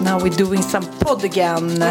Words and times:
Now 0.00 0.18
we're 0.18 0.44
doing 0.44 0.62
some 0.62 0.86
podd 0.98 1.24
again. 1.24 1.84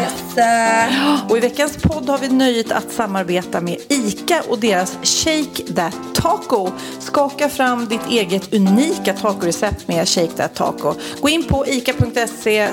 Och 1.28 1.36
i 1.36 1.40
veckans 1.40 1.76
podd 1.76 2.08
har 2.08 2.18
vi 2.18 2.28
nöjet 2.28 2.72
att 2.72 2.92
samarbeta 2.92 3.60
med 3.60 3.76
ICA 3.88 4.42
och 4.48 4.58
deras 4.58 4.98
Shake 5.02 5.72
That 5.74 5.96
Taco. 6.14 6.70
Skaka 6.98 7.48
fram 7.48 7.88
ditt 7.88 8.06
eget 8.10 8.54
unika 8.54 9.12
tacorecept 9.12 9.88
med 9.88 10.08
Shake 10.08 10.32
That 10.32 10.54
Taco. 10.54 10.94
Gå 11.20 11.28
in 11.28 11.44
på 11.44 11.66
ica.se 11.66 12.72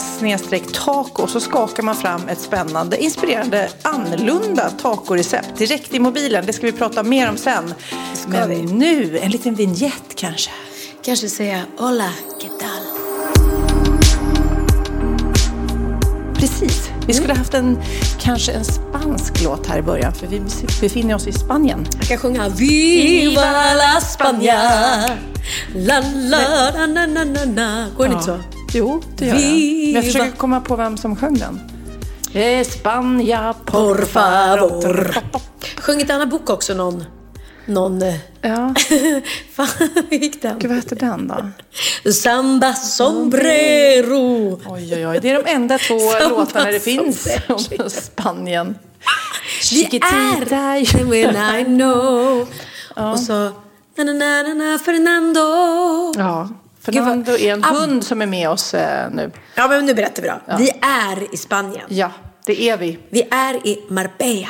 taco 0.73 1.27
så 1.27 1.39
skakar 1.39 1.83
man 1.83 1.95
fram 1.95 2.27
ett 2.27 2.41
spännande, 2.41 3.03
inspirerande, 3.03 3.69
annorlunda 3.81 4.69
tacorecept 4.69 5.57
direkt 5.57 5.93
i 5.93 5.99
mobilen. 5.99 6.45
Det 6.45 6.53
ska 6.53 6.65
vi 6.65 6.71
prata 6.71 7.03
mer 7.03 7.29
om 7.29 7.37
sen. 7.37 7.73
Men 8.27 8.49
vi. 8.49 8.61
nu, 8.61 9.17
en 9.17 9.31
liten 9.31 9.55
vignett 9.55 10.15
kanske. 10.15 10.51
Kanske 11.01 11.29
säga 11.29 11.63
hola, 11.77 12.09
¿qué 12.41 12.47
tal? 12.47 12.96
Precis. 16.39 16.89
Vi 17.07 17.13
skulle 17.13 17.33
haft 17.33 17.53
en, 17.53 17.79
kanske 18.19 18.51
en 18.51 18.65
spansk 18.65 19.43
låt 19.43 19.67
här 19.67 19.77
i 19.77 19.81
början 19.81 20.13
för 20.13 20.27
vi 20.27 20.41
befinner 20.81 21.15
oss 21.15 21.27
i 21.27 21.31
Spanien. 21.31 21.85
Jag 21.99 22.07
kan 22.07 22.17
sjunga 22.17 22.49
Viva 22.49 23.41
la 23.73 23.97
España 23.99 24.61
La 25.75 25.99
la 26.15 26.71
na 26.77 26.87
na 26.87 27.05
na 27.05 27.23
na 27.23 27.45
na 27.45 27.87
Går 27.97 28.03
den 28.03 28.13
inte 28.13 28.25
så? 28.25 28.39
Jo, 28.73 29.01
det 29.17 29.25
gör 29.25 29.33
den. 29.33 29.43
Men 29.43 29.53
Viva. 29.53 29.97
jag 29.97 30.05
försöker 30.05 30.37
komma 30.37 30.61
på 30.61 30.75
vem 30.75 30.97
som 30.97 31.15
sjöng 31.15 31.37
den. 31.37 31.59
España 32.33 33.53
Por 33.65 34.05
favor 34.05 35.15
Sjungit 35.77 36.09
Anna 36.09 36.25
Bok 36.25 36.49
också 36.49 36.73
någon 36.73 37.03
någon... 37.67 38.01
eh, 38.01 38.15
Ja, 38.41 38.73
Fan, 39.53 39.67
hur 40.09 40.17
gick 40.17 40.41
den? 40.41 40.59
Gud, 40.59 40.69
vad 40.69 40.77
hette 40.77 40.95
den 40.95 41.27
då? 41.27 42.11
Samba 42.11 42.73
sombrero. 42.73 44.59
Oj, 44.65 44.93
oj, 44.95 45.07
oj. 45.07 45.19
Det 45.21 45.29
är 45.29 45.43
de 45.43 45.49
enda 45.51 45.77
två 45.77 45.99
Samba 46.19 46.37
låtarna 46.37 46.71
det 46.71 46.79
finns 46.79 47.27
om 47.49 47.89
Spanien. 47.89 48.75
Vi 49.71 49.83
är 49.85 51.03
when 51.03 51.59
I 51.59 51.63
know. 51.65 52.47
Och 53.11 53.19
så 53.19 53.33
na 53.97 54.03
na 54.03 54.13
na 54.13 54.43
na 54.43 54.53
na 54.53 54.79
Fernando. 54.79 55.39
Ja, 56.17 56.49
Fernando 56.81 57.31
är 57.37 57.53
en 57.53 57.63
Ah. 57.63 57.67
hund 57.73 58.03
som 58.03 58.21
är 58.21 58.25
med 58.25 58.49
oss 58.49 58.73
eh, 58.73 59.09
nu. 59.11 59.31
Ja, 59.55 59.67
men 59.67 59.85
nu 59.85 59.93
berättar 59.93 60.21
vi 60.23 60.27
då. 60.29 60.35
Vi 60.57 60.69
är 60.81 61.33
i 61.33 61.37
Spanien. 61.37 61.85
Ja, 61.89 62.11
det 62.45 62.61
är 62.69 62.77
vi. 62.77 62.99
Vi 63.09 63.21
är 63.31 63.67
i 63.67 63.79
Marbella. 63.89 64.47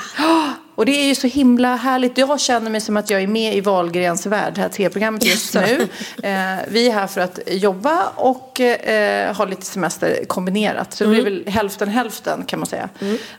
Och 0.78 0.86
det 0.86 0.92
är 0.92 1.08
ju 1.08 1.16
så 1.16 1.28
himla 1.28 1.76
härligt. 1.76 2.18
Jag 2.18 2.40
känner 2.40 2.72
mig 2.72 2.82
som 2.82 2.98
att 2.98 3.10
jag 3.10 3.22
är 3.24 3.28
med 3.28 3.56
i 3.56 3.62
Wahlgrens 3.62 4.26
värld, 4.26 4.54
det 4.56 4.62
här 4.62 4.70
tv-programmet 4.70 5.26
just 5.26 5.54
nu. 5.54 5.88
Eh, 6.24 6.56
vi 6.68 6.88
är 6.88 6.92
här 6.92 7.08
för 7.08 7.22
att 7.22 7.40
jobba 7.48 8.08
och 8.16 8.62
eh, 8.62 9.36
ha 9.36 9.46
lite 9.46 9.66
semester 9.66 10.26
kombinerat. 10.28 10.94
Så 10.94 11.04
det 11.04 11.10
blir 11.10 11.24
väl 11.24 11.48
hälften 11.48 11.90
hälften 11.90 12.44
kan 12.46 12.60
man 12.60 12.68
säga. 12.68 12.90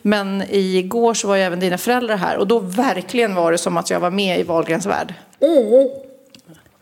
Men 0.02 0.42
igår 0.50 1.14
så 1.14 1.28
var 1.28 1.36
ju 1.36 1.42
även 1.42 1.60
dina 1.60 1.78
föräldrar 1.78 2.16
här 2.16 2.36
och 2.36 2.46
då 2.46 2.58
verkligen 2.58 3.34
var 3.34 3.52
det 3.52 3.58
som 3.58 3.76
att 3.76 3.90
jag 3.90 4.00
var 4.00 4.10
med 4.10 4.40
i 4.40 4.42
Wahlgrens 4.42 4.86
värld. 4.86 5.14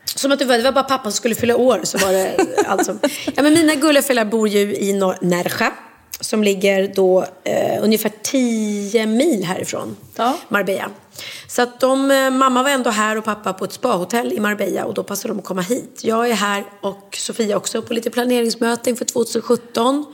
Som 0.05 0.33
att 0.33 0.39
det 0.39 0.45
var, 0.45 0.56
det 0.59 0.65
var 0.65 0.72
bara 0.72 0.84
pappa 0.84 1.03
som 1.05 1.12
skulle 1.12 1.34
fylla 1.34 1.56
år 1.56 1.81
så 1.83 1.99
var 1.99 2.12
det 2.12 2.37
alltså. 2.66 2.99
Ja 3.34 3.43
men 3.43 3.55
mina 3.55 3.75
gulliga 3.75 4.03
föräldrar 4.03 4.25
bor 4.25 4.49
ju 4.49 4.61
i 4.77 4.93
Nerja. 5.21 5.72
Som 6.21 6.44
ligger 6.44 6.93
då 6.94 7.27
eh, 7.44 7.84
ungefär 7.84 8.12
10 8.22 9.06
mil 9.06 9.44
härifrån. 9.44 9.97
Ja. 10.16 10.37
Marbella. 10.49 10.91
Så 11.49 11.62
att 11.62 11.81
de, 11.81 12.10
eh, 12.10 12.31
mamma 12.31 12.62
var 12.62 12.71
ändå 12.71 12.91
här 12.91 13.19
och 13.19 13.25
pappa 13.25 13.53
på 13.53 13.65
ett 13.65 13.72
spahotell 13.72 14.32
i 14.32 14.41
Marbella 14.41 14.84
och 14.84 14.94
då 14.94 15.03
passade 15.03 15.34
de 15.34 15.38
att 15.38 15.44
komma 15.44 15.62
hit. 15.62 16.00
Jag 16.04 16.31
är 16.31 16.34
här 16.34 16.65
och 16.81 17.16
Sofia 17.19 17.56
också 17.56 17.82
på 17.82 17.94
lite 17.94 18.10
planeringsmöte 18.10 18.91
inför 18.91 19.04
2017. 19.04 20.04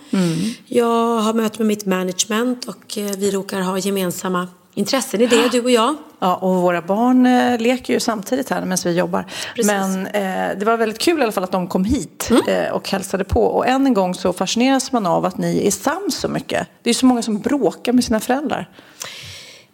Jag 0.66 1.18
har 1.18 1.34
möte 1.34 1.58
med 1.58 1.66
mitt 1.66 1.86
management 1.86 2.68
och 2.68 2.98
eh, 2.98 3.16
vi 3.16 3.30
råkar 3.30 3.60
ha 3.60 3.78
gemensamma 3.78 4.48
intressen 4.74 5.20
i 5.20 5.26
det, 5.26 5.48
du 5.52 5.60
och 5.60 5.70
jag. 5.70 5.96
Ja, 6.22 6.34
och 6.36 6.54
våra 6.54 6.82
barn 6.82 7.26
eh, 7.26 7.58
leker 7.60 7.94
ju 7.94 8.00
samtidigt 8.00 8.50
här 8.50 8.60
medan 8.60 8.78
vi 8.84 8.92
jobbar. 8.96 9.26
Precis. 9.54 9.66
Men 9.72 10.06
eh, 10.06 10.58
det 10.58 10.64
var 10.64 10.76
väldigt 10.76 10.98
kul 10.98 11.20
i 11.20 11.22
alla 11.22 11.32
fall 11.32 11.44
att 11.44 11.52
de 11.52 11.68
kom 11.68 11.84
hit 11.84 12.30
eh, 12.48 12.68
och 12.72 12.88
hälsade 12.90 13.24
på. 13.24 13.44
Och 13.44 13.66
än 13.66 13.86
en 13.86 13.94
gång 13.94 14.14
så 14.14 14.32
fascineras 14.32 14.92
man 14.92 15.06
av 15.06 15.24
att 15.24 15.38
ni 15.38 15.66
är 15.66 15.70
sams 15.70 16.16
så 16.16 16.28
mycket. 16.28 16.68
Det 16.82 16.90
är 16.90 16.94
så 16.94 17.06
många 17.06 17.22
som 17.22 17.40
bråkar 17.40 17.92
med 17.92 18.04
sina 18.04 18.20
föräldrar. 18.20 18.68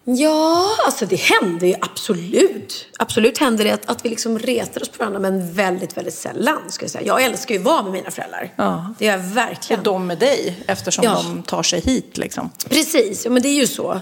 Ja, 0.05 0.67
alltså 0.87 1.07
det 1.07 1.21
händer 1.21 1.67
ju 1.67 1.75
absolut. 1.81 2.87
Absolut 2.99 3.39
händer 3.39 3.65
det 3.65 3.71
att, 3.71 3.91
att 3.91 4.05
vi 4.05 4.09
liksom 4.09 4.39
retar 4.39 4.83
oss 4.83 4.89
på 4.89 4.99
varandra 4.99 5.21
men 5.21 5.53
väldigt, 5.53 5.97
väldigt 5.97 6.15
sällan. 6.15 6.59
Ska 6.69 6.85
jag, 6.85 6.91
säga. 6.91 7.07
jag 7.07 7.25
älskar 7.25 7.55
ju 7.55 7.61
att 7.61 7.67
vara 7.67 7.83
med 7.83 7.93
mina 7.93 8.11
föräldrar. 8.11 8.53
Ja. 8.57 8.95
Det 8.99 9.05
gör 9.05 9.13
jag 9.13 9.19
verkligen. 9.19 9.81
Och 9.81 9.85
de 9.85 10.07
med 10.07 10.19
dig 10.19 10.59
eftersom 10.67 11.05
Ja. 11.05 11.23
de 11.23 11.43
tar 11.43 11.63
sig 11.63 11.81
hit 11.81 12.19
liksom. 12.19 12.51
Precis, 12.69 13.25
ja, 13.25 13.31
men 13.31 13.43
det 13.43 13.49
är 13.49 13.61
ju 13.61 13.67
så. 13.67 14.01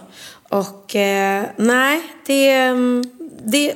Och 0.48 0.96
eh, 0.96 1.44
nej, 1.56 2.02
det, 2.26 2.50
mm, 2.50 3.04
det, 3.44 3.74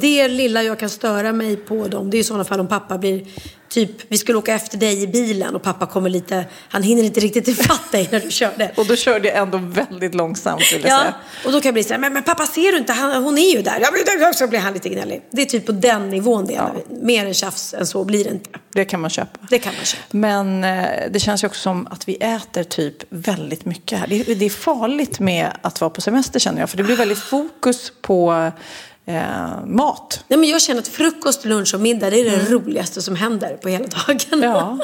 det 0.00 0.28
lilla 0.28 0.62
jag 0.62 0.78
kan 0.78 0.90
störa 0.90 1.32
mig 1.32 1.56
på 1.56 1.88
dem, 1.88 2.10
det 2.10 2.16
är 2.16 2.20
i 2.20 2.24
sådana 2.24 2.44
fall 2.44 2.60
om 2.60 2.68
pappa 2.68 2.98
blir 2.98 3.26
Typ, 3.72 3.90
vi 4.08 4.18
skulle 4.18 4.38
åka 4.38 4.54
efter 4.54 4.78
dig 4.78 5.02
i 5.02 5.06
bilen 5.06 5.54
och 5.54 5.62
pappa 5.62 5.86
kommer 5.86 6.10
lite, 6.10 6.44
han 6.68 6.82
hinner 6.82 7.02
inte 7.02 7.20
riktigt 7.20 7.48
ifatt 7.48 7.92
dig 7.92 8.08
när 8.12 8.20
du 8.20 8.30
körde. 8.30 8.70
Och 8.76 8.86
då 8.86 8.96
körde 8.96 9.28
jag 9.28 9.36
ändå 9.36 9.58
väldigt 9.58 10.14
långsamt 10.14 10.72
vill 10.72 10.82
jag 10.82 10.90
Ja, 10.90 10.98
säga. 10.98 11.14
och 11.44 11.52
då 11.52 11.60
kan 11.60 11.68
jag 11.68 11.74
bli 11.74 11.84
så 11.84 11.92
här, 11.94 11.98
men, 12.00 12.12
men 12.12 12.22
pappa 12.22 12.46
ser 12.46 12.72
du 12.72 12.78
inte, 12.78 12.92
han, 12.92 13.24
hon 13.24 13.38
är 13.38 13.56
ju 13.56 13.62
där. 13.62 13.88
Ja, 14.20 14.32
så 14.32 14.46
blir 14.46 14.58
han 14.58 14.72
lite 14.72 14.88
gnällig. 14.88 15.22
Det 15.30 15.42
är 15.42 15.46
typ 15.46 15.66
på 15.66 15.72
den 15.72 16.10
nivån 16.10 16.46
det 16.46 16.54
är. 16.54 16.72
Mer 17.02 17.26
än 17.26 17.34
tjafs 17.34 17.74
än 17.74 17.86
så 17.86 18.04
blir 18.04 18.24
det 18.24 18.30
inte. 18.30 18.50
Det 18.72 18.84
kan 18.84 19.00
man 19.00 19.10
köpa. 19.10 19.38
Det 19.50 19.58
kan 19.58 19.74
man 19.76 19.84
köpa. 19.84 20.02
Men 20.10 20.64
eh, 20.64 20.84
det 21.10 21.20
känns 21.20 21.44
ju 21.44 21.46
också 21.46 21.60
som 21.60 21.86
att 21.86 22.08
vi 22.08 22.14
äter 22.14 22.64
typ 22.64 22.96
väldigt 23.08 23.64
mycket 23.64 23.98
här. 23.98 24.06
Det, 24.06 24.34
det 24.34 24.44
är 24.44 24.50
farligt 24.50 25.20
med 25.20 25.50
att 25.62 25.80
vara 25.80 25.90
på 25.90 26.00
semester 26.00 26.40
känner 26.40 26.60
jag. 26.60 26.70
För 26.70 26.76
det 26.76 26.82
blir 26.82 26.96
väldigt 26.96 27.18
fokus 27.18 27.92
på 28.02 28.50
eh, 29.06 29.64
mat. 29.66 30.24
Nej, 30.28 30.38
men 30.38 30.48
jag 30.48 30.62
känner 30.62 30.80
att 30.80 30.88
frukost, 30.88 31.44
lunch 31.44 31.74
och 31.74 31.80
middag 31.80 32.10
det 32.10 32.20
är 32.20 32.24
det 32.24 32.50
roligaste 32.50 33.02
som 33.02 33.16
händer 33.16 33.56
på 33.56 33.68
hela 33.68 33.86
dagen. 33.86 34.18
Mm. 34.32 34.50
Ja. 34.50 34.78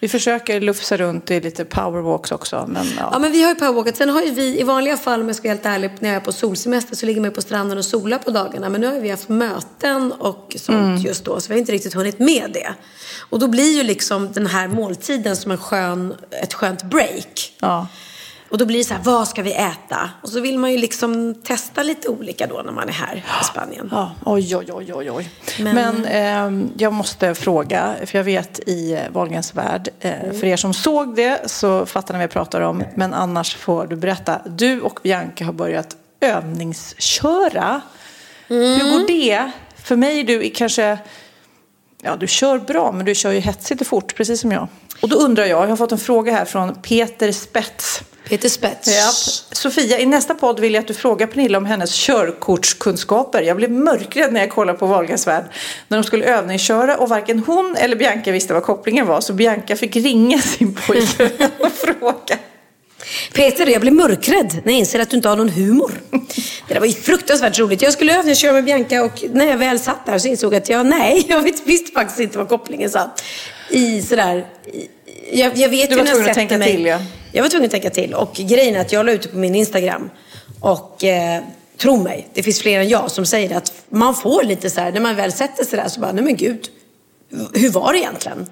Vi 0.00 0.08
försöker 0.08 0.60
lufsa 0.60 0.96
runt 0.96 1.30
i 1.30 1.40
lite 1.40 1.64
powerwalks 1.64 2.32
också. 2.32 2.64
Men, 2.68 2.86
ja. 2.98 3.08
Ja 3.12 3.18
men 3.18 3.32
vi 3.32 3.42
har 3.42 3.48
ju 3.48 3.54
powerwalkat. 3.54 3.96
Sen 3.96 4.08
har 4.08 4.22
ju 4.22 4.30
vi 4.30 4.60
i 4.60 4.62
vanliga 4.62 4.96
fall 4.96 5.20
om 5.20 5.26
jag 5.26 5.36
ska 5.36 5.48
vara 5.48 5.54
helt 5.54 5.66
ärlig 5.66 5.90
när 6.00 6.08
jag 6.08 6.16
är 6.16 6.20
på 6.20 6.32
solsemester 6.32 6.96
så 6.96 7.06
ligger 7.06 7.20
man 7.20 7.30
på 7.30 7.42
stranden 7.42 7.78
och 7.78 7.84
solar 7.84 8.18
på 8.18 8.30
dagarna. 8.30 8.68
Men 8.68 8.80
nu 8.80 8.86
har 8.86 9.00
vi 9.00 9.10
haft 9.10 9.28
möten 9.28 10.12
och 10.12 10.56
sånt 10.58 10.78
Mm. 10.78 10.96
just 10.96 11.24
då 11.24 11.40
så 11.40 11.48
vi 11.48 11.54
har 11.54 11.58
inte 11.58 11.72
riktigt 11.72 11.94
hunnit 11.94 12.18
med 12.18 12.50
det. 12.52 12.74
Och 13.30 13.38
då 13.38 13.48
blir 13.48 13.76
ju 13.76 13.82
liksom 13.82 14.32
den 14.32 14.46
här 14.46 14.68
måltiden 14.68 15.36
som 15.36 15.50
en 15.50 15.58
skön, 15.58 16.14
ett 16.42 16.54
skönt 16.54 16.82
break. 16.82 17.52
Ja. 17.60 17.86
Och 18.54 18.58
då 18.58 18.66
blir 18.66 18.78
det 18.78 18.84
så 18.84 18.94
här, 18.94 19.02
vad 19.02 19.28
ska 19.28 19.42
vi 19.42 19.52
äta? 19.52 20.10
Och 20.22 20.28
så 20.28 20.40
vill 20.40 20.58
man 20.58 20.72
ju 20.72 20.78
liksom 20.78 21.34
testa 21.34 21.82
lite 21.82 22.08
olika 22.08 22.46
då 22.46 22.62
när 22.64 22.72
man 22.72 22.88
är 22.88 22.92
här 22.92 23.16
i 23.40 23.44
Spanien. 23.44 23.88
Ja, 23.92 24.12
oj, 24.24 24.56
oj, 24.56 24.72
oj, 24.72 24.94
oj, 24.94 25.10
oj. 25.10 25.30
Men, 25.58 25.74
Men 25.74 26.04
eh, 26.04 26.68
jag 26.76 26.92
måste 26.92 27.34
fråga, 27.34 27.94
för 28.06 28.18
jag 28.18 28.24
vet 28.24 28.68
i 28.68 28.98
Wahlgrens 29.12 29.54
värld, 29.54 29.88
eh, 30.00 30.24
mm. 30.24 30.40
för 30.40 30.46
er 30.46 30.56
som 30.56 30.74
såg 30.74 31.16
det 31.16 31.50
så 31.50 31.86
fattar 31.86 32.14
ni 32.14 32.18
vad 32.18 32.22
jag 32.22 32.30
pratar 32.30 32.60
om, 32.60 32.84
men 32.94 33.14
annars 33.14 33.56
får 33.56 33.86
du 33.86 33.96
berätta. 33.96 34.40
Du 34.46 34.80
och 34.80 35.00
Bianca 35.02 35.44
har 35.44 35.52
börjat 35.52 35.96
övningsköra. 36.20 37.80
Mm. 38.48 38.80
Hur 38.80 38.90
går 38.90 39.06
det? 39.06 39.50
För 39.76 39.96
mig 39.96 40.20
är 40.20 40.24
du 40.24 40.50
kanske, 40.50 40.98
ja 42.02 42.16
du 42.16 42.26
kör 42.26 42.58
bra, 42.58 42.92
men 42.92 43.06
du 43.06 43.14
kör 43.14 43.32
ju 43.32 43.40
hetsigt 43.40 43.80
och 43.80 43.86
fort, 43.86 44.14
precis 44.14 44.40
som 44.40 44.52
jag. 44.52 44.68
Och 45.02 45.08
då 45.08 45.16
undrar 45.16 45.44
jag, 45.44 45.62
jag 45.62 45.68
har 45.68 45.76
fått 45.76 45.92
en 45.92 45.98
fråga 45.98 46.32
här 46.32 46.44
från 46.44 46.74
Peter 46.74 47.32
Spets. 47.32 48.02
Peter 48.28 48.48
Spets. 48.48 48.88
Ja. 48.88 49.10
Sofia, 49.52 49.98
i 49.98 50.06
nästa 50.06 50.34
podd 50.34 50.60
vill 50.60 50.74
jag 50.74 50.80
att 50.80 50.88
du 50.88 50.94
frågar 50.94 51.26
Pernilla 51.26 51.58
om 51.58 51.64
hennes 51.64 51.94
körkortskunskaper. 51.94 53.42
Jag 53.42 53.56
blev 53.56 53.70
mörkrädd 53.70 54.32
när 54.32 54.40
jag 54.40 54.50
kollade 54.50 54.78
på 54.78 54.86
Wahlgrens 54.86 55.26
värld 55.26 55.44
när 55.88 55.98
de 55.98 56.04
skulle 56.04 56.24
övningsköra 56.24 56.96
och 56.96 57.08
varken 57.08 57.38
hon 57.38 57.76
eller 57.76 57.96
Bianca 57.96 58.32
visste 58.32 58.54
vad 58.54 58.62
kopplingen 58.62 59.06
var. 59.06 59.20
Så 59.20 59.32
Bianca 59.32 59.76
fick 59.76 59.96
ringa 59.96 60.38
sin 60.38 60.74
pojke 60.74 61.30
och 61.58 61.72
fråga. 61.72 62.38
Peter, 63.32 63.66
jag 63.66 63.80
blev 63.80 63.92
mörkrädd 63.92 64.60
när 64.64 64.72
jag 64.72 64.78
inser 64.78 65.00
att 65.00 65.10
du 65.10 65.16
inte 65.16 65.28
har 65.28 65.36
någon 65.36 65.48
humor. 65.48 65.92
Det 66.68 66.74
där 66.74 66.80
var 66.80 66.86
ju 66.86 66.92
fruktansvärt 66.92 67.58
roligt. 67.58 67.82
Jag 67.82 67.92
skulle 67.92 68.18
övningsköra 68.18 68.52
med 68.52 68.64
Bianca 68.64 69.04
och 69.04 69.24
när 69.32 69.46
jag 69.46 69.56
väl 69.56 69.78
satt 69.78 70.06
där 70.06 70.18
så 70.18 70.28
insåg 70.28 70.54
jag 70.54 70.62
att 70.62 70.68
jag, 70.68 70.86
nej, 70.86 71.26
jag 71.28 71.42
visste 71.64 71.92
faktiskt 71.92 72.20
inte 72.20 72.38
vad 72.38 72.48
kopplingen 72.48 72.90
satt. 72.90 73.24
I 73.70 74.02
sådär, 74.02 74.46
jag, 75.32 75.56
jag 75.56 75.68
vet 75.68 75.90
du 75.90 75.96
var 75.96 76.04
tvungen 76.04 76.28
att 76.28 76.34
tänka 76.34 76.58
mig, 76.58 76.70
till 76.70 76.86
ja. 76.86 77.00
Jag 77.32 77.42
var 77.42 77.50
tvungen 77.50 77.66
att 77.66 77.70
tänka 77.70 77.90
till. 77.90 78.14
Och 78.14 78.34
grejen 78.34 78.76
är 78.76 78.80
att 78.80 78.92
jag 78.92 79.06
la 79.06 79.12
ut 79.12 79.22
det 79.22 79.28
på 79.28 79.38
min 79.38 79.54
Instagram. 79.54 80.10
Och 80.60 81.04
eh, 81.04 81.42
tro 81.78 81.96
mig, 81.96 82.28
det 82.34 82.42
finns 82.42 82.60
fler 82.60 82.80
än 82.80 82.88
jag 82.88 83.10
som 83.10 83.26
säger 83.26 83.56
att 83.56 83.72
man 83.88 84.14
får 84.14 84.42
lite 84.42 84.70
så 84.70 84.80
här, 84.80 84.92
när 84.92 85.00
man 85.00 85.16
väl 85.16 85.32
sätter 85.32 85.64
sig 85.64 85.78
där 85.78 85.88
så 85.88 86.00
bara, 86.00 86.12
nej 86.12 86.24
men 86.24 86.36
gud, 86.36 86.68
hur 87.54 87.70
var 87.70 87.92
det 87.92 87.98
egentligen? 87.98 88.46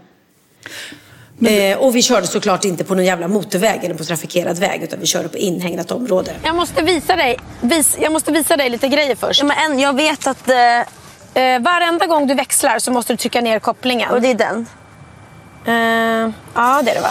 Eh, 1.46 1.78
och 1.78 1.96
vi 1.96 2.02
körde 2.02 2.26
såklart 2.26 2.64
inte 2.64 2.84
på 2.84 2.94
någon 2.94 3.04
jävla 3.04 3.28
motorväg 3.28 3.84
eller 3.84 3.94
på 3.94 4.04
trafikerad 4.04 4.58
väg 4.58 4.82
utan 4.82 5.00
vi 5.00 5.06
körde 5.06 5.28
på 5.28 5.38
inhägnat 5.38 5.90
område. 5.90 6.32
Jag 6.44 6.56
måste 6.56 6.82
visa 6.82 7.16
dig, 7.16 7.38
vis, 7.60 7.96
jag 8.00 8.12
måste 8.12 8.32
visa 8.32 8.56
dig 8.56 8.70
lite 8.70 8.88
grejer 8.88 9.16
först. 9.16 9.40
Ja, 9.40 9.46
men 9.46 9.72
en, 9.72 9.78
jag 9.78 9.96
vet 9.96 10.26
att 10.26 10.48
eh, 10.48 10.80
eh, 11.42 11.62
varenda 11.62 12.06
gång 12.06 12.26
du 12.26 12.34
växlar 12.34 12.78
så 12.78 12.90
måste 12.90 13.12
du 13.12 13.16
trycka 13.16 13.40
ner 13.40 13.58
kopplingen. 13.58 14.10
Och 14.10 14.20
det 14.20 14.28
är 14.28 14.34
den? 14.34 14.66
Eh, 15.64 16.30
ja, 16.54 16.82
det 16.82 16.90
är 16.90 16.94
det 16.94 17.00
va? 17.00 17.10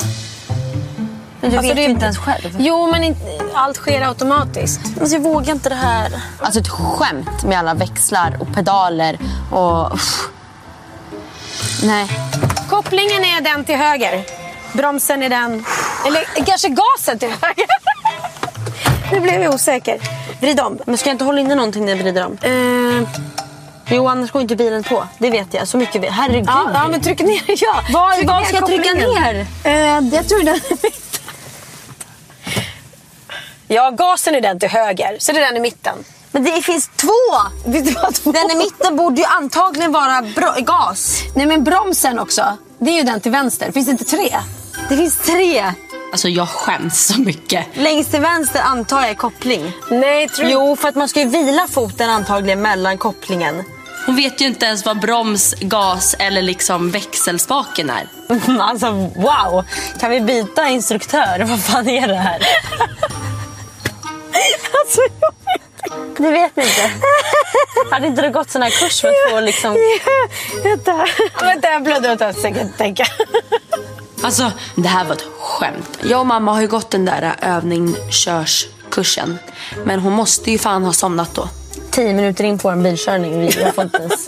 Men 1.41 1.51
du 1.51 1.57
alltså, 1.57 1.73
vet 1.73 1.83
ju 1.83 1.91
inte 1.91 2.05
ens 2.05 2.17
själv. 2.17 2.55
Jo, 2.59 2.91
men 2.91 3.03
inte, 3.03 3.21
allt 3.53 3.77
sker 3.77 4.01
automatiskt. 4.01 4.81
Alltså, 4.99 5.15
jag 5.15 5.23
vågar 5.23 5.53
inte 5.53 5.69
det 5.69 5.75
här. 5.75 6.21
Alltså 6.39 6.59
ett 6.59 6.69
skämt 6.69 7.43
med 7.43 7.59
alla 7.59 7.73
växlar 7.73 8.37
och 8.39 8.53
pedaler 8.55 9.19
och... 9.51 9.93
Uff. 9.93 10.29
Nej. 11.83 12.07
Kopplingen 12.69 13.25
är 13.25 13.41
den 13.41 13.65
till 13.65 13.75
höger. 13.75 14.23
Bromsen 14.73 15.23
är 15.23 15.29
den... 15.29 15.65
Eller 16.07 16.45
kanske 16.45 16.69
gasen 16.69 17.19
till 17.19 17.29
höger. 17.41 17.65
nu 19.11 19.19
blev 19.19 19.41
jag 19.41 19.53
osäker. 19.53 19.97
Vrid 20.39 20.59
om. 20.59 20.79
Men 20.85 20.97
ska 20.97 21.09
jag 21.09 21.13
inte 21.13 21.25
hålla 21.25 21.41
inne 21.41 21.55
någonting 21.55 21.85
när 21.85 21.91
jag 21.91 22.03
vrider 22.03 22.25
om? 22.25 22.37
Uh... 22.45 23.07
Jo, 23.95 24.07
annars 24.07 24.31
går 24.31 24.41
inte 24.41 24.55
bilen 24.55 24.83
på. 24.83 25.07
Det 25.17 25.29
vet 25.29 25.53
jag. 25.53 25.67
Så 25.67 25.77
mycket 25.77 26.01
vet 26.01 26.11
Herregud. 26.11 26.47
Ja, 26.47 26.71
ja 26.73 26.87
men 26.87 27.01
tryck 27.01 27.19
ner. 27.19 27.41
Ja. 27.47 27.83
Var, 27.93 28.15
tryck 28.15 28.29
var 28.29 28.43
ska 28.43 28.55
jag 28.55 28.65
trycka 28.65 28.93
ner? 28.93 29.45
Uh, 29.65 30.13
jag 30.13 30.29
tror 30.29 30.43
den 30.43 30.59
Ja, 33.67 33.89
gasen 33.89 34.35
är 34.35 34.41
den 34.41 34.59
till 34.59 34.69
höger. 34.69 35.15
Så 35.19 35.31
det 35.31 35.39
är 35.39 35.45
den 35.45 35.57
i 35.57 35.59
mitten. 35.59 35.95
Men 36.31 36.43
det 36.43 36.61
finns 36.61 36.89
två! 36.95 37.09
Det 37.65 37.81
två. 38.13 38.31
Den 38.31 38.51
i 38.51 38.55
mitten 38.55 38.95
borde 38.95 39.21
ju 39.21 39.25
antagligen 39.27 39.91
vara 39.91 40.21
gas. 40.59 41.21
Nej 41.35 41.45
men 41.45 41.63
bromsen 41.63 42.19
också. 42.19 42.57
Det 42.79 42.91
är 42.91 42.95
ju 42.95 43.03
den 43.03 43.21
till 43.21 43.31
vänster. 43.31 43.71
Finns 43.71 43.85
det 43.85 43.91
inte 43.91 44.03
tre? 44.03 44.37
Det 44.89 44.97
finns 44.97 45.17
tre. 45.17 45.73
Alltså 46.11 46.29
jag 46.29 46.49
skäms 46.49 47.05
så 47.05 47.21
mycket. 47.21 47.65
Längst 47.73 48.11
till 48.11 48.21
vänster 48.21 48.61
antar 48.61 49.01
jag 49.01 49.09
är 49.09 49.13
koppling. 49.15 49.71
Nej, 49.89 50.29
tror 50.29 50.49
Jo, 50.49 50.75
för 50.75 50.89
att 50.89 50.95
man 50.95 51.09
ska 51.09 51.19
ju 51.19 51.25
vila 51.25 51.67
foten 51.67 52.09
antagligen 52.09 52.61
mellan 52.61 52.97
kopplingen. 52.97 53.63
Hon 54.05 54.15
vet 54.15 54.41
ju 54.41 54.45
inte 54.45 54.65
ens 54.65 54.85
vad 54.85 54.99
broms, 54.99 55.55
gas 55.59 56.15
eller 56.19 56.41
liksom 56.41 56.91
växelspaken 56.91 57.89
är. 57.89 58.07
alltså 58.61 58.91
wow! 59.15 59.65
Kan 59.99 60.11
vi 60.11 60.21
byta 60.21 60.67
instruktör? 60.67 61.43
Vad 61.43 61.63
fan 61.63 61.89
är 61.89 62.07
det 62.07 62.15
här? 62.15 62.39
alltså 64.81 65.01
jag 66.17 66.31
vet 66.31 66.55
ni 66.55 66.63
inte. 66.63 66.91
Hade 67.91 68.07
inte 68.07 68.21
du 68.21 68.29
gått 68.29 68.49
sån 68.49 68.61
här 68.61 68.69
kurs 68.69 69.01
för 69.01 69.07
att 69.07 69.31
få 69.31 69.39
liksom... 69.39 69.75
Ja, 70.05 70.27
vänta, 70.63 71.05
vänta 71.41 71.67
jag 71.67 71.83
blöder 71.83 72.13
ut 72.13 72.21
jag 72.43 72.55
kan 72.55 72.73
tänka. 72.77 73.05
Alltså, 74.23 74.51
det 74.75 74.87
här 74.87 75.05
var 75.05 75.15
ett 75.15 75.25
skämt. 75.39 75.99
Jag 76.01 76.19
och 76.19 76.25
mamma 76.25 76.53
har 76.53 76.61
ju 76.61 76.67
gått 76.67 76.91
den 76.91 77.05
där 77.05 77.35
övningskörskursen. 77.41 79.39
Men 79.85 79.99
hon 79.99 80.13
måste 80.13 80.51
ju 80.51 80.57
fan 80.57 80.83
ha 80.83 80.93
somnat 80.93 81.35
då. 81.35 81.49
Tio 81.91 82.13
minuter 82.13 82.43
in 82.43 82.57
på 82.57 82.69
en 82.69 82.83
bilkörning. 82.83 83.51
Jag 83.59 83.75
får 83.75 83.83
inte 83.83 83.97
ens... 83.97 84.25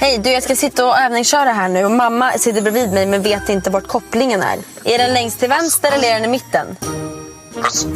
Hej, 0.00 0.18
du 0.18 0.30
jag 0.30 0.42
ska 0.42 0.56
sitta 0.56 0.86
och 0.86 0.98
övningsköra 0.98 1.52
här 1.52 1.68
nu 1.68 1.84
och 1.84 1.90
mamma 1.90 2.32
sitter 2.32 2.62
bredvid 2.62 2.92
mig 2.92 3.06
men 3.06 3.22
vet 3.22 3.48
inte 3.48 3.70
vart 3.70 3.86
kopplingen 3.86 4.42
är. 4.42 4.58
Är 4.84 4.98
den 4.98 5.12
längst 5.14 5.40
till 5.40 5.48
vänster 5.48 5.92
eller 5.92 6.08
är 6.08 6.14
den 6.14 6.24
i 6.24 6.28
mitten? 6.28 6.76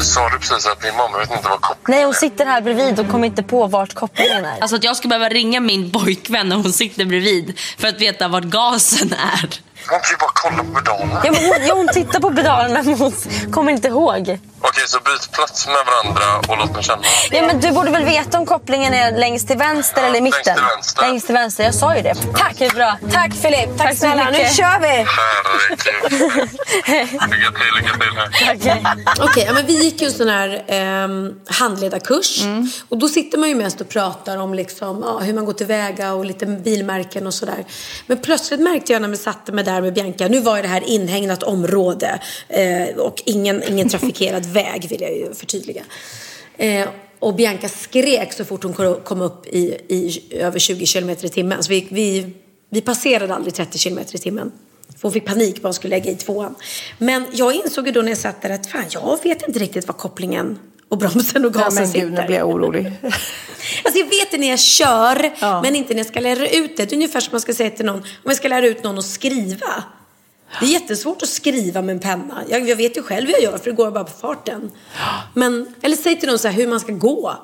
Sa 0.00 0.28
du 0.28 0.38
precis 0.38 0.66
att 0.66 0.82
din 0.82 0.96
mamma 0.96 1.18
vet 1.18 1.30
inte 1.30 1.48
vad 1.48 1.60
kopplingen 1.60 1.92
är? 1.92 1.96
Nej, 1.96 2.04
hon 2.04 2.14
sitter 2.14 2.46
här 2.46 2.60
bredvid 2.60 3.00
och 3.00 3.08
kommer 3.08 3.26
inte 3.26 3.42
på 3.42 3.66
vart 3.66 3.94
kopplingen 3.94 4.44
är. 4.44 4.60
Alltså 4.60 4.76
att 4.76 4.84
jag 4.84 4.96
ska 4.96 5.08
behöva 5.08 5.28
ringa 5.28 5.60
min 5.60 5.92
pojkvän 5.92 6.48
när 6.48 6.56
hon 6.56 6.72
sitter 6.72 7.04
bredvid 7.04 7.58
för 7.78 7.88
att 7.88 8.00
veta 8.00 8.28
vart 8.28 8.44
gasen 8.44 9.12
är. 9.12 9.65
Hon 9.88 10.00
kan 10.00 10.10
ju 10.10 10.16
bara 10.16 10.30
kolla 10.34 10.64
på 10.64 10.74
pedalerna. 10.74 11.20
Ja, 11.24 11.32
hon, 11.40 11.66
ja, 11.66 11.74
hon 11.74 11.88
tittar 11.88 12.20
på 12.20 12.30
pedalerna 12.30 12.82
men 12.82 12.98
hon 12.98 13.12
kommer 13.52 13.72
inte 13.72 13.88
ihåg. 13.88 14.38
Okej, 14.60 14.82
så 14.86 14.98
byt 14.98 15.32
plats 15.32 15.66
med 15.66 15.76
varandra 15.86 16.38
och 16.48 16.58
låt 16.58 16.74
mig 16.74 16.82
känna. 16.82 17.02
Ja, 17.30 17.46
men 17.46 17.60
du 17.60 17.70
borde 17.70 17.90
väl 17.90 18.04
veta 18.04 18.38
om 18.38 18.46
kopplingen 18.46 18.94
är 18.94 19.18
längst 19.18 19.48
till 19.48 19.56
vänster 19.56 20.00
ja, 20.00 20.06
eller 20.06 20.18
i 20.18 20.20
mitten? 20.20 20.42
Längst 20.44 20.56
till 20.56 20.64
vänster. 20.76 21.02
Längst 21.02 21.26
till 21.26 21.34
vänster, 21.34 21.64
jag 21.64 21.74
sa 21.74 21.96
ju 21.96 22.02
det. 22.02 22.14
Tack! 22.34 22.56
Det 22.58 22.74
bra. 22.74 22.98
Tack 23.12 23.34
Filip, 23.34 23.78
tack, 23.78 23.88
tack 23.88 23.96
snälla. 23.96 24.30
Nu 24.30 24.38
kör 24.38 24.80
vi! 24.80 25.06
Herregud. 26.86 27.18
lycka 27.30 27.50
till, 27.52 27.74
lycka 27.76 27.92
till. 28.58 28.86
Okej, 29.22 29.42
okay, 29.42 29.54
men 29.54 29.66
vi 29.66 29.84
gick 29.84 30.00
ju 30.00 30.06
en 30.06 30.12
sån 30.12 30.28
här 30.28 30.64
eh, 30.66 31.08
handledarkurs. 31.54 32.42
Mm. 32.42 32.70
Och 32.88 32.98
då 32.98 33.08
sitter 33.08 33.38
man 33.38 33.48
ju 33.48 33.54
mest 33.54 33.80
och 33.80 33.88
pratar 33.88 34.36
om 34.36 34.54
liksom, 34.54 35.02
ja, 35.06 35.18
hur 35.18 35.34
man 35.34 35.44
går 35.44 35.52
tillväga 35.52 36.12
och 36.12 36.24
lite 36.24 36.46
bilmärken 36.46 37.26
och 37.26 37.34
sådär. 37.34 37.64
Men 38.06 38.18
plötsligt 38.18 38.60
märkte 38.60 38.92
jag 38.92 39.02
när 39.02 39.08
vi 39.08 39.16
satte 39.16 39.52
mig 39.52 39.64
där 39.64 39.75
med 39.80 39.94
Bianca, 39.94 40.28
nu 40.28 40.40
var 40.40 40.62
det 40.62 40.68
här 40.68 40.84
inhägnat 40.88 41.42
område 41.42 42.20
eh, 42.48 42.96
och 42.96 43.22
ingen, 43.26 43.62
ingen 43.62 43.88
trafikerad 43.88 44.46
väg 44.52 44.88
vill 44.88 45.00
jag 45.00 45.16
ju 45.16 45.34
förtydliga. 45.34 45.82
Eh, 46.56 46.88
och 47.18 47.34
Bianca 47.34 47.68
skrek 47.68 48.32
så 48.32 48.44
fort 48.44 48.62
hon 48.62 49.00
kom 49.04 49.20
upp 49.20 49.46
i, 49.46 49.76
i 49.88 50.20
över 50.30 50.58
20 50.58 50.86
kilometer 50.86 51.26
i 51.26 51.28
timmen. 51.28 51.62
Så 51.62 51.70
vi, 51.70 51.86
vi, 51.90 52.32
vi 52.70 52.80
passerade 52.80 53.34
aldrig 53.34 53.54
30 53.54 53.78
kilometer 53.78 54.16
i 54.16 54.18
timmen. 54.18 54.52
För 54.88 55.02
hon 55.02 55.12
fick 55.12 55.24
panik 55.24 55.64
att 55.64 55.74
skulle 55.74 55.96
lägga 55.96 56.10
i 56.10 56.16
tvåan. 56.16 56.54
Men 56.98 57.26
jag 57.32 57.54
insåg 57.54 57.86
ju 57.86 57.92
då 57.92 58.02
när 58.02 58.08
jag 58.08 58.18
satt 58.18 58.42
där 58.42 58.50
att 58.50 58.66
fan, 58.66 58.84
jag 58.90 59.18
vet 59.22 59.48
inte 59.48 59.58
riktigt 59.58 59.86
vad 59.86 59.96
kopplingen 59.96 60.58
och 60.88 60.98
bromsen 60.98 61.44
och 61.44 61.52
gasen 61.52 61.74
ja, 61.74 61.80
men 61.80 61.88
sitter. 61.88 62.06
nu 62.06 62.26
blir 62.26 62.36
jag 62.36 62.48
orolig. 62.48 62.92
alltså 63.84 63.98
jag 63.98 64.06
vet 64.06 64.30
det 64.30 64.38
när 64.38 64.48
jag 64.48 64.58
kör, 64.58 65.32
ja. 65.40 65.62
men 65.62 65.76
inte 65.76 65.94
när 65.94 66.00
jag 66.00 66.06
ska 66.06 66.20
lära 66.20 66.48
ut 66.48 66.76
det. 66.76 66.84
Det 66.84 66.92
är 66.92 66.96
ungefär 66.96 67.20
som 67.20 67.32
man 67.32 67.40
ska 67.40 67.54
säga 67.54 67.70
till 67.70 67.86
någon, 67.86 67.96
om 67.96 68.04
jag 68.24 68.36
ska 68.36 68.48
lära 68.48 68.66
ut 68.66 68.84
någon 68.84 68.98
att 68.98 69.04
skriva. 69.04 69.84
Det 70.60 70.66
är 70.66 70.70
jättesvårt 70.70 71.22
att 71.22 71.28
skriva 71.28 71.82
med 71.82 71.92
en 71.92 72.00
penna. 72.00 72.42
Jag, 72.48 72.68
jag 72.68 72.76
vet 72.76 72.96
ju 72.96 73.02
själv 73.02 73.26
hur 73.26 73.32
jag 73.32 73.42
gör 73.42 73.58
för 73.58 73.64
det 73.64 73.76
går 73.76 73.90
bara 73.90 74.04
på 74.04 74.18
farten. 74.20 74.70
Men, 75.34 75.74
eller 75.82 75.96
säg 75.96 76.20
till 76.20 76.28
någon 76.28 76.38
så 76.38 76.48
här 76.48 76.54
hur 76.54 76.66
man 76.66 76.80
ska 76.80 76.92
gå. 76.92 77.36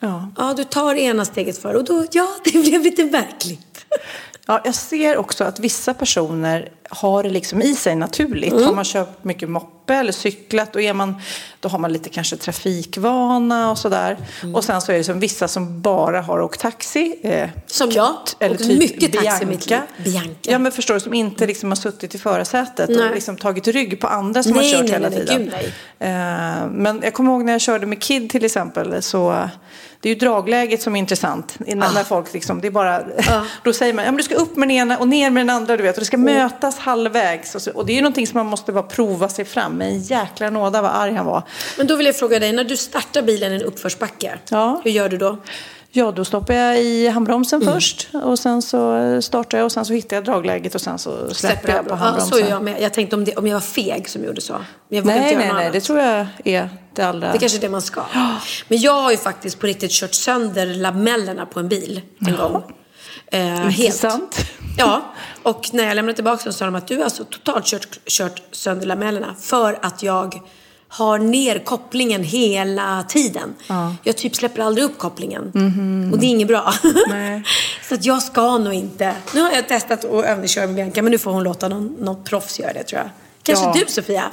Ja. 0.00 0.28
ja, 0.36 0.54
du 0.56 0.64
tar 0.64 0.94
ena 0.94 1.24
steget 1.24 1.58
för 1.62 1.74
och 1.74 1.84
då, 1.84 2.04
ja, 2.12 2.28
det 2.44 2.50
blev 2.50 2.82
lite 2.82 3.04
märkligt. 3.04 3.86
Ja, 4.46 4.60
jag 4.64 4.74
ser 4.74 5.16
också 5.16 5.44
att 5.44 5.60
vissa 5.60 5.94
personer 5.94 6.68
har 6.90 7.22
det 7.22 7.30
liksom 7.30 7.62
i 7.62 7.74
sig 7.74 7.96
naturligt. 7.96 8.52
Mm. 8.52 8.64
Har 8.64 8.74
man 8.74 8.84
kört 8.84 9.24
mycket 9.24 9.50
moppe 9.50 9.94
eller 9.94 10.12
cyklat 10.12 10.72
då, 10.72 10.80
är 10.80 10.92
man, 10.92 11.14
då 11.60 11.68
har 11.68 11.78
man 11.78 11.92
lite 11.92 12.08
kanske 12.08 12.36
trafikvana 12.36 13.70
och 13.70 13.78
sådär. 13.78 14.16
Mm. 14.42 14.54
Och 14.54 14.64
sen 14.64 14.80
så 14.80 14.92
är 14.92 14.96
det 14.96 15.04
som 15.04 15.20
vissa 15.20 15.48
som 15.48 15.80
bara 15.80 16.20
har 16.20 16.40
åkt 16.40 16.60
taxi. 16.60 17.20
Eh, 17.22 17.48
som 17.66 17.90
jag. 17.90 18.16
Eller 18.38 18.56
typ 18.56 18.78
mycket 18.78 19.12
Bianca. 19.12 19.30
taxi 19.30 19.46
mitt 19.46 19.70
liv. 19.70 19.78
Bianca. 20.04 20.34
Ja 20.42 20.58
men 20.58 20.72
förstår 20.72 20.94
du, 20.94 21.00
som 21.00 21.14
inte 21.14 21.46
liksom 21.46 21.70
har 21.70 21.76
suttit 21.76 22.14
i 22.14 22.18
förarsätet 22.18 22.88
nej. 22.88 23.08
och 23.08 23.14
liksom 23.14 23.36
tagit 23.36 23.68
rygg 23.68 24.00
på 24.00 24.06
andra 24.06 24.42
som 24.42 24.52
nej, 24.52 24.64
har 24.64 24.78
kört 24.78 24.82
nej, 24.82 24.92
hela 24.92 25.08
nej, 25.08 25.18
tiden. 25.18 25.42
Gud. 25.42 25.72
Eh, 25.98 26.08
men 26.70 27.00
jag 27.02 27.14
kommer 27.14 27.32
ihåg 27.32 27.44
när 27.44 27.52
jag 27.52 27.60
körde 27.60 27.86
med 27.86 28.02
Kid 28.02 28.30
till 28.30 28.44
exempel 28.44 29.02
så 29.02 29.48
det 30.00 30.08
är 30.08 30.14
ju 30.14 30.18
dragläget 30.18 30.82
som 30.82 30.96
är 30.96 30.98
intressant. 30.98 31.56
När, 31.58 31.86
ah. 31.86 31.92
när 31.92 32.04
folk 32.04 32.32
liksom, 32.32 32.60
det 32.60 32.66
är 32.66 32.70
bara, 32.70 32.96
ah. 33.28 33.42
då 33.64 33.72
säger 33.72 33.94
man, 33.94 34.04
ja 34.04 34.10
men 34.10 34.16
du 34.16 34.22
ska 34.22 34.34
upp 34.34 34.56
med 34.56 34.68
den 34.68 34.76
ena 34.76 34.98
och 34.98 35.08
ner 35.08 35.30
med 35.30 35.40
den 35.40 35.50
andra 35.50 35.76
du 35.76 35.82
vet. 35.82 35.96
Och 35.96 36.00
det 36.00 36.06
ska 36.06 36.16
mm. 36.16 36.34
mötas 36.34 36.78
halvvägs. 36.78 37.54
Och, 37.54 37.62
så, 37.62 37.70
och 37.72 37.86
det 37.86 37.92
är 37.92 37.94
ju 37.94 38.02
någonting 38.02 38.26
som 38.26 38.38
man 38.38 38.46
måste 38.46 38.72
bara 38.72 38.82
prova 38.82 39.28
sig 39.28 39.44
fram 39.44 39.72
med 39.72 39.88
en 39.88 40.00
jäkla 40.00 40.50
nåda 40.50 40.82
vad 40.82 40.90
arg 40.90 41.14
han 41.14 41.26
var. 41.26 41.42
Men 41.78 41.86
då 41.86 41.96
vill 41.96 42.06
jag 42.06 42.16
fråga 42.16 42.38
dig, 42.38 42.52
när 42.52 42.64
du 42.64 42.76
startar 42.76 43.22
bilen 43.22 43.52
i 43.52 43.54
en 43.54 43.62
uppförsbacke, 43.62 44.38
Ja. 44.50 44.80
hur 44.84 44.90
gör 44.90 45.08
du 45.08 45.16
då? 45.18 45.38
Ja, 45.92 46.12
då 46.12 46.24
stoppar 46.24 46.54
jag 46.54 46.82
i 46.82 47.08
handbromsen 47.08 47.60
först 47.60 48.08
och 48.12 48.38
sen 48.38 48.62
så 48.62 49.22
startar 49.22 49.58
jag 49.58 49.64
och 49.64 49.72
sen 49.72 49.84
så 49.84 49.92
hittar 49.92 50.16
jag 50.16 50.24
dragläget 50.24 50.74
och 50.74 50.80
sen 50.80 50.98
så 50.98 51.34
släpper 51.34 51.68
jag 51.74 51.84
på 51.84 51.90
Ja, 51.90 51.94
handbromsen. 51.94 52.38
så 52.38 52.44
gör 52.44 52.50
jag 52.50 52.62
med. 52.62 52.82
Jag 52.82 52.94
tänkte 52.94 53.16
om, 53.16 53.24
det, 53.24 53.36
om 53.36 53.46
jag 53.46 53.54
var 53.54 53.60
feg 53.60 54.08
som 54.08 54.24
gjorde 54.24 54.40
så. 54.40 54.52
Men 54.52 54.96
jag 54.96 55.06
nej, 55.06 55.20
nej, 55.20 55.36
nej, 55.36 55.48
annat. 55.50 55.72
det 55.72 55.80
tror 55.80 55.98
jag 55.98 56.26
är 56.44 56.70
det 56.94 57.02
allra... 57.02 57.32
Det 57.32 57.38
kanske 57.38 57.58
är 57.58 57.60
det 57.60 57.68
man 57.68 57.82
ska. 57.82 58.02
Men 58.68 58.80
jag 58.80 59.02
har 59.02 59.10
ju 59.10 59.16
faktiskt 59.16 59.58
på 59.60 59.66
riktigt 59.66 59.90
kört 59.90 60.14
sönder 60.14 60.66
lamellerna 60.66 61.46
på 61.46 61.60
en 61.60 61.68
bil 61.68 62.00
en 62.26 62.36
gång. 62.36 62.62
Eh, 63.26 63.40
helt. 63.40 63.78
Intressant. 63.78 64.36
Ja, 64.78 65.02
och 65.42 65.68
när 65.72 65.84
jag 65.84 65.94
lämnade 65.94 66.14
tillbaka 66.14 66.44
dem 66.44 66.52
sa 66.52 66.64
de 66.64 66.74
att 66.74 66.86
du 66.86 66.96
har 66.96 67.04
alltså 67.04 67.24
totalt 67.24 67.64
kört, 67.66 67.98
kört 68.06 68.42
sönder 68.52 68.86
lamellerna 68.86 69.34
för 69.40 69.78
att 69.82 70.02
jag 70.02 70.40
har 70.92 71.18
ner 71.18 71.58
kopplingen 71.58 72.22
hela 72.24 73.04
tiden. 73.08 73.54
Jag 74.02 74.16
typ 74.16 74.36
släpper 74.36 74.62
aldrig 74.62 74.84
upp 74.84 74.98
kopplingen. 74.98 75.42
Och 76.12 76.18
det 76.18 76.26
är 76.26 76.28
inget 76.30 76.48
bra. 76.48 76.72
Så 77.88 77.94
att 77.94 78.04
jag 78.04 78.22
ska 78.22 78.58
nog 78.58 78.72
inte. 78.74 79.14
Nu 79.34 79.40
har 79.40 79.50
jag 79.50 79.68
testat 79.68 80.04
att 80.04 80.24
övningsköra 80.24 80.66
med 80.66 80.74
Bianca 80.76 81.02
men 81.02 81.12
nu 81.12 81.18
får 81.18 81.32
hon 81.32 81.42
låta 81.42 81.68
någon, 81.68 81.86
någon 82.00 82.24
proffs 82.24 82.58
göra 82.60 82.72
det 82.72 82.82
tror 82.84 83.00
jag. 83.00 83.10
Kanske 83.42 83.64
Ja. 83.64 83.72
du 83.86 83.92
Sofia? 83.92 84.24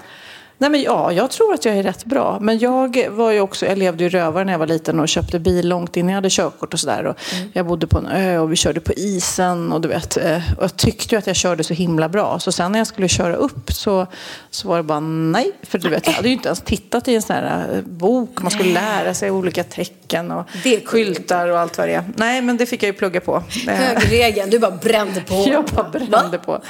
Nej, 0.59 0.69
men 0.69 0.81
ja, 0.81 1.11
jag 1.11 1.31
tror 1.31 1.53
att 1.53 1.65
jag 1.65 1.77
är 1.77 1.83
rätt 1.83 2.05
bra. 2.05 2.37
Men 2.41 2.59
jag 2.59 3.07
var 3.09 3.31
ju 3.31 3.39
också, 3.39 3.65
jag 3.65 3.77
levde 3.77 4.03
ju 4.03 4.09
rövare 4.09 4.43
när 4.45 4.53
jag 4.53 4.59
var 4.59 4.67
liten 4.67 4.99
och 4.99 5.07
köpte 5.09 5.39
bil 5.39 5.67
långt 5.69 5.97
innan 5.97 6.09
jag 6.09 6.15
hade 6.17 6.29
körkort 6.29 6.73
och 6.73 6.79
sådär. 6.79 7.03
Och 7.05 7.15
Jag 7.53 7.65
bodde 7.65 7.87
på 7.87 7.97
en 7.97 8.07
ö 8.07 8.37
och 8.39 8.51
vi 8.51 8.55
körde 8.55 8.79
på 8.79 8.93
isen 8.93 9.71
och 9.71 9.81
du 9.81 9.87
vet. 9.87 10.17
eh, 10.17 10.37
Och 10.57 10.63
jag 10.63 10.77
tyckte 10.77 11.15
ju 11.15 11.19
att 11.19 11.27
jag 11.27 11.35
körde 11.35 11.63
så 11.63 11.73
himla 11.73 12.09
bra. 12.09 12.39
Så 12.39 12.51
sen 12.51 12.71
när 12.71 12.79
jag 12.79 12.87
skulle 12.87 13.07
köra 13.07 13.35
upp 13.35 13.71
så, 13.71 14.07
så 14.49 14.67
var 14.67 14.77
det 14.77 14.83
bara 14.83 14.99
nej. 14.99 15.51
För 15.63 15.79
du 15.79 15.89
vet, 15.89 16.07
jag 16.07 16.13
hade 16.13 16.27
ju 16.27 16.33
inte 16.33 16.47
ens 16.47 16.61
tittat 16.61 17.07
i 17.07 17.15
en 17.15 17.21
sån 17.21 17.35
här 17.35 17.67
eh, 17.75 17.81
bok. 17.81 18.41
Man 18.41 18.51
skulle 18.51 18.73
lära 18.73 19.13
sig 19.13 19.31
olika 19.31 19.63
tecken 19.63 20.31
och 20.31 20.45
Det 20.63 20.85
skyltar 20.87 21.47
och 21.47 21.59
allt 21.59 21.77
vad 21.77 21.87
det 21.87 21.93
är. 21.93 22.03
Nej, 22.15 22.41
men 22.41 22.57
det 22.57 22.65
fick 22.65 22.83
jag 22.83 22.87
ju 22.87 22.93
plugga 22.93 23.21
på. 23.21 23.43
Högerregeln, 23.67 24.49
du 24.49 24.59
bara 24.59 24.71
brände 24.71 25.21
på. 25.21 25.45
Jag 25.51 25.65
bara 25.65 25.89
brände 25.89 26.37
Va? 26.37 26.37
på. 26.45 26.61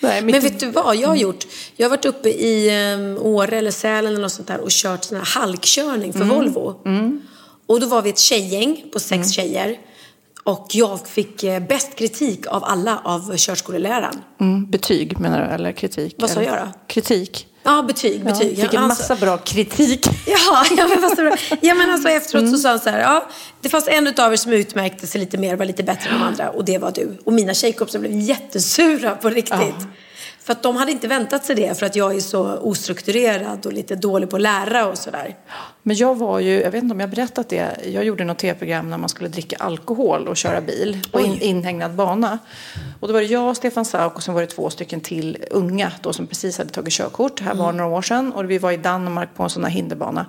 Nej, 0.00 0.22
Men 0.22 0.40
vet 0.40 0.60
du 0.60 0.70
vad 0.70 0.96
jag 0.96 1.08
har 1.08 1.16
gjort? 1.16 1.46
Jag 1.76 1.84
har 1.84 1.90
varit 1.90 2.04
uppe 2.04 2.28
i 2.28 2.84
um, 2.94 3.18
Åre 3.18 3.58
eller 3.58 3.70
Sälen 3.70 4.12
eller 4.12 4.22
något 4.22 4.32
sånt 4.32 4.48
där 4.48 4.60
och 4.60 4.70
kört 4.70 5.04
sån 5.04 5.16
här 5.18 5.24
halkkörning 5.24 6.12
för 6.12 6.20
Mm. 6.22 6.36
Volvo. 6.36 6.74
Och 7.66 7.80
då 7.80 7.86
var 7.86 8.02
vi 8.02 8.10
ett 8.10 8.18
tjejgäng 8.18 8.84
på 8.92 9.00
sex 9.00 9.12
Mm. 9.12 9.28
tjejer. 9.28 9.78
Och 10.44 10.66
jag 10.72 11.06
fick 11.08 11.42
eh, 11.44 11.60
bäst 11.60 11.94
kritik 11.94 12.46
av 12.46 12.64
alla 12.64 13.00
av 13.04 13.36
körskoleläraren. 13.36 14.20
Mm, 14.40 14.70
betyg 14.70 15.20
menar 15.20 15.48
du, 15.48 15.54
eller 15.54 15.72
kritik? 15.72 16.14
Vad 16.18 16.30
sa 16.30 16.42
jag 16.42 16.56
då? 16.58 16.68
Kritik. 16.86 17.46
Ja, 17.66 17.82
betyg, 17.82 18.20
Ja, 18.24 18.32
betyg. 18.32 18.56
fick 18.60 18.74
en 18.74 18.80
Ja, 18.82 18.86
massa 18.86 19.16
bra 19.16 19.38
kritik. 19.38 20.06
Ja, 20.26 20.64
ja 20.76 20.88
men, 20.88 21.00
fast, 21.00 21.18
ja, 21.60 21.74
men 21.74 21.90
alltså 21.90 22.08
efteråt 22.08 22.42
Mm. 22.42 22.52
så 22.52 22.58
sa 22.58 22.68
han 22.68 22.80
så 22.80 22.90
här, 22.90 22.98
ja, 23.00 23.26
det 23.60 23.68
fanns 23.68 23.88
en 23.88 24.06
utav 24.06 24.32
er 24.32 24.36
som 24.36 24.52
utmärkte 24.52 25.06
sig 25.06 25.20
lite 25.20 25.38
mer, 25.38 25.56
var 25.56 25.64
lite 25.64 25.82
bättre 25.82 26.10
än 26.10 26.18
de 26.20 26.26
andra 26.26 26.50
och 26.50 26.64
det 26.64 26.78
var 26.78 26.90
du. 26.90 27.18
Och 27.24 27.32
mina 27.32 27.54
tjejkompisar 27.54 27.98
blev 27.98 28.20
jättesura 28.20 29.10
på 29.14 29.28
riktigt. 29.30 29.86
För 30.46 30.52
att 30.52 30.62
de 30.62 30.76
hade 30.76 30.92
inte 30.92 31.08
väntat 31.08 31.44
sig 31.44 31.56
det 31.56 31.78
för 31.78 31.86
att 31.86 31.96
jag 31.96 32.16
är 32.16 32.20
så 32.20 32.58
ostrukturerad 32.58 33.66
och 33.66 33.72
lite 33.72 33.96
dålig 33.96 34.30
på 34.30 34.36
att 34.36 34.42
lära 34.42 34.86
och 34.86 34.98
sådär. 34.98 35.36
Men 35.82 35.96
jag 35.96 36.14
var 36.14 36.40
ju, 36.40 36.60
jag 36.60 36.70
vet 36.70 36.82
inte 36.82 36.94
om 36.94 37.00
jag 37.00 37.10
berättat 37.10 37.48
det, 37.48 37.76
jag 37.84 38.04
gjorde 38.04 38.24
något 38.24 38.38
tv-program 38.38 38.90
när 38.90 38.98
man 38.98 39.08
skulle 39.08 39.28
dricka 39.28 39.56
alkohol 39.56 40.28
och 40.28 40.36
köra 40.36 40.60
bil 40.60 41.02
på 41.12 41.20
in, 41.20 41.40
inhägnad 41.40 41.94
bana. 41.94 42.38
Och 43.00 43.08
då 43.08 43.14
var 43.14 43.20
det 43.20 43.26
jag 43.26 43.56
Stefan 43.56 43.84
Sauk 43.84 44.14
och 44.14 44.22
sen 44.22 44.34
var 44.34 44.40
det 44.40 44.46
två 44.46 44.70
stycken 44.70 45.00
till 45.00 45.44
unga 45.50 45.92
då 46.02 46.12
som 46.12 46.26
precis 46.26 46.58
hade 46.58 46.70
tagit 46.70 46.92
körkort. 46.92 47.36
Det 47.36 47.44
här 47.44 47.54
var 47.54 47.72
några 47.72 47.96
år 47.96 48.02
sedan 48.02 48.32
och 48.32 48.50
vi 48.50 48.58
var 48.58 48.72
i 48.72 48.76
Danmark 48.76 49.34
på 49.34 49.42
en 49.42 49.50
sån 49.50 49.64
här 49.64 49.70
hinderbana. 49.70 50.26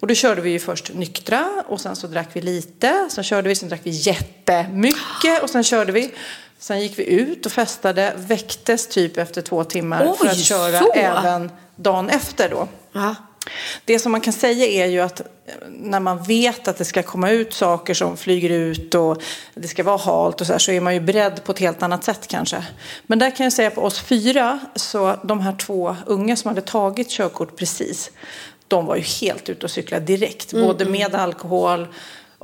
Och 0.00 0.06
då 0.06 0.14
körde 0.14 0.40
vi 0.40 0.50
ju 0.50 0.58
först 0.58 0.94
nyktra 0.94 1.64
och 1.66 1.80
sen 1.80 1.96
så 1.96 2.06
drack 2.06 2.28
vi 2.32 2.40
lite, 2.40 3.08
sen 3.10 3.24
körde 3.24 3.48
vi, 3.48 3.54
sen 3.54 3.68
drack 3.68 3.80
vi 3.82 3.90
jättemycket 3.90 5.42
och 5.42 5.50
sen 5.50 5.64
körde 5.64 5.92
vi. 5.92 6.14
Sen 6.64 6.80
gick 6.80 6.98
vi 6.98 7.04
ut 7.04 7.46
och 7.46 7.52
festade, 7.52 8.12
väcktes 8.16 8.86
typ 8.86 9.16
efter 9.18 9.42
två 9.42 9.64
timmar 9.64 9.98
för 9.98 10.24
Oj, 10.24 10.30
att 10.30 10.38
köra 10.38 10.78
så? 10.78 10.92
även 10.92 11.50
dagen 11.76 12.10
efter 12.10 12.48
då. 12.48 12.68
Det 13.84 13.98
som 13.98 14.12
man 14.12 14.20
kan 14.20 14.32
säga 14.32 14.66
är 14.66 14.86
ju 14.86 15.00
att 15.00 15.22
när 15.68 16.00
man 16.00 16.22
vet 16.22 16.68
att 16.68 16.78
det 16.78 16.84
ska 16.84 17.02
komma 17.02 17.30
ut 17.30 17.54
saker 17.54 17.94
som 17.94 18.16
flyger 18.16 18.50
ut 18.50 18.94
och 18.94 19.22
det 19.54 19.68
ska 19.68 19.82
vara 19.82 19.96
halt 19.96 20.40
och 20.40 20.46
så 20.46 20.52
här 20.52 20.58
så 20.58 20.72
är 20.72 20.80
man 20.80 20.94
ju 20.94 21.00
beredd 21.00 21.44
på 21.44 21.52
ett 21.52 21.58
helt 21.58 21.82
annat 21.82 22.04
sätt 22.04 22.26
kanske. 22.26 22.64
Men 23.06 23.18
där 23.18 23.36
kan 23.36 23.44
jag 23.44 23.52
säga 23.52 23.70
på 23.70 23.82
oss 23.82 24.00
fyra 24.00 24.58
så 24.74 25.16
de 25.22 25.40
här 25.40 25.56
två 25.56 25.96
unga 26.06 26.36
som 26.36 26.48
hade 26.48 26.60
tagit 26.60 27.10
körkort 27.10 27.56
precis 27.56 28.10
de 28.68 28.86
var 28.86 28.96
ju 28.96 29.02
helt 29.02 29.48
ute 29.48 29.66
och 29.66 29.70
cyklade 29.70 30.04
direkt. 30.04 30.52
Både 30.52 30.84
med 30.84 31.14
alkohol 31.14 31.86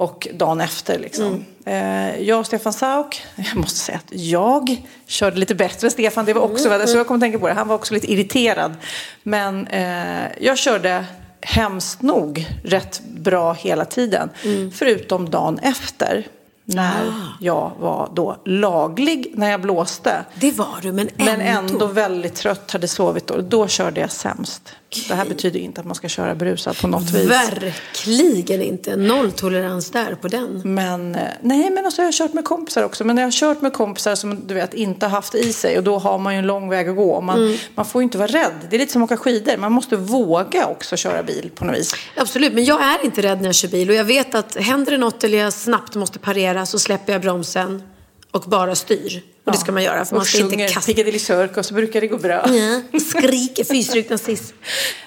och 0.00 0.28
dagen 0.34 0.60
efter. 0.60 0.98
Liksom. 0.98 1.44
Eh, 1.64 2.20
jag 2.20 2.38
och 2.38 2.46
Stefan 2.46 2.72
Sauk, 2.72 3.22
jag 3.36 3.56
måste 3.56 3.78
säga 3.78 3.98
att 3.98 4.12
jag 4.12 4.82
körde 5.06 5.36
lite 5.36 5.54
bättre 5.54 5.86
än 5.86 5.90
Stefan. 5.90 6.24
Det 6.24 6.32
var 6.32 6.42
också, 6.42 6.86
så 6.86 6.96
jag 6.96 7.06
kommer 7.06 7.18
att 7.18 7.22
tänka 7.22 7.38
på 7.38 7.48
det. 7.48 7.54
Han 7.54 7.68
var 7.68 7.74
också 7.74 7.94
lite 7.94 8.12
irriterad. 8.12 8.74
Men 9.22 9.66
eh, 9.66 10.22
jag 10.40 10.58
körde 10.58 11.04
hemskt 11.40 12.02
nog 12.02 12.46
rätt 12.64 13.00
bra 13.04 13.52
hela 13.52 13.84
tiden. 13.84 14.30
Förutom 14.74 15.30
dagen 15.30 15.58
efter. 15.58 16.26
När 16.64 17.12
jag 17.40 17.72
var 17.80 18.10
då 18.14 18.36
laglig 18.44 19.32
när 19.34 19.50
jag 19.50 19.60
blåste. 19.60 20.24
Det 20.34 20.52
var 20.52 20.78
du, 20.82 20.92
men 20.92 21.08
ändå. 21.08 21.24
Men 21.24 21.40
ändå 21.40 21.86
väldigt 21.86 22.34
trött, 22.34 22.70
hade 22.70 22.88
sovit 22.88 23.26
då. 23.26 23.40
Då 23.40 23.68
körde 23.68 24.00
jag 24.00 24.10
sämst. 24.10 24.76
Det 25.08 25.14
här 25.14 25.24
betyder 25.24 25.60
inte 25.60 25.80
att 25.80 25.86
man 25.86 25.94
ska 25.94 26.08
köra 26.08 26.34
berusad 26.34 26.78
på 26.78 26.86
något 26.88 27.10
vis. 27.10 27.30
Verkligen 27.30 28.62
inte. 28.62 28.96
Nolltolerans 28.96 29.90
där 29.90 30.14
på 30.14 30.28
den. 30.28 30.62
Men 30.64 31.14
eh, 31.14 31.20
nej, 31.40 31.70
men 31.70 31.86
också 31.86 32.02
jag 32.02 32.06
har 32.06 32.12
kört 32.12 32.32
med 32.32 32.44
kompisar 32.44 32.82
också. 32.82 33.04
Men 33.04 33.16
jag 33.16 33.26
har 33.26 33.30
kört 33.30 33.62
med 33.62 33.72
kompisar 33.72 34.14
som 34.14 34.46
du 34.46 34.54
vet 34.54 34.74
inte 34.74 35.06
haft 35.06 35.34
i 35.34 35.52
sig 35.52 35.78
och 35.78 35.84
då 35.84 35.98
har 35.98 36.18
man 36.18 36.32
ju 36.34 36.38
en 36.38 36.46
lång 36.46 36.68
väg 36.70 36.88
att 36.88 36.96
gå. 36.96 37.10
Och 37.12 37.24
Man, 37.24 37.40
Mm. 37.44 37.58
man 37.74 37.84
får 37.86 38.02
ju 38.02 38.04
inte 38.04 38.18
vara 38.18 38.28
rädd. 38.28 38.52
Det 38.70 38.76
är 38.76 38.80
lite 38.80 38.92
som 38.92 39.02
att 39.02 39.12
åka 39.12 39.16
skidor. 39.16 39.56
Man 39.56 39.72
måste 39.72 39.96
våga 39.96 40.66
också 40.66 40.96
köra 40.96 41.22
bil 41.22 41.50
på 41.54 41.64
något 41.64 41.76
vis. 41.76 41.94
Absolut, 42.16 42.52
men 42.52 42.64
jag 42.64 42.82
är 42.82 43.04
inte 43.04 43.22
rädd 43.22 43.38
när 43.38 43.46
jag 43.48 43.54
kör 43.54 43.68
bil 43.68 43.88
och 43.90 43.94
jag 43.96 44.04
vet 44.04 44.34
att 44.34 44.56
händer 44.56 44.92
det 44.92 44.98
något 44.98 45.24
eller 45.24 45.38
jag 45.38 45.52
snabbt 45.52 45.94
måste 45.94 46.18
parera 46.18 46.66
så 46.66 46.78
släpper 46.78 47.12
jag 47.12 47.22
bromsen 47.22 47.82
och 48.30 48.42
bara 48.46 48.74
styr. 48.74 49.22
Och 49.44 49.52
det 49.52 49.58
ska 49.58 49.72
man 49.72 49.82
göra 49.82 50.04
för 50.04 50.16
man 50.16 50.24
ska 50.24 50.38
inte 50.38 50.50
sjunger 50.50 50.68
kasta... 50.68 50.92
Piccadilly 50.92 51.18
Circus 51.18 51.66
så 51.66 51.74
brukar 51.74 52.00
det 52.00 52.06
gå 52.06 52.18
bra. 52.18 52.44
Ja, 52.46 53.00
skriker 53.00 53.64
fyrstrukna 53.74 54.14
nazism. 54.14 54.56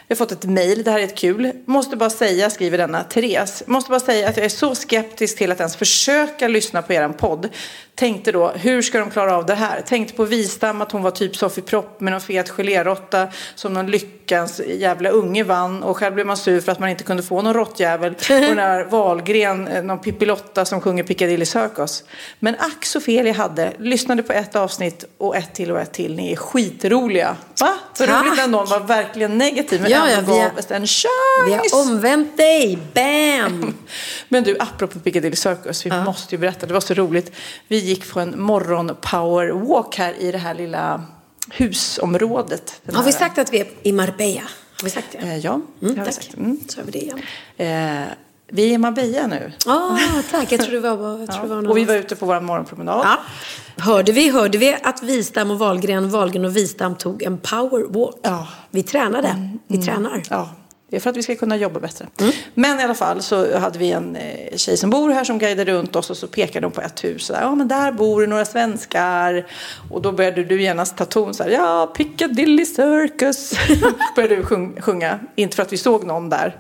Jag 0.08 0.16
har 0.16 0.25
fått 0.25 0.32
ett 0.32 0.46
mejl, 0.46 0.84
det 0.84 0.92
här 0.92 1.00
är 1.00 1.04
ett 1.04 1.18
kul. 1.18 1.52
Måste 1.66 1.96
bara 1.96 2.10
säga, 2.10 2.50
skriver 2.50 2.78
denna 2.78 3.04
Therese. 3.04 3.63
Måste 3.66 3.90
bara 3.90 4.00
säga 4.00 4.30
att 4.30 4.38
jag 4.38 4.46
är 4.46 4.50
så 4.50 4.75
skeptisk 4.75 5.38
till 5.38 5.52
att 5.52 5.60
ens 5.60 5.75
försöka 5.75 6.48
lyssna 6.48 6.82
på 6.82 6.94
er 6.94 7.10
podd. 7.10 7.50
Tänkte 7.96 8.32
då, 8.32 8.50
hur 8.50 8.82
ska 8.82 9.00
de 9.00 9.12
klara 9.12 9.38
av 9.38 9.46
det 9.46 9.54
här? 9.54 9.82
Tänkte 9.82 10.13
på 10.13 10.25
Wistam 10.25 10.82
att 10.82 10.92
hon 10.92 11.04
var 11.04 11.12
typ 11.12 11.36
Sofie 11.36 11.63
Propp 11.63 12.02
med 12.02 12.12
någon 12.12 12.22
fet 12.22 12.50
geléråtta 12.50 13.28
som 13.56 13.74
någon 13.74 13.92
lyckans 13.92 14.62
jävla 14.68 15.10
unge 15.10 15.44
vann. 15.44 15.84
Och 15.84 15.98
själv 15.98 16.13
blev 16.13 16.28
man 16.28 16.38
sur 16.38 16.62
för 16.62 16.72
att 16.72 16.80
man 16.80 16.90
inte 16.90 17.04
kunde 17.04 17.24
få 17.24 17.42
någon 17.42 17.54
råttjävel. 17.54 18.13
Och 18.13 18.56
när 18.56 18.84
Wahlgren, 18.90 19.68
eh, 19.68 19.84
någon 19.84 20.00
Pippilotta 20.00 20.66
som 20.66 20.82
sjunger 20.82 21.04
Piccadilly 21.04 21.46
Circus. 21.46 22.04
Men 22.40 22.56
ack 22.60 22.86
så 22.86 23.02
fel 23.02 23.28
jag 23.28 23.34
hade. 23.34 23.74
Lyssnade 23.80 24.23
på 24.27 24.34
ett 24.34 24.56
avsnitt 24.56 25.06
och 25.18 25.36
ett 25.36 25.53
till 25.56 25.72
och 25.72 25.80
ett 25.82 25.92
till. 25.94 26.15
Ni 26.15 26.32
är 26.32 26.36
skitroliga. 26.36 27.36
Va? 27.60 27.74
Så 27.94 28.06
Tack. 28.06 28.25
roligt 28.25 28.50
någon 28.50 28.70
var 28.70 28.80
verkligen 28.80 29.38
negativ 29.38 29.82
men 29.82 29.92
Ja, 29.92 30.08
ändå 30.08 30.32
ja, 30.32 30.36
vi 30.36 30.39
har- 30.42 30.50
gav 30.50 30.58
oss 30.58 30.72
en 30.72 30.82
Vi 30.82 30.88
chans. 30.88 31.72
har 31.74 31.82
omvänt 31.82 32.38
dig. 32.38 32.80
Bam! 32.94 33.74
Men 34.30 34.44
du, 34.44 34.58
apropå 34.60 35.00
Piccadilly 35.00 35.36
Circus, 35.36 35.86
vi 35.86 35.92
måste 35.92 36.36
ju 36.36 36.39
berätta, 36.39 36.65
det 36.65 36.74
var 36.74 36.82
så 36.82 36.94
roligt. 36.94 37.32
Vi 37.68 37.77
gick 37.77 38.10
på 38.12 38.20
en 38.20 38.42
morgon 38.42 38.92
power 39.01 39.50
walk 39.51 39.96
här 39.98 40.13
i 40.20 40.32
det 40.32 40.38
här 40.38 40.53
lilla 40.53 41.01
husområdet. 41.51 42.82
Har 42.94 43.03
vi 43.03 43.12
här- 43.12 43.20
sagt 43.20 43.38
att 43.38 43.53
vi 43.53 43.60
är 43.60 43.68
i 43.84 43.92
Marbella? 43.92 44.42
Har 44.77 44.84
vi 44.84 44.89
sagt 44.89 45.08
det? 45.12 45.18
Eh, 45.18 45.38
ja, 45.38 45.62
det 45.80 45.86
Mm, 45.86 45.98
har 46.00 46.06
vi 46.06 46.12
tack. 46.12 46.24
sagt. 46.24 46.38
Mm. 46.38 46.60
Så 46.70 46.80
har 46.80 46.86
vi 46.86 46.92
det 46.92 47.00
igen. 47.00 47.22
Eh, 47.58 48.08
vi 48.48 48.70
är 48.70 48.74
i 48.74 48.78
Marbella 48.78 49.28
nu. 49.28 49.52
Ah, 49.66 49.98
tack. 50.32 50.52
Jag 50.52 50.62
tror 50.62 50.72
det 50.72 50.80
var, 50.80 51.20
jag 51.20 51.32
tror 51.32 51.44
det 51.44 51.50
var 51.50 51.56
någon 51.56 51.68
Och 51.68 51.78
vi 51.78 51.86
var 51.86 51.96
ute 51.96 52.16
på 52.16 52.26
vår 52.26 52.40
morgonpromenad. 52.40 53.02
Ja. 53.04 53.18
Hörde 53.78 54.12
vi, 54.12 54.30
hörde 54.30 54.58
vi 54.58 54.78
att 54.84 55.04
Wistam 55.04 55.52
och 55.52 55.60
Wahlgren, 55.60 56.10
Wahlgren 56.10 56.46
och 56.46 56.58
Wistam 56.58 56.96
tog 56.96 57.24
en 57.24 57.38
powerwalk? 57.38 58.16
Ja. 58.22 58.48
Vi 58.72 58.84
tränade. 58.84 59.50
Vi 59.68 59.78
tränar. 59.78 60.24
Ja, 60.30 60.50
det 60.94 60.98
är 60.98 61.02
för 61.02 61.10
att 61.10 61.18
vi 61.18 61.24
ska 61.24 61.36
kunna 61.36 61.58
jobba 61.58 61.80
bättre. 61.80 62.08
Mm. 62.20 62.34
Men 62.54 62.80
i 62.80 62.84
alla 62.84 62.94
fall 62.94 63.22
så 63.22 63.58
hade 63.58 63.80
vi 63.80 63.92
en 63.92 64.16
eh, 64.16 64.58
tjej 64.58 64.78
som 64.78 64.90
bor 64.90 65.10
här 65.10 65.24
som 65.24 65.40
guidade 65.40 65.72
runt 65.72 65.96
oss 65.96 66.10
och 66.10 66.18
så 66.18 66.28
pekade 66.28 66.66
de 66.66 66.72
på 66.72 66.82
ett 66.82 67.04
hus. 67.04 67.32
Ja, 67.42 67.56
men 67.56 67.68
där 67.68 67.92
bor 67.92 68.22
det 68.22 68.28
några 68.28 68.46
svenskar. 68.46 69.48
Och 69.92 70.02
då 70.02 70.12
började 70.12 70.44
du 70.44 70.62
genast 70.62 70.98
ta 70.98 71.06
ton 71.06 71.34
så 71.34 71.44
här, 71.44 71.50
ja, 71.50 71.94
Piccadilly 71.98 72.66
Circus. 72.66 73.54
började 74.16 74.36
du 74.36 74.44
sjung, 74.44 74.82
sjunga, 74.82 75.20
inte 75.36 75.56
för 75.56 75.64
att 75.64 75.74
vi 75.74 75.78
såg 75.78 76.04
någon 76.04 76.30
där. 76.30 76.56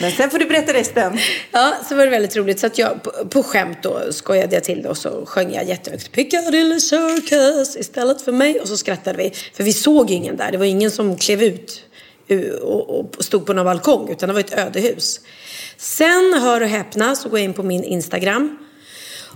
Men 0.00 0.12
sen 0.12 0.30
får 0.30 0.38
du 0.38 0.46
berätta 0.46 0.72
resten. 0.72 1.18
Ja, 1.50 1.74
så 1.88 1.94
var 1.94 2.04
det 2.04 2.10
väldigt 2.10 2.36
roligt. 2.36 2.60
Så 2.60 2.66
att 2.66 2.78
jag 2.78 3.02
på, 3.02 3.10
på 3.30 3.42
skämt 3.42 3.78
då 3.82 4.00
skojade 4.10 4.54
jag 4.54 4.64
till 4.64 4.82
det 4.82 4.88
och 4.88 4.98
så 4.98 5.26
sjöng 5.26 5.54
jag 5.54 5.64
jättehögt 5.64 6.12
Piccadilly 6.12 6.80
Circus 6.80 7.76
istället 7.76 8.22
för 8.22 8.32
mig. 8.32 8.60
Och 8.60 8.68
så 8.68 8.76
skrattade 8.76 9.18
vi. 9.18 9.32
För 9.54 9.64
vi 9.64 9.72
såg 9.72 10.10
ju 10.10 10.16
ingen 10.16 10.36
där. 10.36 10.52
Det 10.52 10.58
var 10.58 10.64
ingen 10.64 10.90
som 10.90 11.16
klev 11.16 11.42
ut 11.42 11.82
och, 12.62 13.00
och 13.00 13.24
stod 13.24 13.46
på 13.46 13.52
någon 13.52 13.64
balkong 13.64 14.08
utan 14.10 14.28
det 14.28 14.32
var 14.32 14.40
ett 14.40 14.58
ödehus. 14.58 15.20
Sen, 15.76 16.34
hör 16.40 16.60
och 16.60 16.68
häpna, 16.68 17.16
så 17.16 17.28
går 17.28 17.38
jag 17.38 17.44
in 17.44 17.52
på 17.52 17.62
min 17.62 17.84
Instagram. 17.84 18.58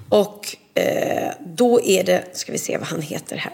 Och 0.09 0.57
eh, 0.75 1.33
då 1.57 1.81
är 1.81 2.05
det, 2.05 2.25
ska 2.33 2.53
vi 2.53 2.59
se 2.59 2.79
vad 2.79 2.87
han 2.87 3.03
heter 3.03 3.37
här. 3.37 3.53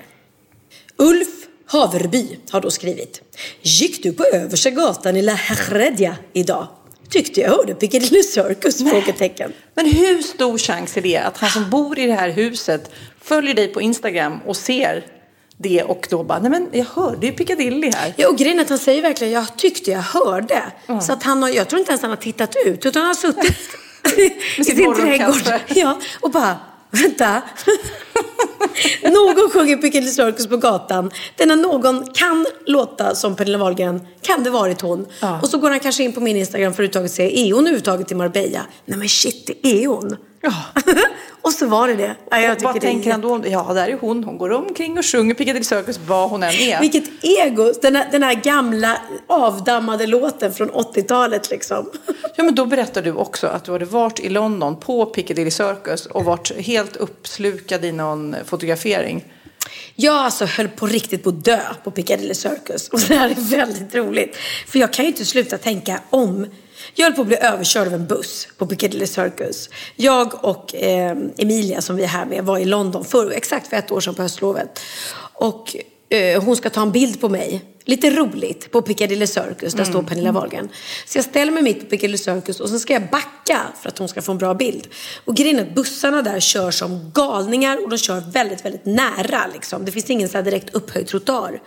Ulf 0.96 1.28
Haverby 1.66 2.38
har 2.50 2.61
då 2.61 2.70
skrivit. 2.70 3.23
Gick 3.62 4.02
du 4.02 4.12
på 4.12 4.25
översta 4.25 4.70
gatan 4.70 5.16
i 5.16 5.23
La 5.23 5.32
Heredia 5.32 6.16
idag? 6.32 6.68
Tyckte 7.11 7.40
jag 7.40 7.50
hörde 7.50 7.75
Piccadilly 7.75 8.23
Circus? 8.23 8.90
Frågetecken. 8.90 9.52
Men 9.75 9.87
hur 9.87 10.23
stor 10.23 10.58
chans 10.58 10.96
är 10.96 11.00
det 11.00 11.16
att 11.16 11.38
han 11.38 11.50
som 11.50 11.70
bor 11.70 11.99
i 11.99 12.06
det 12.06 12.12
här 12.12 12.30
huset 12.30 12.90
följer 13.23 13.54
dig 13.54 13.68
på 13.68 13.80
Instagram 13.80 14.40
och 14.46 14.56
ser 14.56 15.04
det 15.56 15.82
och 15.82 16.06
då 16.11 16.25
bara, 16.25 16.38
nej 16.38 16.50
men 16.50 16.68
jag 16.73 16.84
hörde 16.84 17.26
ju 17.26 17.32
Piccadilly 17.32 17.90
här. 17.94 18.14
Ja, 18.16 18.28
och 18.28 18.38
grejen 18.38 18.58
är 18.58 18.62
att 18.62 18.68
han 18.68 18.78
säger 18.78 19.02
verkligen, 19.02 19.32
jag 19.32 19.56
tyckte 19.56 19.90
jag 19.90 20.00
hörde. 20.00 20.62
Så 21.02 21.12
att 21.12 21.23
han 21.23 21.42
har, 21.42 21.50
jag 21.50 21.68
tror 21.68 21.78
inte 21.78 21.90
ens 21.92 22.02
han 22.02 22.11
har 22.11 22.16
tittat 22.16 22.56
ut, 22.66 22.87
utan 22.87 23.02
han 23.02 23.06
har 23.06 23.14
suttit 23.14 23.58
i 24.58 24.64
sin 24.64 24.94
trädgård. 24.94 25.61
Ja, 25.68 26.00
och 26.20 26.30
bara, 26.30 26.56
vänta. 26.90 27.42
någon 29.02 29.50
sjunger 29.50 29.76
Piccadilly 29.76 30.11
Circus 30.11 30.47
på 30.47 30.56
gatan. 30.56 31.11
Denna 31.37 31.54
någon 31.54 32.06
kan 32.14 32.47
låta 32.66 33.14
som 33.14 33.37
Pernilla 33.37 33.59
Wahlgren. 33.59 34.00
Kan 34.23 34.44
det 34.44 34.50
varit 34.50 34.80
hon? 34.80 35.06
Ja. 35.21 35.40
Och 35.40 35.49
så 35.49 35.59
går 35.59 35.71
han 35.71 35.80
kanske 35.80 36.02
in 36.02 36.12
på 36.12 36.21
min 36.21 36.37
Instagram 36.37 36.75
för 36.75 37.04
att 37.04 37.11
se, 37.11 37.49
är 37.49 37.52
hon 37.52 37.61
överhuvudtaget 37.61 38.12
i 38.12 38.14
Marbella? 38.14 38.61
Nej 38.87 38.99
men 38.99 39.09
shit, 39.09 39.50
det 39.62 39.85
är 39.85 39.87
hon. 39.87 40.16
Ja. 40.45 40.83
och 41.43 41.53
så 41.53 41.67
var 41.67 41.89
det 41.89 41.95
det. 41.95 42.17
Ja, 42.31 42.41
jag 42.41 42.63
vad 42.63 42.75
det 42.75 42.81
tänker 42.81 43.11
han 43.11 43.21
då? 43.21 43.43
Ja, 43.47 43.73
där 43.75 43.89
är 43.89 43.99
hon. 44.01 44.25
Hon 44.25 44.39
går 44.39 44.53
omkring 44.53 44.99
och 44.99 45.05
sjunger 45.05 45.35
Piccadilly 45.35 45.65
Circus 45.65 45.99
vad 46.07 46.31
hon 46.31 46.43
än 46.43 46.51
är. 46.51 46.81
Vilket 46.81 47.05
ego! 47.25 47.73
Den 47.83 47.97
här, 47.97 48.09
den 48.13 48.23
här 48.23 48.35
gamla 48.35 48.99
avdammade 49.27 50.07
låten 50.07 50.53
från 50.53 50.71
80-talet 50.71 51.51
liksom. 51.51 51.91
Ja, 52.37 52.45
men 52.45 52.55
då 52.55 52.67
berättar 52.67 53.03
du 53.03 53.13
också 53.13 53.47
att 53.47 53.65
du 53.65 53.73
hade 53.73 53.85
varit 53.85 54.21
i 54.21 54.29
London 54.29 54.81
på 54.81 55.07
Piccadilly 55.07 55.51
Circus 55.51 56.07
och 56.07 56.25
varit 56.25 56.57
helt 56.59 56.97
uppslukad 56.97 57.85
i 57.85 57.93
någon 57.93 58.37
fotografering. 58.45 59.25
Jag 59.95 60.15
alltså 60.15 60.45
höll 60.45 60.69
på 60.69 60.87
riktigt 60.87 61.23
på 61.23 61.29
att 61.29 61.45
dö 61.45 61.61
på 61.85 61.91
Piccadilly 61.91 62.35
Circus. 62.35 62.89
Och 62.89 63.01
det 63.01 63.15
här 63.15 63.31
är 63.31 63.35
väldigt 63.35 63.95
roligt. 63.95 64.37
För 64.67 64.79
jag 64.79 64.93
kan 64.93 65.05
ju 65.05 65.11
inte 65.11 65.25
sluta 65.25 65.59
tänka 65.59 66.01
om. 66.11 66.47
Jag 66.97 67.05
höll 67.05 67.15
på 67.15 67.21
att 67.21 67.27
bli 67.27 67.37
överkörd 67.37 67.87
av 67.87 67.95
en 67.95 68.07
buss 68.07 68.49
på 68.59 68.67
Piccadilly 68.67 69.07
Circus. 69.07 69.71
Jag 69.97 70.45
och 70.45 70.75
eh, 70.75 71.17
Emilia 71.37 71.81
som 71.81 71.97
vi 71.97 72.03
är 72.03 72.09
här 72.09 72.27
med 72.27 72.45
var 72.45 72.59
i 72.59 72.65
London 72.65 73.05
för 73.05 73.31
exakt 73.31 73.67
för 73.67 73.77
ett 73.77 73.91
år 73.91 74.01
sedan 74.01 74.15
på 74.15 74.23
höstlovet. 74.23 74.81
Och 75.33 75.77
eh, 76.09 76.43
hon 76.43 76.57
ska 76.57 76.71
ta 76.71 76.83
en 76.83 76.93
bild 76.93 77.21
på 77.21 77.29
mig. 77.29 77.65
Lite 77.87 78.11
roligt 78.11 78.71
på 78.71 78.83
Piccadilly 78.83 79.27
Circus, 79.27 79.75
där 79.75 79.85
står 79.85 80.03
Pernilla 80.03 80.33
Wahlgren. 80.33 80.69
Så 81.07 81.19
jag 81.19 81.25
ställer 81.25 81.53
mig 81.53 81.63
mitt 81.63 81.81
på 81.81 81.87
Piccadilly 81.87 82.19
Circus 82.19 82.61
och 82.61 82.69
sen 82.69 82.81
ska 82.81 82.93
jag 82.93 83.11
backa 83.11 83.61
för 83.83 83.89
att 83.89 83.99
hon 83.99 84.09
ska 84.09 84.23
få 84.23 84.33
en 84.33 84.39
bra 84.39 84.55
bild. 84.55 84.89
Och 85.25 85.37
grejen 85.37 85.59
är 85.59 85.63
att 85.63 85.75
bussarna 85.75 86.23
där 86.23 86.41
kör 86.41 86.71
som 86.71 87.11
galningar 87.15 87.85
och 87.85 87.89
de 87.91 87.99
kör 87.99 88.23
väldigt, 88.33 88.65
väldigt 88.65 88.85
nära 88.85 89.47
liksom. 89.53 89.85
Det 89.85 89.93
finns 89.93 90.11
ingen 90.11 90.29
så 90.29 90.39
här 90.39 90.43
direkt 90.43 90.75
upphöjd 90.75 91.07
trottoar. 91.07 91.63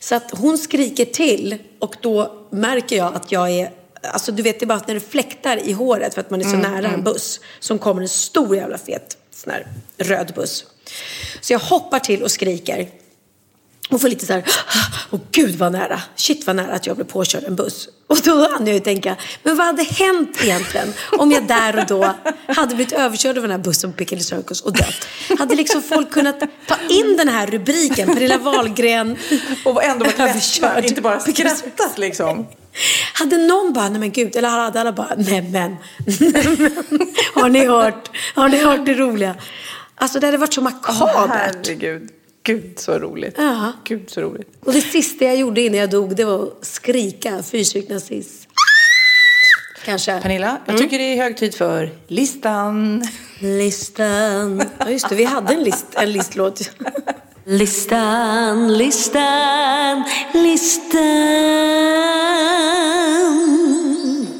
Så 0.00 0.14
att 0.14 0.30
hon 0.30 0.58
skriker 0.58 1.04
till 1.04 1.58
och 1.78 1.96
då 2.00 2.46
märker 2.50 2.96
jag 2.96 3.14
att 3.14 3.32
jag 3.32 3.50
är 3.50 3.70
Alltså 4.10 4.32
du 4.32 4.42
vet, 4.42 4.60
det 4.60 4.64
är 4.64 4.66
bara 4.66 4.78
att 4.78 4.88
när 4.88 4.94
det 4.94 5.00
fläktar 5.10 5.56
i 5.56 5.72
håret 5.72 6.14
för 6.14 6.20
att 6.20 6.30
man 6.30 6.40
är 6.40 6.44
så 6.44 6.56
nära 6.56 6.88
en 6.88 7.02
buss 7.02 7.40
som 7.60 7.78
kommer 7.78 8.02
en 8.02 8.08
stor 8.08 8.56
jävla 8.56 8.78
fet 8.78 9.16
sån 9.34 9.52
här 9.52 9.66
röd 9.98 10.32
buss. 10.34 10.64
Så 11.40 11.52
jag 11.52 11.60
hoppar 11.60 11.98
till 11.98 12.22
och 12.22 12.30
skriker. 12.30 12.88
Och 13.90 14.00
får 14.00 14.08
lite 14.08 14.26
så 14.26 14.32
här, 14.32 14.44
åh 15.10 15.20
gud 15.32 15.54
vad 15.54 15.72
nära, 15.72 16.02
shit 16.16 16.46
vad 16.46 16.56
nära 16.56 16.72
att 16.72 16.86
jag 16.86 16.96
blev 16.96 17.06
påkörd 17.06 17.44
en 17.44 17.56
buss. 17.56 17.88
Och 18.06 18.18
då 18.24 18.48
hann 18.52 18.66
jag 18.66 18.74
ju 18.74 18.80
tänka, 18.80 19.16
men 19.42 19.56
vad 19.56 19.66
hade 19.66 19.82
hänt 19.82 20.38
egentligen 20.42 20.92
om 21.18 21.32
jag 21.32 21.46
där 21.46 21.78
och 21.78 21.86
då 21.86 22.14
hade 22.46 22.74
blivit 22.74 22.92
överkörd 22.92 23.36
av 23.36 23.42
den 23.42 23.50
här 23.50 23.58
bussen 23.58 23.92
på 23.92 23.96
Piccadilly 23.98 24.22
Circus 24.24 24.60
och 24.60 24.72
dött? 24.72 25.06
Hade 25.38 25.54
liksom 25.54 25.82
folk 25.82 26.10
kunnat 26.10 26.40
ta 26.66 26.76
in 26.88 27.16
den 27.16 27.28
här 27.28 27.46
rubriken, 27.46 28.08
Pernilla 28.14 28.38
Wahlgren 28.38 29.16
Och 29.64 29.84
ändå 29.84 30.04
varit 30.04 30.20
överkörd. 30.20 30.84
inte 30.84 31.00
bara 31.00 31.20
skrattat 31.20 31.98
liksom. 31.98 32.46
Hade 33.12 33.36
någon 33.36 33.72
bara, 33.72 33.88
nej 33.88 34.00
men 34.00 34.12
gud, 34.12 34.36
eller 34.36 34.48
hade 34.48 34.80
alla 34.80 34.92
bara, 34.92 35.14
nej 35.16 35.42
men, 35.42 35.76
har 37.34 37.48
ni 37.48 37.66
hört, 37.66 38.10
har 38.34 38.48
ni 38.48 38.64
hört 38.64 38.86
det 38.86 38.94
roliga? 38.94 39.34
Alltså 39.94 40.20
det 40.20 40.26
hade 40.26 40.38
varit 40.38 40.54
så 40.54 40.60
makabert. 40.60 41.66
Herregud. 41.66 42.10
Gud 42.42 42.78
så 42.78 42.98
roligt. 42.98 43.34
Ja. 43.38 43.72
Gud 43.84 44.10
så 44.10 44.20
roligt. 44.20 44.48
Och 44.64 44.72
det 44.72 44.80
sista 44.80 45.24
jag 45.24 45.36
gjorde 45.36 45.60
innan 45.60 45.78
jag 45.80 45.90
dog, 45.90 46.16
det 46.16 46.24
var 46.24 46.42
att 46.42 46.64
skrika 46.66 47.42
fyrtryck 47.42 47.88
nazist. 47.88 48.48
Kanske. 49.84 50.20
Pernilla, 50.20 50.58
jag 50.66 50.78
tycker 50.78 50.98
det 50.98 51.04
är 51.04 51.16
hög 51.16 51.36
tid 51.36 51.54
för 51.54 51.90
listan. 52.06 53.02
Listan. 53.38 54.62
Ja 54.78 54.90
just 54.90 55.08
det, 55.08 55.14
vi 55.14 55.24
hade 55.24 55.54
en, 55.54 55.62
list, 55.62 55.86
en 55.92 56.12
listlåt. 56.12 56.70
Listan, 57.48 58.78
listan, 58.78 60.04
listan. 60.32 60.96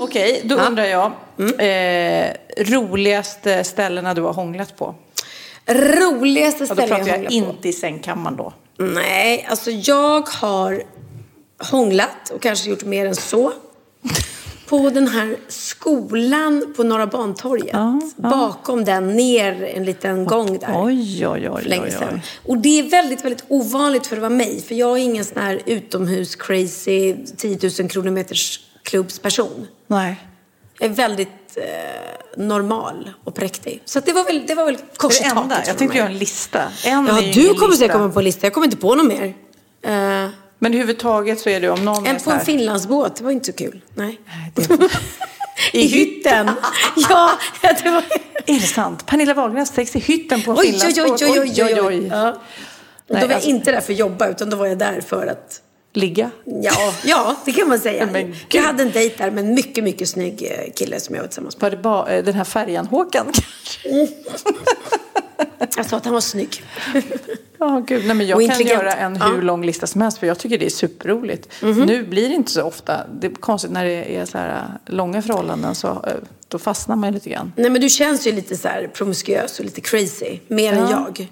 Okej, 0.00 0.40
då 0.44 0.54
undrar 0.56 0.84
jag. 0.84 1.12
Eh, 1.58 2.32
roligaste 2.56 3.64
ställena 3.64 4.14
du 4.14 4.22
har 4.22 4.32
hånglat 4.32 4.76
på? 4.76 4.94
Roligaste 5.66 6.62
Och 6.64 6.68
då 6.68 6.74
stället 6.74 6.88
pratar 6.88 7.06
jag 7.06 7.08
jag 7.08 7.14
hånglat 7.14 7.28
på. 7.28 7.34
inte 7.34 7.68
i 7.68 7.72
sängkammaren 7.72 8.36
då. 8.36 8.52
Nej, 8.78 9.46
alltså 9.50 9.70
jag 9.70 10.28
har 10.28 10.82
hånglat 11.70 12.30
och 12.34 12.42
kanske 12.42 12.70
gjort 12.70 12.84
mer 12.84 13.06
än 13.06 13.16
så. 13.16 13.52
På 14.68 14.90
den 14.90 15.08
här 15.08 15.36
skolan 15.48 16.74
på 16.76 16.82
Norra 16.82 17.06
Bantorget. 17.06 17.70
Ja, 17.72 18.00
Bakom 18.16 18.84
den, 18.84 19.16
ner 19.16 19.62
en 19.62 19.84
liten 19.84 20.24
gång 20.24 20.58
där. 20.58 20.72
Oj, 20.74 21.26
oj, 21.28 21.50
oj, 21.50 21.62
länge 21.64 21.90
sedan. 21.90 22.08
oj. 22.14 22.22
Och 22.44 22.58
det 22.58 22.78
är 22.78 22.82
väldigt, 22.90 23.24
väldigt 23.24 23.44
ovanligt 23.48 24.06
för 24.06 24.16
att 24.16 24.22
vara 24.22 24.30
mig. 24.30 24.62
För 24.62 24.74
jag 24.74 24.98
är 24.98 25.02
ingen 25.02 25.24
sån 25.24 25.42
här 25.42 25.60
utomhus 25.66 26.36
crazy 26.36 27.16
10 27.36 27.58
000 27.80 27.88
kronor 27.90 28.10
meters 28.10 28.60
klubbsperson. 28.82 29.66
Nej. 29.86 30.16
Jag 30.78 30.90
är 30.90 30.94
väldigt 30.94 31.56
eh, 31.56 32.44
normal 32.44 33.10
och 33.24 33.34
präktig. 33.34 33.82
Så 33.84 34.00
det 34.00 34.12
var 34.12 34.24
väl, 34.24 34.44
det 34.46 34.54
var 34.54 34.64
väl 34.64 34.76
kors 34.96 35.20
i 35.20 35.24
taket 35.24 35.50
jag 35.50 35.66
för 35.66 35.74
tänkte 35.74 35.98
göra 35.98 36.08
en 36.08 36.18
lista. 36.18 36.62
En 36.84 37.06
Ja, 37.06 37.20
du 37.34 37.48
kommer 37.54 37.68
lista. 37.68 37.76
säkert 37.76 37.92
komma 37.92 38.08
på 38.08 38.18
en 38.18 38.24
lista. 38.24 38.46
Jag 38.46 38.54
kommer 38.54 38.66
inte 38.66 38.76
på 38.76 38.94
något 38.94 39.06
mer. 39.06 39.34
Eh, 39.82 40.28
Men 40.58 40.72
överhuvudtaget 40.72 41.40
så 41.40 41.48
är 41.50 41.60
det 41.60 41.70
om 41.70 41.84
någon 41.84 42.06
en 42.06 42.20
på 42.20 42.30
en 42.30 42.40
Finlandsbåt, 42.40 43.16
det 43.16 43.24
var 43.24 43.30
inte 43.30 43.46
så 43.46 43.52
kul. 43.52 43.80
Nej. 43.94 44.20
I 45.72 45.86
hytten. 45.86 46.50
ja, 47.08 47.30
det 47.82 47.90
var... 47.90 48.04
Är 48.46 48.54
det 48.60 48.66
sant? 48.66 49.06
Pernilla 49.06 49.34
Wahlgrens 49.34 49.74
sex 49.74 49.96
i 49.96 49.98
hytten 49.98 50.42
på 50.42 50.50
en 50.50 50.58
Oj, 50.58 50.66
oj, 50.66 50.86
oj, 50.86 50.92
finlandsbåt. 50.94 51.22
oj, 51.22 51.40
oj, 51.40 51.64
oj, 51.64 51.80
oj. 51.80 52.06
Ja. 52.10 52.28
Och 52.30 52.36
då 53.08 53.14
var 53.14 53.20
jag 53.20 53.32
alltså- 53.32 53.48
inte 53.48 53.72
där 53.72 53.80
för 53.80 53.92
att 53.92 53.98
jobba, 53.98 54.28
utan 54.28 54.50
då 54.50 54.56
var 54.56 54.66
jag 54.66 54.78
där 54.78 55.00
för 55.00 55.26
att 55.26 55.60
Ligga? 55.96 56.30
Ja, 56.44 56.94
ja 57.04 57.36
det 57.44 57.52
kan 57.52 57.68
man 57.68 57.78
säga. 57.78 58.06
Men 58.12 58.34
jag 58.48 58.62
hade 58.62 58.82
en 58.82 58.90
dejt 58.90 59.24
där 59.24 59.30
med 59.30 59.44
en 59.44 59.54
mycket, 59.54 59.84
mycket 59.84 60.08
snygg 60.08 60.42
eh, 60.42 60.72
kille 60.72 61.00
som 61.00 61.14
jag 61.14 61.22
var 61.22 61.28
tillsammans 61.28 61.60
med. 61.60 61.82
Var 61.82 62.06
det 62.06 62.16
eh, 62.16 62.24
den 62.24 62.34
här 62.34 62.44
färjan 62.44 62.86
Håkan 62.86 63.26
kanske? 63.32 64.08
Jag 65.76 65.86
sa 65.86 65.96
att 65.96 66.04
han 66.04 66.14
var 66.14 66.20
snygg. 66.20 66.62
Ja, 67.58 67.82
gud. 67.86 68.06
Nej, 68.06 68.16
men 68.16 68.26
jag 68.26 68.50
kan 68.50 68.66
göra 68.66 68.92
en 68.92 69.22
hur 69.22 69.34
Ja. 69.34 69.40
Lång 69.40 69.66
lista 69.66 69.86
som 69.86 70.00
helst 70.00 70.18
för 70.18 70.26
jag 70.26 70.38
tycker 70.38 70.58
det 70.58 70.66
är 70.66 70.70
superroligt. 70.70 71.48
Nu 71.62 72.06
blir 72.06 72.28
det 72.28 72.34
inte 72.34 72.50
så 72.50 72.62
ofta. 72.62 73.06
Det 73.20 73.26
är 73.26 73.30
konstigt 73.30 73.70
när 73.70 73.84
det 73.84 74.16
är 74.16 74.24
så 74.24 74.38
här 74.38 74.48
äh, 74.86 74.94
långa 74.94 75.22
förhållanden 75.22 75.74
så 75.74 76.04
då 76.48 76.58
fastnar 76.58 76.96
man 76.96 77.08
ju 77.08 77.14
lite 77.14 77.30
grann. 77.30 77.52
Nej, 77.56 77.70
men 77.70 77.80
du 77.80 77.88
känns 77.88 78.26
ju 78.26 78.32
lite 78.32 78.56
så 78.56 78.68
här 78.68 78.90
promiskuös 78.94 79.58
och 79.58 79.64
lite 79.64 79.80
crazy. 79.80 80.38
Mer 80.48 80.72
än 80.72 80.90
jag. 80.90 81.28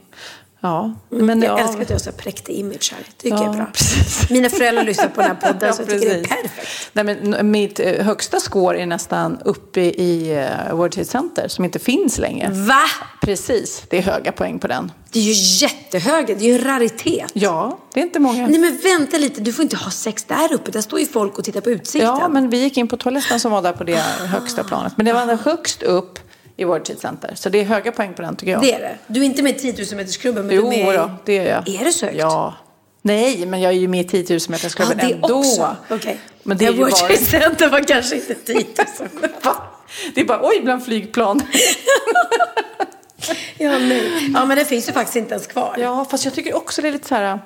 Ja, 0.65 0.93
men 1.09 1.43
jag 1.43 1.59
ja, 1.59 1.65
älskar 1.65 1.83
att 1.83 1.91
jag 1.91 1.95
har 1.97 2.01
så 2.01 2.13
präktig 2.13 2.55
image 2.55 2.93
här. 2.95 3.05
Det 3.07 3.23
tycker 3.23 3.37
Ja, 3.37 3.45
jag 3.45 3.53
är 3.53 3.57
bra. 3.57 3.67
precis. 3.73 4.31
Mina 4.31 4.49
föräldrar 4.49 4.85
lyssnar 4.85 5.09
på 5.09 5.21
den 5.21 5.31
här 5.31 5.53
podden 5.53 5.59
Ja, 5.69 5.73
så 5.73 5.83
jag 5.83 5.89
tycker 5.89 6.09
det 6.09 6.21
är 6.21 6.25
perfekt. 6.25 6.91
Nej, 6.93 7.05
men 7.05 7.51
mitt 7.51 7.81
eh, 7.81 8.05
högsta 8.05 8.41
score 8.41 8.83
är 8.83 8.87
nästan 8.87 9.39
uppe 9.45 9.81
i 9.81 10.47
uh, 10.71 10.77
World 10.77 10.93
Trade 10.93 11.09
Center 11.09 11.49
som 11.49 11.65
inte 11.65 11.79
finns 11.79 12.19
längre. 12.19 12.51
Va? 12.51 12.83
Precis, 13.21 13.83
det 13.89 13.99
är 13.99 14.03
höga 14.03 14.33
poäng 14.33 14.59
på 14.59 14.67
den. 14.67 14.93
Det 15.13 15.19
är 15.19 15.23
ju 15.23 15.33
jättehöga. 15.67 16.35
Det 16.35 16.45
är 16.45 16.49
ju 16.49 16.55
en 16.55 16.65
raritet. 16.65 17.31
Ja, 17.33 17.79
det 17.95 18.01
är 18.01 18.05
inte 18.05 18.19
många. 18.19 18.47
Nej 18.47 18.59
men 18.59 18.79
vänta 18.83 19.19
lite, 19.19 19.41
du 19.41 19.53
får 19.53 19.63
inte 19.63 19.77
ha 19.77 19.91
sex 19.91 20.25
där 20.25 20.53
uppe. 20.53 20.71
Där 20.71 20.81
står 20.81 21.01
ju 21.01 21.07
folk 21.07 21.39
och 21.39 21.45
tittar 21.45 21.61
på 21.61 21.71
utsikten. 21.71 22.09
Ja, 22.21 22.29
men 22.29 22.51
vi 22.51 22.59
gick 22.59 22.77
in 22.77 22.89
på 22.89 22.97
toaletten 22.97 23.41
som 23.41 23.53
var 23.53 23.63
där 23.63 23.73
på 23.73 23.85
det 23.85 23.97
högsta 24.33 24.65
planet. 24.65 24.93
Men 24.97 25.07
det 25.07 25.13
var 25.13 25.37
högst 25.45 25.83
upp 25.83 26.19
i 26.57 26.65
World 26.65 26.85
Trade 26.85 27.01
Center. 27.01 27.33
Så 27.35 27.49
det 27.49 27.61
är 27.61 27.65
höga 27.65 27.93
poäng 27.93 28.15
på 28.15 28.23
den 28.23 28.37
tycker 28.37 28.53
jag. 28.53 28.63
Det 28.63 28.73
är 28.73 28.81
det. 28.81 28.99
Du 29.07 29.21
är 29.21 29.25
inte 29.25 29.43
med 29.43 29.57
i 29.57 29.59
10 29.59 29.73
000 29.73 29.97
metersklubben 29.97 30.47
men 30.47 30.57
jo, 30.57 30.63
du 30.63 30.77
är 30.77 30.85
med 30.85 30.95
i... 30.95 30.97
då, 30.97 31.11
det 31.25 31.39
är 31.39 31.51
jag. 31.51 31.81
Är 31.81 31.85
det 31.85 31.93
så 31.93 32.07
högt? 32.07 32.19
Ja. 32.19 32.55
Nej, 33.03 33.47
men 33.47 33.61
jag 33.61 33.73
är 33.73 33.77
ju 33.77 33.89
med 33.89 34.01
i 34.01 34.25
10 34.25 34.27
000 34.31 34.41
metersklubben 34.49 34.99
Ja, 35.01 35.07
det 35.09 35.15
ändå. 35.15 35.39
också. 35.39 35.77
Okej. 35.91 36.19
Men 36.43 36.57
det 36.57 36.67
är 36.67 36.73
ju 36.73 36.79
World 36.79 36.95
bara... 37.09 37.17
Center 37.17 37.69
var 37.71 37.81
kanske 37.81 38.17
inte 38.17 38.35
10 38.35 38.55
000. 38.55 38.65
Va? 39.43 39.57
Det 40.15 40.21
är 40.21 40.25
bara 40.25 40.41
oj 40.43 40.61
bland 40.63 40.85
flygplan. 40.85 41.43
ja, 43.59 43.79
nej. 43.79 44.31
ja, 44.35 44.45
men 44.45 44.59
det 44.59 44.65
finns 44.65 44.89
ju 44.89 44.93
faktiskt 44.93 45.17
inte 45.17 45.35
ens 45.35 45.47
kvar. 45.47 45.77
Ja, 45.79 46.07
fast 46.11 46.25
jag 46.25 46.35
tycker 46.35 46.57
också 46.57 46.83
det 46.83 46.89
är 46.89 46.93
lite 46.93 47.09
så 47.09 47.15
här... 47.15 47.39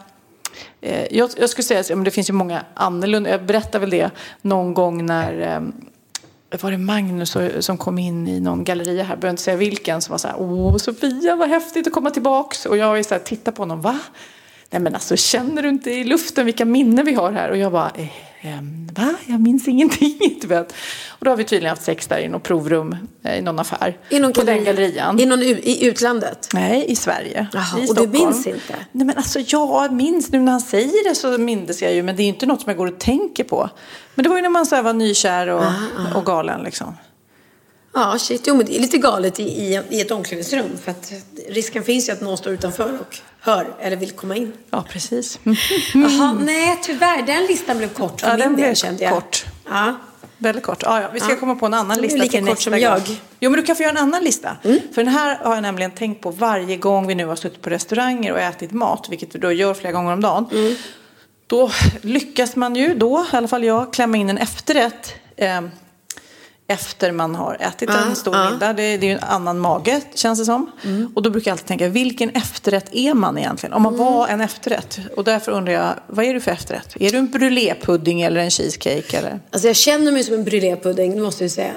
Eh, 0.80 1.16
jag, 1.16 1.30
jag 1.36 1.50
skulle 1.50 1.64
säga 1.64 1.80
att 1.80 2.04
det 2.04 2.10
finns 2.10 2.28
ju 2.28 2.32
många 2.34 2.64
annorlunda. 2.74 3.30
Jag 3.30 3.44
berättade 3.44 3.78
väl 3.78 3.90
det 3.90 4.10
någon 4.42 4.74
gång 4.74 5.06
när 5.06 5.56
eh, 5.56 5.60
var 6.50 6.70
det 6.70 6.78
Magnus 6.78 7.36
som 7.60 7.78
kom 7.78 7.98
in 7.98 8.28
i 8.28 8.40
någon 8.40 8.64
galleria 8.64 9.02
här, 9.02 9.10
jag 9.10 9.18
behöver 9.18 9.30
inte 9.30 9.42
säga 9.42 9.56
vilken, 9.56 10.02
som 10.02 10.12
var 10.12 10.18
så 10.18 10.28
här, 10.28 10.36
åh 10.38 10.76
Sofia 10.76 11.36
vad 11.36 11.48
häftigt 11.48 11.86
att 11.86 11.92
komma 11.92 12.10
tillbaks. 12.10 12.66
Och 12.66 12.76
jag 12.76 12.98
är 12.98 13.02
så 13.02 13.14
här, 13.14 13.20
tittar 13.20 13.52
på 13.52 13.62
honom, 13.62 13.80
va? 13.80 13.98
Nej 14.70 14.80
men 14.82 14.94
alltså 14.94 15.16
känner 15.16 15.62
du 15.62 15.68
inte 15.68 15.90
i 15.90 16.04
luften 16.04 16.46
vilka 16.46 16.64
minnen 16.64 17.04
vi 17.04 17.14
har 17.14 17.32
här? 17.32 17.50
Och 17.50 17.56
jag 17.56 17.72
bara, 17.72 17.90
eh, 17.94 18.08
Ehm, 18.40 18.88
va? 18.92 19.14
Jag 19.26 19.40
minns 19.40 19.68
ingenting. 19.68 20.40
Och 21.08 21.24
då 21.24 21.30
har 21.30 21.36
vi 21.36 21.44
tydligen 21.44 21.70
haft 21.70 21.82
sex 21.82 22.06
där 22.06 22.18
i 22.18 22.28
något 22.28 22.42
provrum 22.42 22.96
eh, 23.22 23.38
i 23.38 23.40
någon 23.40 23.58
affär. 23.58 23.96
I 24.08 24.18
någon 24.18 24.32
på 24.32 24.42
den 24.42 24.64
gallerian. 24.64 25.20
I, 25.20 25.26
någon, 25.26 25.42
I 25.42 25.84
utlandet? 25.86 26.48
Nej, 26.54 26.84
i 26.88 26.96
Sverige. 26.96 27.46
Jaha, 27.52 27.80
i 27.80 27.90
och 27.90 27.94
du 27.94 28.06
minns 28.06 28.46
inte? 28.46 28.74
Nej 28.92 29.06
men 29.06 29.16
alltså 29.16 29.40
jag 29.40 29.92
minns 29.92 30.32
nu 30.32 30.38
när 30.38 30.52
han 30.52 30.60
säger 30.60 31.08
det 31.08 31.14
så 31.14 31.38
minns 31.38 31.82
jag 31.82 31.94
ju. 31.94 32.02
Men 32.02 32.16
det 32.16 32.22
är 32.22 32.28
inte 32.28 32.46
något 32.46 32.60
som 32.60 32.70
jag 32.70 32.76
går 32.76 32.86
och 32.86 32.98
tänker 32.98 33.44
på. 33.44 33.70
Men 34.14 34.22
det 34.22 34.28
var 34.28 34.36
ju 34.36 34.42
när 34.42 34.48
man 34.48 34.66
så 34.66 34.82
var 34.82 34.92
nykär 34.92 35.48
och, 35.48 35.62
aha, 35.62 35.86
aha. 35.98 36.18
och 36.18 36.26
galen 36.26 36.62
liksom. 36.62 36.94
Ja, 38.00 38.18
shit. 38.18 38.42
Jo, 38.46 38.54
men 38.56 38.66
det 38.66 38.76
är 38.76 38.80
lite 38.80 38.98
galet 38.98 39.40
i, 39.40 39.42
i, 39.42 39.80
i 39.90 40.00
ett 40.00 40.10
omklädningsrum. 40.10 40.70
För 40.84 40.90
att 40.90 41.12
risken 41.48 41.82
finns 41.84 42.08
ju 42.08 42.12
att 42.12 42.20
någon 42.20 42.38
står 42.38 42.52
utanför 42.52 42.98
och 43.00 43.16
hör 43.40 43.66
eller 43.80 43.96
vill 43.96 44.10
komma 44.10 44.36
in. 44.36 44.52
Ja, 44.70 44.84
precis. 44.90 45.38
Jaha, 45.94 46.32
nej 46.40 46.78
tyvärr. 46.82 47.22
Den 47.26 47.46
listan 47.46 47.78
blev 47.78 47.88
kort 47.88 48.20
för 48.20 48.28
ja, 48.28 48.32
min 48.34 48.40
den 48.40 48.52
del 48.56 48.64
blev 48.64 48.74
kände 48.74 49.04
jag. 49.04 49.12
kort. 49.14 49.44
Ja. 49.70 49.94
Väldigt 50.40 50.64
kort. 50.64 50.82
Ja, 50.82 51.00
ja. 51.02 51.08
Vi 51.14 51.20
ska 51.20 51.30
Ja. 51.30 51.36
komma 51.36 51.54
på 51.54 51.66
en 51.66 51.74
annan 51.74 51.98
lista 52.00 52.18
lika 52.18 52.46
kort 52.46 52.60
som 52.60 52.70
gång. 52.72 52.80
jag. 52.80 53.02
Jo, 53.40 53.50
men 53.50 53.60
du 53.60 53.66
kan 53.66 53.76
få 53.76 53.82
göra 53.82 53.90
en 53.92 53.96
annan 53.98 54.24
lista. 54.24 54.56
För 54.62 55.04
den 55.04 55.08
här 55.08 55.36
har 55.42 55.54
jag 55.54 55.62
nämligen 55.62 55.90
tänkt 55.90 56.22
på 56.22 56.30
varje 56.30 56.76
gång 56.76 57.06
vi 57.06 57.14
nu 57.14 57.26
har 57.26 57.36
suttit 57.36 57.62
på 57.62 57.70
restauranger 57.70 58.32
och 58.32 58.38
ätit 58.40 58.72
mat, 58.72 59.06
vilket 59.10 59.34
vi 59.34 59.38
då 59.38 59.52
gör 59.52 59.74
flera 59.74 59.92
gånger 59.92 60.12
om 60.12 60.20
dagen. 60.20 60.46
Då 61.46 61.70
lyckas 62.02 62.56
man 62.56 62.74
ju 62.76 62.94
då, 62.94 63.26
i 63.32 63.36
alla 63.36 63.48
fall 63.48 63.64
jag, 63.64 63.92
klämma 63.92 64.16
in 64.16 64.30
en 64.30 64.38
efterrätt 64.38 65.14
eh, 65.36 65.60
efter 66.70 67.12
man 67.12 67.34
har 67.34 67.56
ätit 67.60 67.90
en 67.90 68.16
stor 68.16 68.36
ja. 68.36 68.50
middag. 68.50 68.72
Det, 68.72 68.82
är 68.82 69.02
ju 69.02 69.10
en 69.10 69.24
annan 69.24 69.58
mage, 69.58 70.00
känns 70.14 70.38
det 70.38 70.44
som. 70.44 70.70
Och 71.14 71.22
då 71.22 71.30
brukar 71.30 71.50
jag 71.50 71.54
alltid 71.54 71.66
tänka, 71.66 71.88
vilken 71.88 72.30
efterrätt 72.30 72.88
är 72.92 73.14
man 73.14 73.38
egentligen? 73.38 73.72
Om 73.72 73.82
man 73.82 73.96
var 73.96 74.28
en 74.28 74.40
efterrätt. 74.40 74.98
Och 75.16 75.24
därför 75.24 75.52
undrar 75.52 75.72
jag, 75.72 75.94
vad 76.06 76.24
är 76.24 76.34
du 76.34 76.40
för 76.40 76.50
efterrätt? 76.50 76.96
Är 77.00 77.10
du 77.10 77.18
en 77.18 77.30
brulépudding 77.30 78.22
eller 78.22 78.40
en 78.40 78.50
cheesecake? 78.50 79.18
Eller? 79.18 79.40
Alltså 79.50 79.68
jag 79.68 79.76
känner 79.76 80.12
mig 80.12 80.24
som 80.24 80.34
en 80.34 80.44
brulépudding, 80.44 81.14
det 81.14 81.22
måste 81.22 81.44
jag 81.44 81.50
säga. 81.50 81.74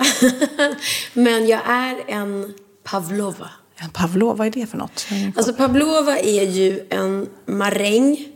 men 1.13 1.47
jag 1.47 1.61
är 1.67 1.95
en 2.07 2.53
pavlova. 2.83 3.49
En 3.77 3.89
pavlova, 3.89 4.33
vad 4.33 4.47
är 4.47 4.51
det 4.51 4.65
för 4.65 4.77
något? 4.77 5.05
Alltså 5.35 5.53
pavlova 5.53 6.17
är 6.17 6.43
ju 6.43 6.87
en 6.89 7.29
maräng. 7.45 8.30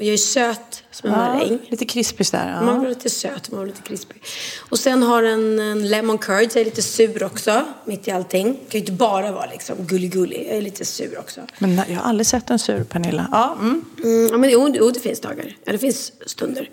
Och 0.00 0.06
jag 0.06 0.12
är 0.12 0.16
söt 0.16 0.84
som 0.90 1.10
en 1.10 1.16
maräng. 1.16 1.58
lite 1.68 1.84
krispig 1.84 2.26
där. 2.32 2.50
Ja. 2.50 2.62
Man 2.62 2.80
blir 2.80 2.88
lite 2.88 3.10
söt, 3.10 3.50
man 3.50 3.62
blir 3.62 3.72
lite 3.72 3.88
krispig. 3.88 4.22
Och 4.70 4.78
sen 4.78 5.02
har 5.02 5.22
den 5.22 5.58
en 5.58 5.88
lemon 5.88 6.18
curd, 6.18 6.42
jag 6.42 6.56
är 6.56 6.64
lite 6.64 6.82
sur 6.82 7.24
också, 7.24 7.64
mitt 7.84 8.08
i 8.08 8.10
allting. 8.10 8.54
Kan 8.54 8.64
ju 8.70 8.78
inte 8.78 8.92
bara 8.92 9.32
vara 9.32 9.46
liksom 9.46 9.76
gullig-gullig, 9.86 10.46
jag 10.48 10.56
är 10.56 10.62
lite 10.62 10.84
sur 10.84 11.18
också. 11.18 11.40
Men 11.58 11.76
jag 11.76 11.96
har 11.96 12.02
aldrig 12.02 12.26
sett 12.26 12.50
en 12.50 12.58
sur 12.58 12.84
Pernilla. 12.84 13.28
Ja, 13.32 13.56
mm. 13.60 13.84
Mm, 14.04 14.28
ja, 14.30 14.38
men 14.38 14.50
jo, 14.50 14.74
jo, 14.74 14.90
det 14.90 15.00
finns 15.00 15.20
dagar. 15.20 15.56
Ja, 15.64 15.72
det 15.72 15.78
finns 15.78 16.12
stunder. 16.26 16.70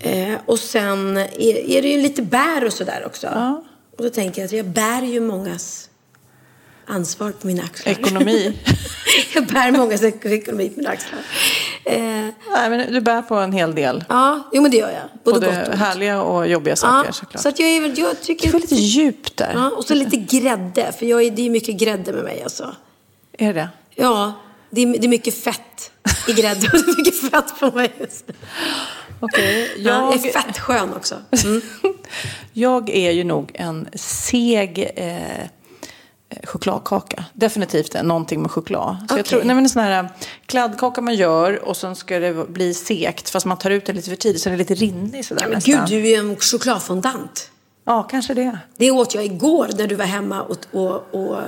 Eh, 0.00 0.34
och 0.46 0.58
sen 0.58 1.16
är, 1.16 1.70
är 1.70 1.82
det 1.82 1.88
ju 1.88 2.02
lite 2.02 2.22
bär 2.22 2.64
och 2.64 2.72
sådär 2.72 3.02
också. 3.06 3.26
Ja. 3.26 3.64
Och 3.96 4.04
då 4.04 4.10
tänker 4.10 4.40
jag 4.40 4.46
att 4.46 4.52
jag 4.52 4.66
bär 4.66 5.02
ju 5.02 5.20
mångas 5.20 5.88
ansvar 6.88 7.30
på 7.32 7.46
mina 7.46 7.62
axlar. 7.62 7.92
Ekonomi. 7.92 8.58
jag 9.34 9.46
bär 9.46 9.70
mångas 9.70 10.02
ek- 10.02 10.24
ekonomi 10.26 10.68
på 10.68 10.76
mina 10.80 10.90
axlar. 10.90 11.20
Eh, 11.84 12.00
Nej, 12.50 12.70
men 12.70 12.92
du 12.92 13.00
bär 13.00 13.22
på 13.22 13.34
en 13.34 13.52
hel 13.52 13.74
del. 13.74 14.04
ja, 14.08 14.48
jo 14.52 14.62
men 14.62 14.70
det 14.70 14.76
gör 14.76 14.90
jag. 14.90 15.22
Både, 15.24 15.40
Både 15.46 15.60
gott 15.60 15.68
och 15.68 15.78
härliga 15.78 16.22
och 16.22 16.48
jobbiga 16.48 16.76
saker 16.76 17.06
Ja, 17.08 17.12
såklart. 17.12 17.42
så 17.42 17.48
att 17.48 17.58
jag 17.58 17.68
är 17.68 17.82
jag 17.82 17.92
Det 17.94 18.14
tycker... 18.14 18.52
var 18.52 18.60
lite 18.60 18.74
djupt 18.74 19.36
där. 19.36 19.52
Ja, 19.54 19.70
och 19.70 19.84
så 19.84 19.94
lite 19.94 20.16
grädde, 20.16 20.92
för 20.98 21.06
jag 21.06 21.22
är, 21.22 21.30
det 21.30 21.46
är 21.46 21.50
mycket 21.50 21.76
grädde 21.76 22.12
med 22.12 22.24
mig 22.24 22.42
alltså. 22.42 22.74
Är 23.38 23.54
det? 23.54 23.68
Ja, 23.94 24.32
det 24.70 24.82
är, 24.82 24.86
det 24.98 25.06
är 25.06 25.08
mycket 25.08 25.42
fett 25.44 25.90
i 26.28 26.32
grädde 26.32 26.66
och 26.66 26.78
det 26.84 26.90
är 26.92 26.96
mycket 26.96 27.30
fett 27.30 27.60
på 27.60 27.70
mig 27.70 27.92
just 28.00 28.24
nu. 28.28 28.34
Okej, 29.20 29.70
Ja, 29.76 29.90
jag, 29.90 30.14
jag 30.16 30.26
är 30.26 30.32
fettskön 30.32 30.94
också. 30.94 31.14
Mm. 31.44 31.60
jag 32.52 32.90
är 32.90 33.10
ju 33.10 33.24
nog 33.24 33.50
en 33.54 33.88
seg 33.94 34.90
eh, 34.96 35.16
chokladkaka. 36.44 37.24
Definitivt 37.32 38.02
någonting 38.02 38.42
med 38.42 38.50
choklad. 38.50 38.96
Så 38.98 39.04
jag 39.08 39.12
Okej. 39.14 39.24
tror, 39.24 39.38
nej, 39.44 39.54
men 39.54 39.64
en 39.64 39.68
sån 39.68 39.82
här 39.82 40.08
kladdkaka 40.46 41.00
man 41.00 41.14
gör 41.14 41.64
och 41.68 41.76
sen 41.76 41.96
ska 41.96 42.18
det 42.18 42.48
bli 42.48 42.74
sekt 42.74 43.30
fast 43.30 43.46
man 43.46 43.56
tar 43.58 43.70
ut 43.70 43.86
den 43.86 43.96
lite 43.96 44.08
för 44.10 44.16
tidigt 44.16 44.42
så 44.42 44.48
den 44.48 44.54
är 44.54 44.58
lite 44.58 44.74
rinnig 44.74 45.24
sådär 45.24 45.42
Men 45.42 45.50
nästan. 45.50 45.74
gud, 45.74 45.88
du 45.88 45.96
är 45.96 46.10
ju 46.10 46.14
en 46.30 46.36
chokladfondant. 46.36 47.50
Ja, 47.84 48.02
kanske 48.02 48.34
det. 48.34 48.58
Det 48.76 48.90
åt 48.90 49.14
jag 49.14 49.24
igår 49.24 49.68
när 49.78 49.86
du 49.86 49.94
var 49.94 50.04
hemma 50.04 50.42
och, 50.42 50.56
och, 50.72 51.14
och 51.14 51.32
uh, 51.32 51.44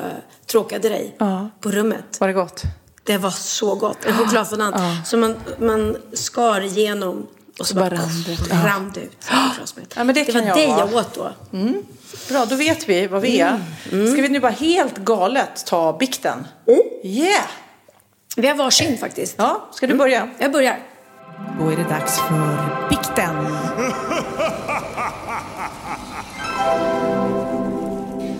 tråkade 0.46 0.88
dig 0.88 1.16
Ja. 1.18 1.50
på 1.60 1.70
rummet. 1.70 2.20
Var 2.20 2.28
det 2.28 2.34
gott? 2.34 2.62
Det 3.04 3.18
var 3.18 3.30
så 3.30 3.74
gott. 3.74 4.04
En 4.06 4.14
chokladfondant 4.18 4.76
som 5.06 5.20
man, 5.20 5.34
man 5.58 5.96
skar 6.12 6.60
igenom 6.60 7.26
och 7.60 7.66
så, 7.66 7.74
bara 7.74 7.90
bara 7.90 8.00
rann 8.00 8.22
det 8.26 8.32
ut. 8.32 8.52
rann 8.52 8.92
det 8.94 9.00
ut. 9.00 9.26
Ja, 9.96 10.04
men 10.04 10.14
det 10.14 10.24
det 10.24 10.32
kan 10.32 10.40
var 10.40 10.48
jag 10.48 10.56
det 10.56 10.62
jag 10.62 10.94
åt 10.94 11.14
då. 11.14 11.32
Bra, 12.28 12.44
då 12.44 12.56
vet 12.56 12.88
vi 12.88 13.06
vad 13.06 13.22
vi 13.22 13.40
är. 13.40 13.60
Mm. 13.92 14.12
Ska 14.12 14.22
vi 14.22 14.28
nu 14.28 14.40
bara 14.40 14.52
helt 14.52 14.98
galet 14.98 15.66
ta 15.66 15.96
bikten? 15.98 16.46
Yeah! 17.02 17.44
Vi 18.36 18.48
har 18.48 18.54
varsin 18.54 18.98
faktiskt. 18.98 19.34
Ja, 19.38 19.68
ska 19.72 19.86
du 19.86 19.94
börja? 19.94 20.30
Jag 20.38 20.52
börjar. 20.52 20.78
Då 21.60 21.68
är 21.68 21.76
det 21.76 21.82
dags 21.82 22.18
för 22.18 22.88
bikten. 22.90 23.34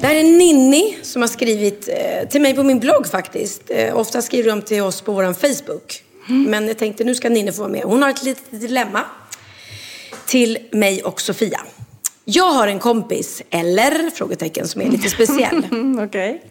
Det 0.01 0.07
här 0.07 0.15
är 0.15 0.23
Ninni 0.23 0.99
som 1.03 1.23
har 1.23 1.29
skrivit 1.29 1.89
eh, 1.89 2.29
till 2.29 2.41
mig 2.41 2.55
på 2.55 2.63
min 2.63 2.79
blogg 2.79 3.07
faktiskt. 3.07 3.63
Eh, 3.69 3.97
ofta 3.97 4.23
skriver 4.23 4.51
de 4.51 4.63
till 4.63 4.83
oss 4.83 5.01
på 5.01 5.13
vår 5.13 5.33
Facebook. 5.33 6.03
Men 6.27 6.69
jag 6.69 6.79
tänkte 6.79 7.05
nu 7.05 7.15
ska 7.15 7.29
Ninni 7.29 7.53
få 7.53 7.61
vara 7.61 7.73
med. 7.73 7.83
Hon 7.83 8.03
har 8.03 8.11
ett 8.11 8.23
litet 8.23 8.61
dilemma 8.61 9.05
till 10.27 10.59
mig 10.73 11.03
och 11.03 11.21
Sofia. 11.21 11.61
Jag 12.25 12.53
har 12.53 12.69
en 12.69 12.79
kompis, 12.79 13.43
eller? 13.51 14.11
Frågetecken, 14.11 14.69
som 14.69 14.81
är 14.81 14.91
lite 14.91 15.09
speciell. 15.09 15.67
Okej. 16.05 16.43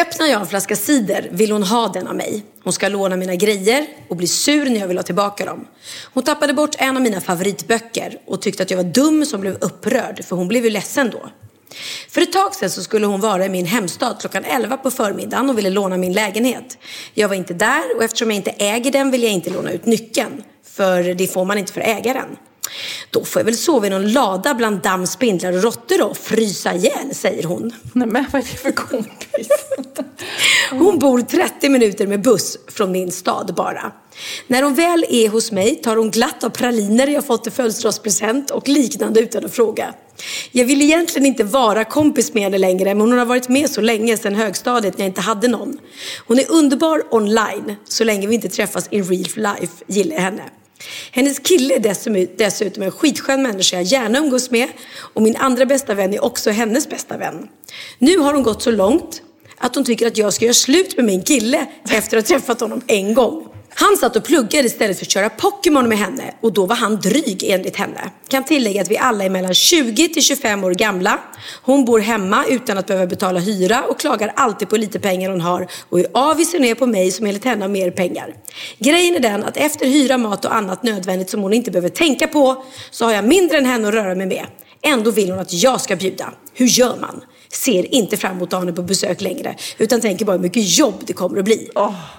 Öppnar 0.00 0.26
jag 0.26 0.40
en 0.40 0.46
flaska 0.46 0.76
cider 0.76 1.28
vill 1.30 1.52
hon 1.52 1.62
ha 1.62 1.88
den 1.88 2.06
av 2.06 2.16
mig. 2.16 2.44
Hon 2.64 2.72
ska 2.72 2.88
låna 2.88 3.16
mina 3.16 3.34
grejer 3.34 3.86
och 4.08 4.16
bli 4.16 4.26
sur 4.26 4.70
när 4.70 4.80
jag 4.80 4.88
vill 4.88 4.96
ha 4.96 5.02
tillbaka 5.02 5.44
dem. 5.44 5.66
Hon 6.14 6.22
tappade 6.22 6.52
bort 6.52 6.74
en 6.78 6.96
av 6.96 7.02
mina 7.02 7.20
favoritböcker 7.20 8.18
och 8.26 8.42
tyckte 8.42 8.62
att 8.62 8.70
jag 8.70 8.76
var 8.76 8.84
dum 8.84 9.24
som 9.24 9.40
blev 9.40 9.56
upprörd 9.60 10.24
för 10.24 10.36
hon 10.36 10.48
blev 10.48 10.64
ju 10.64 10.70
ledsen 10.70 11.10
då. 11.10 11.30
För 12.08 12.20
ett 12.20 12.32
tag 12.32 12.54
sedan 12.54 12.70
så 12.70 12.82
skulle 12.82 13.06
hon 13.06 13.20
vara 13.20 13.46
i 13.46 13.48
min 13.48 13.66
hemstad 13.66 14.16
klockan 14.20 14.44
11 14.44 14.76
på 14.76 14.90
förmiddagen 14.90 15.50
och 15.50 15.58
ville 15.58 15.70
låna 15.70 15.96
min 15.96 16.12
lägenhet. 16.12 16.78
Jag 17.14 17.28
var 17.28 17.34
inte 17.34 17.54
där 17.54 17.96
och 17.96 18.04
eftersom 18.04 18.30
jag 18.30 18.36
inte 18.36 18.50
äger 18.50 18.92
den 18.92 19.10
vill 19.10 19.22
jag 19.22 19.32
inte 19.32 19.50
låna 19.50 19.72
ut 19.72 19.86
nyckeln. 19.86 20.42
För 20.64 21.14
det 21.14 21.26
får 21.26 21.44
man 21.44 21.58
inte 21.58 21.72
för 21.72 21.80
ägaren. 21.80 22.36
Då 23.10 23.24
får 23.24 23.40
jag 23.40 23.44
väl 23.44 23.56
sova 23.56 23.86
i 23.86 23.90
någon 23.90 24.12
lada 24.12 24.54
bland 24.54 24.82
damm, 24.82 25.06
spindlar 25.06 25.52
och 25.52 25.62
råttor 25.62 26.02
och 26.10 26.16
frysa 26.16 26.74
ihjäl, 26.74 27.14
säger 27.14 27.42
hon. 27.42 27.72
Nej, 27.92 28.08
men 28.08 28.26
vad 28.32 28.42
är 28.42 28.46
det 28.46 28.58
för 28.58 28.72
kompis? 28.72 29.48
Hon 30.70 30.98
bor 30.98 31.20
30 31.20 31.68
minuter 31.68 32.06
med 32.06 32.22
buss 32.22 32.58
från 32.68 32.92
min 32.92 33.12
stad 33.12 33.54
bara. 33.54 33.92
När 34.46 34.62
hon 34.62 34.74
väl 34.74 35.04
är 35.08 35.28
hos 35.28 35.52
mig 35.52 35.76
tar 35.76 35.96
hon 35.96 36.10
glatt 36.10 36.44
av 36.44 36.50
praliner 36.50 37.06
jag 37.06 37.26
fått 37.26 37.46
i 37.46 37.50
födelsedagspresent 37.50 38.50
och 38.50 38.68
liknande 38.68 39.20
utan 39.20 39.44
att 39.44 39.54
fråga. 39.54 39.94
Jag 40.52 40.64
vill 40.64 40.82
egentligen 40.82 41.26
inte 41.26 41.44
vara 41.44 41.84
kompis 41.84 42.34
med 42.34 42.42
henne 42.42 42.58
längre 42.58 42.94
men 42.94 43.00
hon 43.00 43.18
har 43.18 43.24
varit 43.24 43.48
med 43.48 43.70
så 43.70 43.80
länge 43.80 44.16
sedan 44.16 44.34
högstadiet 44.34 44.98
när 44.98 45.04
jag 45.04 45.10
inte 45.10 45.20
hade 45.20 45.48
någon. 45.48 45.78
Hon 46.26 46.38
är 46.38 46.50
underbar 46.50 47.02
online 47.10 47.76
så 47.84 48.04
länge 48.04 48.26
vi 48.26 48.34
inte 48.34 48.48
träffas 48.48 48.88
in 48.90 49.04
real 49.04 49.22
life 49.36 49.84
gillar 49.86 50.14
jag 50.14 50.22
henne. 50.22 50.42
Hennes 51.10 51.38
kille 51.38 51.74
är 51.74 51.78
dessutom- 51.80 52.26
dessutom 52.36 52.82
en 52.82 52.90
skitskön 52.90 53.42
människa 53.42 53.76
jag 53.76 53.84
gärna 53.84 54.18
umgås 54.18 54.50
med 54.50 54.68
och 54.98 55.22
min 55.22 55.36
andra 55.36 55.66
bästa 55.66 55.94
vän 55.94 56.14
är 56.14 56.24
också 56.24 56.50
hennes 56.50 56.88
bästa 56.88 57.16
vän. 57.16 57.48
Nu 57.98 58.18
har 58.18 58.34
hon 58.34 58.42
gått 58.42 58.62
så 58.62 58.70
långt 58.70 59.22
att 59.58 59.74
hon 59.74 59.84
tycker 59.84 60.06
att 60.06 60.18
jag 60.18 60.32
ska 60.32 60.44
göra 60.44 60.54
slut 60.54 60.96
med 60.96 61.04
min 61.04 61.22
kille 61.22 61.66
efter 61.90 62.16
att 62.18 62.28
ha 62.28 62.38
träffat 62.38 62.60
honom 62.60 62.80
en 62.86 63.14
gång. 63.14 63.46
Han 63.74 63.96
satt 63.96 64.16
och 64.16 64.24
pluggade 64.24 64.66
istället 64.66 64.98
för 64.98 65.04
att 65.04 65.10
köra 65.10 65.30
Pokémon 65.30 65.88
med 65.88 65.98
henne 65.98 66.34
och 66.40 66.52
då 66.52 66.66
var 66.66 66.76
han 66.76 67.00
dryg 67.00 67.44
enligt 67.48 67.76
henne. 67.76 68.10
Kan 68.28 68.44
tillägga 68.44 68.82
att 68.82 68.90
vi 68.90 68.98
alla 68.98 69.24
är 69.24 69.30
mellan 69.30 69.54
20 69.54 70.08
till 70.08 70.22
25 70.22 70.64
år 70.64 70.70
gamla. 70.70 71.18
Hon 71.62 71.84
bor 71.84 71.98
hemma 71.98 72.44
utan 72.48 72.78
att 72.78 72.86
behöva 72.86 73.06
betala 73.06 73.40
hyra 73.40 73.82
och 73.82 74.00
klagar 74.00 74.32
alltid 74.36 74.68
på 74.68 74.76
lite 74.76 75.00
pengar 75.00 75.30
hon 75.30 75.40
har 75.40 75.68
och 75.88 76.00
är 76.00 76.06
avis 76.12 76.54
och 76.54 76.60
ner 76.60 76.74
på 76.74 76.86
mig 76.86 77.10
som 77.10 77.26
enligt 77.26 77.44
henne 77.44 77.64
har 77.64 77.68
mer 77.68 77.90
pengar. 77.90 78.34
Grejen 78.78 79.14
är 79.14 79.20
den 79.20 79.44
att 79.44 79.56
efter 79.56 79.86
hyra, 79.86 80.18
mat 80.18 80.44
och 80.44 80.54
annat 80.54 80.82
nödvändigt 80.82 81.30
som 81.30 81.42
hon 81.42 81.52
inte 81.52 81.70
behöver 81.70 81.88
tänka 81.88 82.28
på 82.28 82.64
så 82.90 83.04
har 83.04 83.12
jag 83.12 83.24
mindre 83.24 83.58
än 83.58 83.66
henne 83.66 83.88
att 83.88 83.94
röra 83.94 84.14
mig 84.14 84.26
med. 84.26 84.46
Ändå 84.82 85.10
vill 85.10 85.30
hon 85.30 85.38
att 85.38 85.52
jag 85.52 85.80
ska 85.80 85.96
bjuda. 85.96 86.32
Hur 86.54 86.66
gör 86.66 86.96
man? 87.00 87.24
Ser 87.52 87.94
inte 87.94 88.16
fram 88.16 88.36
emot 88.36 88.48
att 88.48 88.52
ha 88.52 88.60
henne 88.60 88.72
på 88.72 88.82
besök 88.82 89.20
längre 89.20 89.56
utan 89.78 90.00
tänker 90.00 90.24
bara 90.24 90.36
hur 90.36 90.42
mycket 90.42 90.78
jobb 90.78 91.02
det 91.06 91.12
kommer 91.12 91.38
att 91.38 91.44
bli. 91.44 91.68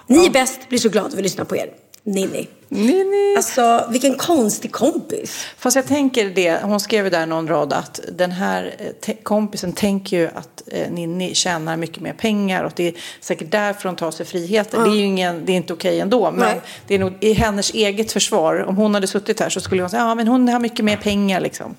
Ni 0.07 0.25
är 0.25 0.29
bäst, 0.29 0.69
blir 0.69 0.79
så 0.79 0.89
glad 0.89 1.05
att 1.05 1.13
vi 1.13 1.21
lyssnar 1.21 1.45
på 1.45 1.57
er. 1.57 1.69
Ninni. 2.05 2.47
Ninni. 2.69 3.35
Alltså, 3.37 3.87
vilken 3.91 4.15
konstig 4.15 4.71
kompis. 4.71 5.45
Fast 5.57 5.75
jag 5.75 5.87
tänker 5.87 6.29
det, 6.29 6.59
hon 6.63 6.79
skrev 6.79 7.05
ju 7.05 7.09
där 7.09 7.25
någon 7.25 7.47
rad 7.47 7.73
att 7.73 7.99
den 8.11 8.31
här 8.31 8.75
eh, 9.05 9.15
kompisen 9.23 9.73
tänker 9.73 10.17
ju 10.17 10.27
att 10.27 10.63
eh, 10.67 10.91
Ninni 10.91 11.35
tjänar 11.35 11.77
mycket 11.77 12.01
mer 12.01 12.13
pengar 12.13 12.63
och 12.63 12.71
det 12.75 12.87
är 12.87 12.93
säkert 13.19 13.51
därför 13.51 13.89
hon 13.89 13.95
tar 13.95 14.11
sig 14.11 14.25
friheter. 14.25 14.77
Det 14.83 14.89
är 14.89 14.95
ju 14.95 15.03
ingen, 15.03 15.45
det 15.45 15.51
är 15.51 15.57
inte 15.57 15.73
okej 15.73 15.99
ändå, 15.99 16.31
men 16.31 16.39
Nej. 16.39 16.61
det 16.87 16.95
är 16.95 16.99
nog 16.99 17.13
i 17.19 17.33
hennes 17.33 17.73
eget 17.73 18.11
försvar. 18.11 18.65
Om 18.67 18.77
hon 18.77 18.93
hade 18.93 19.07
suttit 19.07 19.39
här 19.39 19.49
så 19.49 19.61
skulle 19.61 19.81
hon 19.81 19.89
säga, 19.89 20.01
ja 20.01 20.15
men 20.15 20.27
hon 20.27 20.49
har 20.49 20.59
mycket 20.59 20.85
mer 20.85 20.97
pengar 20.97 21.41
liksom. 21.41 21.75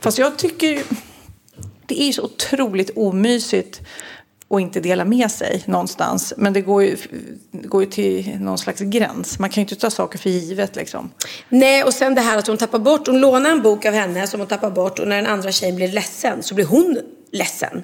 Fast 0.00 0.18
jag 0.18 0.36
tycker 0.36 0.66
ju, 0.66 0.82
det 1.88 2.02
är 2.02 2.06
ju 2.06 2.12
så 2.12 2.22
otroligt 2.22 2.90
omysigt 2.96 3.80
att 4.50 4.60
inte 4.60 4.80
dela 4.80 5.04
med 5.04 5.30
sig 5.30 5.62
någonstans. 5.66 6.34
Men 6.36 6.52
det 6.52 6.60
går 6.60 6.82
ju, 6.82 6.96
det 7.50 7.68
går 7.68 7.84
ju 7.84 7.90
till 7.90 8.40
någon 8.40 8.58
slags 8.58 8.80
gräns. 8.80 9.38
Man 9.38 9.50
kan 9.50 9.60
ju 9.60 9.62
inte 9.62 9.76
ta 9.76 9.90
saker 9.90 10.18
för 10.18 10.30
givet 10.30 10.76
liksom. 10.76 11.10
Nej, 11.48 11.84
och 11.84 11.94
sen 11.94 12.14
det 12.14 12.20
här 12.20 12.38
att 12.38 12.46
hon 12.46 12.56
tappar 12.56 12.78
bort, 12.78 13.06
hon 13.06 13.20
lånar 13.20 13.50
en 13.50 13.62
bok 13.62 13.84
av 13.84 13.92
henne 13.94 14.26
som 14.26 14.40
hon 14.40 14.46
tappar 14.46 14.70
bort 14.70 14.98
och 14.98 15.08
när 15.08 15.16
den 15.16 15.26
andra 15.26 15.52
tjejen 15.52 15.76
blir 15.76 15.88
ledsen 15.88 16.42
så 16.42 16.54
blir 16.54 16.64
hon 16.64 16.98
ledsen. 17.32 17.82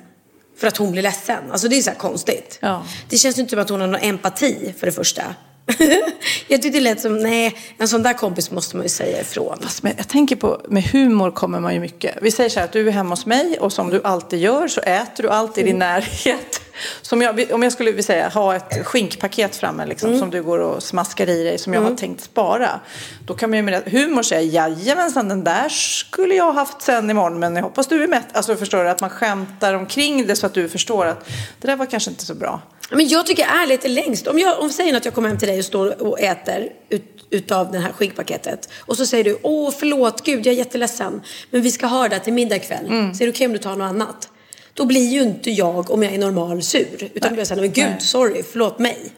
För 0.56 0.66
att 0.66 0.76
hon 0.76 0.92
blir 0.92 1.02
ledsen. 1.02 1.50
Alltså 1.50 1.68
det 1.68 1.78
är 1.78 1.82
så 1.82 1.90
här 1.90 1.96
konstigt. 1.96 2.58
Ja. 2.60 2.84
Det 3.08 3.16
känns 3.16 3.38
ju 3.38 3.40
inte 3.40 3.50
som 3.50 3.58
att 3.60 3.68
hon 3.68 3.80
har 3.80 3.86
någon 3.86 4.00
empati 4.00 4.74
för 4.78 4.86
det 4.86 4.92
första. 4.92 5.22
jag 6.48 6.62
tyckte 6.62 6.78
det 6.78 6.80
lät 6.80 7.00
som, 7.00 7.18
nej, 7.18 7.56
en 7.78 7.88
sån 7.88 8.02
där 8.02 8.12
kompis 8.12 8.50
måste 8.50 8.76
man 8.76 8.84
ju 8.84 8.88
säga 8.88 9.20
ifrån. 9.20 9.58
Fast 9.62 9.82
med, 9.82 9.94
jag 9.96 10.08
tänker 10.08 10.36
på, 10.36 10.60
med 10.68 10.82
humor 10.82 11.30
kommer 11.30 11.60
man 11.60 11.74
ju 11.74 11.80
mycket. 11.80 12.18
Vi 12.22 12.30
säger 12.30 12.50
så 12.50 12.58
här 12.60 12.64
att 12.64 12.72
du 12.72 12.88
är 12.88 12.92
hemma 12.92 13.10
hos 13.10 13.26
mig 13.26 13.58
och 13.60 13.72
som 13.72 13.90
du 13.90 14.00
alltid 14.04 14.40
gör 14.40 14.68
så 14.68 14.80
äter 14.80 15.22
du 15.22 15.28
alltid 15.28 15.64
i 15.64 15.70
din 15.70 15.78
närhet. 15.78 16.60
Som 17.02 17.22
jag, 17.22 17.52
om 17.52 17.62
jag 17.62 17.72
skulle 17.72 17.92
vill 17.92 18.04
säga, 18.04 18.28
ha 18.28 18.54
ett 18.54 18.86
skinkpaket 18.86 19.56
framme 19.56 19.86
liksom, 19.86 20.18
som 20.18 20.30
du 20.30 20.42
går 20.42 20.58
och 20.58 20.82
smaskar 20.82 21.28
i 21.28 21.44
dig 21.44 21.58
som 21.58 21.74
jag 21.74 21.80
har 21.80 21.94
tänkt 21.94 22.24
spara. 22.24 22.80
Då 23.26 23.34
kan 23.34 23.50
man 23.50 23.56
ju 23.56 23.62
med 23.62 23.82
humor 23.86 24.22
säga, 24.22 24.42
jajamensan 24.42 25.28
den 25.28 25.44
där 25.44 25.68
skulle 25.68 26.34
jag 26.34 26.44
ha 26.44 26.52
haft 26.52 26.82
sen 26.82 27.10
imorgon 27.10 27.38
men 27.38 27.56
jag 27.56 27.62
hoppas 27.62 27.86
du 27.86 28.02
är 28.02 28.08
mätt. 28.08 28.26
Alltså 28.32 28.56
förstår 28.56 28.84
du, 28.84 28.90
att 28.90 29.00
man 29.00 29.10
skämtar 29.10 29.74
omkring 29.74 30.26
det 30.26 30.36
så 30.36 30.46
att 30.46 30.54
du 30.54 30.68
förstår 30.68 31.06
att 31.06 31.28
det 31.60 31.66
där 31.66 31.76
var 31.76 31.86
kanske 31.86 32.10
inte 32.10 32.24
så 32.24 32.34
bra. 32.34 32.60
Men 32.90 33.08
jag 33.08 33.26
tycker 33.26 33.44
ärligt 33.44 33.84
är 33.84 33.88
längst. 33.88 34.26
Om 34.26 34.38
jag 34.38 34.60
om 34.60 34.70
säger 34.70 34.96
att 34.96 35.04
jag 35.04 35.14
kommer 35.14 35.28
hem 35.28 35.38
till 35.38 35.48
dig 35.48 35.58
och 35.58 35.64
står 35.64 36.02
och 36.02 36.20
äter 36.20 36.68
ut, 36.88 37.26
utav 37.30 37.72
det 37.72 37.78
här 37.78 37.92
skinkpaketet. 37.92 38.68
Och 38.80 38.96
så 38.96 39.06
säger 39.06 39.24
du, 39.24 39.38
åh 39.42 39.74
förlåt, 39.78 40.24
gud 40.24 40.46
jag 40.46 40.52
är 40.54 40.58
jätteledsen. 40.58 41.22
Men 41.50 41.62
vi 41.62 41.70
ska 41.70 41.86
ha 41.86 42.08
det 42.08 42.18
till 42.18 42.32
middag 42.32 42.56
ikväll. 42.56 42.86
Mm. 42.86 43.14
Så 43.14 43.22
är 43.22 43.26
det 43.26 43.32
okej 43.32 43.46
om 43.46 43.52
du 43.52 43.58
tar 43.58 43.76
något 43.76 43.88
annat? 43.88 44.28
Då 44.74 44.84
blir 44.84 45.08
ju 45.08 45.22
inte 45.22 45.50
jag, 45.50 45.90
om 45.90 46.02
jag 46.02 46.14
är 46.14 46.18
normal, 46.18 46.62
sur. 46.62 47.10
Utan 47.14 47.32
blir 47.32 47.40
jag 47.40 47.46
säger, 47.46 47.60
men 47.60 47.72
gud, 47.72 47.86
Nej. 47.90 48.00
sorry, 48.00 48.42
förlåt 48.42 48.78
mig. 48.78 49.12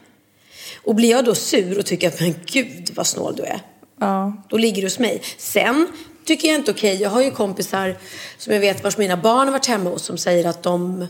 Och 0.83 0.95
blir 0.95 1.09
jag 1.09 1.25
då 1.25 1.35
sur 1.35 1.77
och 1.77 1.85
tycker 1.85 2.07
att, 2.07 2.19
men 2.19 2.35
gud 2.45 2.89
vad 2.95 3.07
snål 3.07 3.35
du 3.35 3.43
är. 3.43 3.61
Ja. 3.99 4.43
Då 4.49 4.57
ligger 4.57 4.81
du 4.81 4.85
hos 4.85 4.99
mig. 4.99 5.21
Sen 5.37 5.87
tycker 6.25 6.47
jag 6.47 6.57
inte 6.57 6.71
okej. 6.71 7.01
Jag 7.01 7.09
har 7.09 7.21
ju 7.21 7.31
kompisar 7.31 7.97
som 8.37 8.53
jag 8.53 8.59
vet 8.59 8.83
vars 8.83 8.97
mina 8.97 9.17
barn 9.17 9.47
har 9.47 9.51
varit 9.51 9.65
hemma 9.65 9.89
hos 9.89 10.03
som 10.03 10.17
säger 10.17 10.45
att 10.45 10.63
de, 10.63 11.07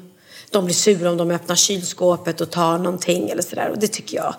de 0.49 0.65
blir 0.65 0.75
sura 0.75 1.11
om 1.11 1.17
de 1.17 1.31
öppnar 1.31 1.55
kylskåpet 1.55 2.41
och 2.41 2.51
tar 2.51 2.77
någonting 2.77 3.29
eller 3.29 3.41
sådär. 3.41 3.69
Och 3.69 3.79
det 3.79 3.87
tycker 3.87 4.17
jag. 4.17 4.35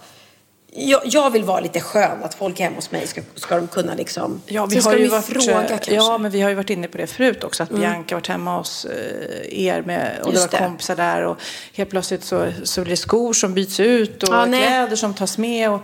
Jag, 0.72 1.00
jag 1.04 1.30
vill 1.30 1.44
vara 1.44 1.60
lite 1.60 1.80
skön, 1.80 2.22
att 2.22 2.34
folk 2.34 2.60
hemma 2.60 2.76
hos 2.76 2.90
mig 2.90 3.06
ska, 3.06 3.20
ska 3.34 3.56
de 3.56 3.68
kunna 3.68 3.94
liksom... 3.94 4.42
Ja, 4.46 4.66
vi 4.66 4.72
Sen 4.72 4.82
ska 4.82 4.90
har 4.90 4.96
de 4.96 5.02
ju 5.02 5.08
varit, 5.08 5.24
fråga 5.24 5.64
kanske. 5.68 5.94
ja, 5.94 6.18
men 6.18 6.30
vi 6.30 6.40
har 6.40 6.48
ju 6.48 6.54
varit 6.54 6.70
inne 6.70 6.88
på 6.88 6.98
det 6.98 7.06
förut 7.06 7.44
också. 7.44 7.62
Att 7.62 7.70
Bianca 7.70 8.14
varit 8.14 8.26
hemma 8.26 8.58
hos 8.58 8.84
eh, 8.84 9.64
er 9.66 9.82
med, 9.82 10.20
och 10.22 10.32
Just 10.32 10.50
det 10.50 10.56
var 10.56 10.60
det. 10.60 10.66
kompisar 10.66 10.96
där. 10.96 11.22
Och 11.24 11.36
helt 11.72 11.90
plötsligt 11.90 12.24
så, 12.24 12.52
så 12.64 12.80
blir 12.80 12.90
det 12.90 12.96
skor 12.96 13.32
som 13.32 13.54
byts 13.54 13.80
ut 13.80 14.22
och 14.22 14.48
nej. 14.48 14.62
kläder 14.66 14.96
som 14.96 15.14
tas 15.14 15.38
med. 15.38 15.70
Och 15.70 15.80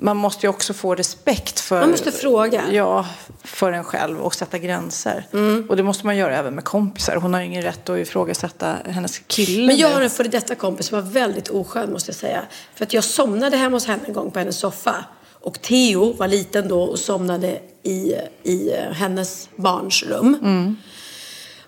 man 0.00 0.16
måste 0.16 0.46
ju 0.46 0.50
också 0.50 0.74
få 0.74 0.94
respekt 0.94 1.60
för, 1.60 1.80
Man 1.80 1.90
måste 1.90 2.12
fråga. 2.12 2.62
Ja, 2.72 3.06
för 3.44 3.72
en 3.72 3.84
själv 3.84 4.20
och 4.20 4.34
sätta 4.34 4.58
gränser. 4.58 5.26
Mm. 5.32 5.66
Och 5.68 5.76
det 5.76 5.82
måste 5.82 6.06
man 6.06 6.16
göra 6.16 6.36
även 6.36 6.54
med 6.54 6.64
kompisar. 6.64 7.16
Hon 7.16 7.34
har 7.34 7.40
ju 7.40 7.46
ingen 7.46 7.62
rätt 7.62 7.88
att 7.88 7.98
ifrågasätta 7.98 8.76
hennes 8.84 9.18
kille. 9.18 9.66
Men 9.66 9.76
jag 9.76 9.88
har 9.88 10.00
en 10.00 10.10
före 10.10 10.28
detta 10.28 10.54
kompis 10.54 10.86
som 10.86 11.02
var 11.02 11.10
väldigt 11.10 11.48
oskön 11.48 11.92
måste 11.92 12.08
jag 12.08 12.16
säga. 12.16 12.42
För 12.74 12.84
att 12.84 12.92
jag 12.92 13.04
somnade 13.04 13.56
hemma 13.56 13.76
hos 13.76 13.86
henne 13.86 14.02
en 14.06 14.12
gång 14.12 14.30
på 14.30 14.38
hennes 14.38 14.58
soffa. 14.58 15.04
Och 15.40 15.62
Theo 15.62 16.12
var 16.12 16.28
liten 16.28 16.68
då 16.68 16.82
och 16.82 16.98
somnade 16.98 17.60
i, 17.82 18.14
i 18.42 18.72
hennes 18.92 19.48
barns 19.56 20.02
rum. 20.02 20.76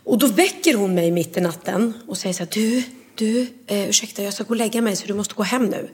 Och 0.05 0.19
då 0.19 0.27
väcker 0.27 0.75
hon 0.75 0.95
mig 0.95 1.11
mitt 1.11 1.37
i 1.37 1.41
natten 1.41 1.93
och 2.09 2.17
säger 2.17 2.33
så 2.33 2.39
här, 2.39 2.51
du, 2.53 2.83
du, 3.15 3.47
eh, 3.67 3.89
ursäkta 3.89 4.23
jag 4.23 4.35
ska 4.35 4.45
gå 4.45 4.51
och 4.51 4.57
lägga 4.57 4.83
mig 4.83 4.97
så 4.97 5.07
du 5.07 5.15
måste 5.15 5.35
gå 5.35 5.43
hem 5.43 5.67
nu. 5.67 5.89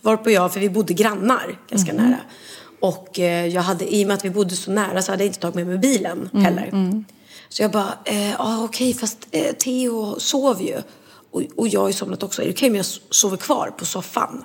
Varpå 0.00 0.30
jag, 0.30 0.52
för 0.52 0.60
vi 0.60 0.70
bodde 0.70 0.94
grannar 0.94 1.58
ganska 1.70 1.92
nära. 1.92 2.18
Och 2.80 3.18
eh, 3.18 3.46
jag 3.46 3.62
hade, 3.62 3.94
i 3.94 4.04
och 4.04 4.08
med 4.08 4.14
att 4.14 4.24
vi 4.24 4.30
bodde 4.30 4.56
så 4.56 4.70
nära 4.70 5.02
så 5.02 5.12
hade 5.12 5.24
jag 5.24 5.28
inte 5.28 5.38
tagit 5.38 5.54
med 5.54 5.66
mig 5.66 5.78
bilen 5.78 6.30
heller. 6.32 6.70
Så 7.48 7.62
jag 7.62 7.70
bara, 7.70 7.98
eh, 8.04 8.30
ja 8.30 8.64
okej 8.64 8.94
fast 8.94 9.18
eh, 9.30 9.52
Theo 9.52 10.20
sov 10.20 10.62
ju. 10.62 10.82
Och, 11.30 11.42
och 11.56 11.68
jag 11.68 11.80
har 11.80 11.88
ju 11.88 11.92
somnat 11.92 12.22
också. 12.22 12.42
Är 12.42 12.46
det 12.46 12.52
okej 12.52 12.70
om 12.70 12.76
jag 12.76 12.86
sover 13.10 13.36
kvar 13.36 13.74
på 13.78 13.84
soffan? 13.84 14.44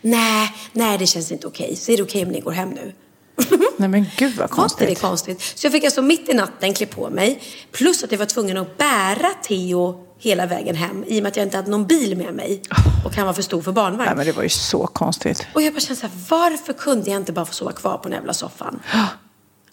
Nej, 0.00 0.52
nej 0.72 0.98
det 0.98 1.06
känns 1.06 1.32
inte 1.32 1.46
okej. 1.46 1.76
Så 1.76 1.92
är 1.92 1.96
det 1.96 2.02
okej 2.02 2.22
om 2.22 2.28
ni 2.28 2.40
går 2.40 2.50
hem 2.50 2.68
nu? 2.70 2.92
Nej 3.76 3.88
men 3.88 4.06
gud 4.16 4.36
vad 4.36 4.50
konstigt. 4.50 4.88
det 4.88 4.94
konstigt? 4.94 5.42
Så 5.42 5.66
jag 5.66 5.72
fick 5.72 5.84
alltså 5.84 6.02
mitt 6.02 6.28
i 6.28 6.34
natten 6.34 6.74
klä 6.74 6.86
på 6.86 7.10
mig. 7.10 7.42
Plus 7.72 8.04
att 8.04 8.12
jag 8.12 8.18
var 8.18 8.26
tvungen 8.26 8.56
att 8.56 8.78
bära 8.78 9.28
Theo 9.48 10.05
hela 10.18 10.46
vägen 10.46 10.76
hem. 10.76 11.04
I 11.06 11.18
och 11.18 11.22
med 11.22 11.30
att 11.30 11.36
jag 11.36 11.46
inte 11.46 11.56
hade 11.56 11.70
någon 11.70 11.86
bil 11.86 12.16
med 12.16 12.34
mig. 12.34 12.62
Och 13.04 13.14
han 13.16 13.26
var 13.26 13.32
för 13.32 13.42
stor 13.42 13.62
för 13.62 13.72
barnvagn. 13.72 14.06
Nej 14.06 14.16
men 14.16 14.26
det 14.26 14.32
var 14.32 14.42
ju 14.42 14.48
så 14.48 14.86
konstigt. 14.86 15.46
Och 15.54 15.62
jag 15.62 15.72
bara 15.72 15.80
kände 15.80 16.00
så 16.00 16.06
här, 16.06 16.16
varför 16.28 16.72
kunde 16.72 17.10
jag 17.10 17.16
inte 17.16 17.32
bara 17.32 17.44
få 17.46 17.54
sova 17.54 17.72
kvar 17.72 17.96
på 17.98 18.08
den 18.08 18.12
jävla 18.12 18.32
soffan? 18.34 18.80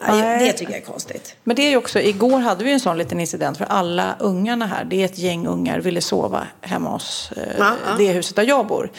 Nej. 0.07 0.47
det 0.47 0.53
tycker 0.53 0.73
jag 0.73 0.81
är 0.81 0.85
konstigt. 0.85 1.35
Men 1.43 1.55
det 1.55 1.61
är 1.61 1.69
ju 1.69 1.77
också, 1.77 1.99
igår 1.99 2.39
hade 2.39 2.63
vi 2.63 2.71
en 2.71 2.79
sån 2.79 2.97
liten 2.97 3.19
incident 3.19 3.57
för 3.57 3.65
alla 3.65 4.15
ungarna 4.19 4.65
här, 4.65 4.85
det 4.85 5.01
är 5.01 5.05
ett 5.05 5.17
gäng 5.17 5.47
ungar, 5.47 5.79
ville 5.79 6.01
sova 6.01 6.47
hemma 6.61 6.89
hos 6.89 7.31
eh, 7.37 7.43
Ja, 7.57 7.75
ja. 7.85 7.91
Mm. 7.91 7.97
det 7.97 8.13
huset 8.13 8.35
där 8.35 8.43
jag 8.43 8.67
bor. 8.67 8.91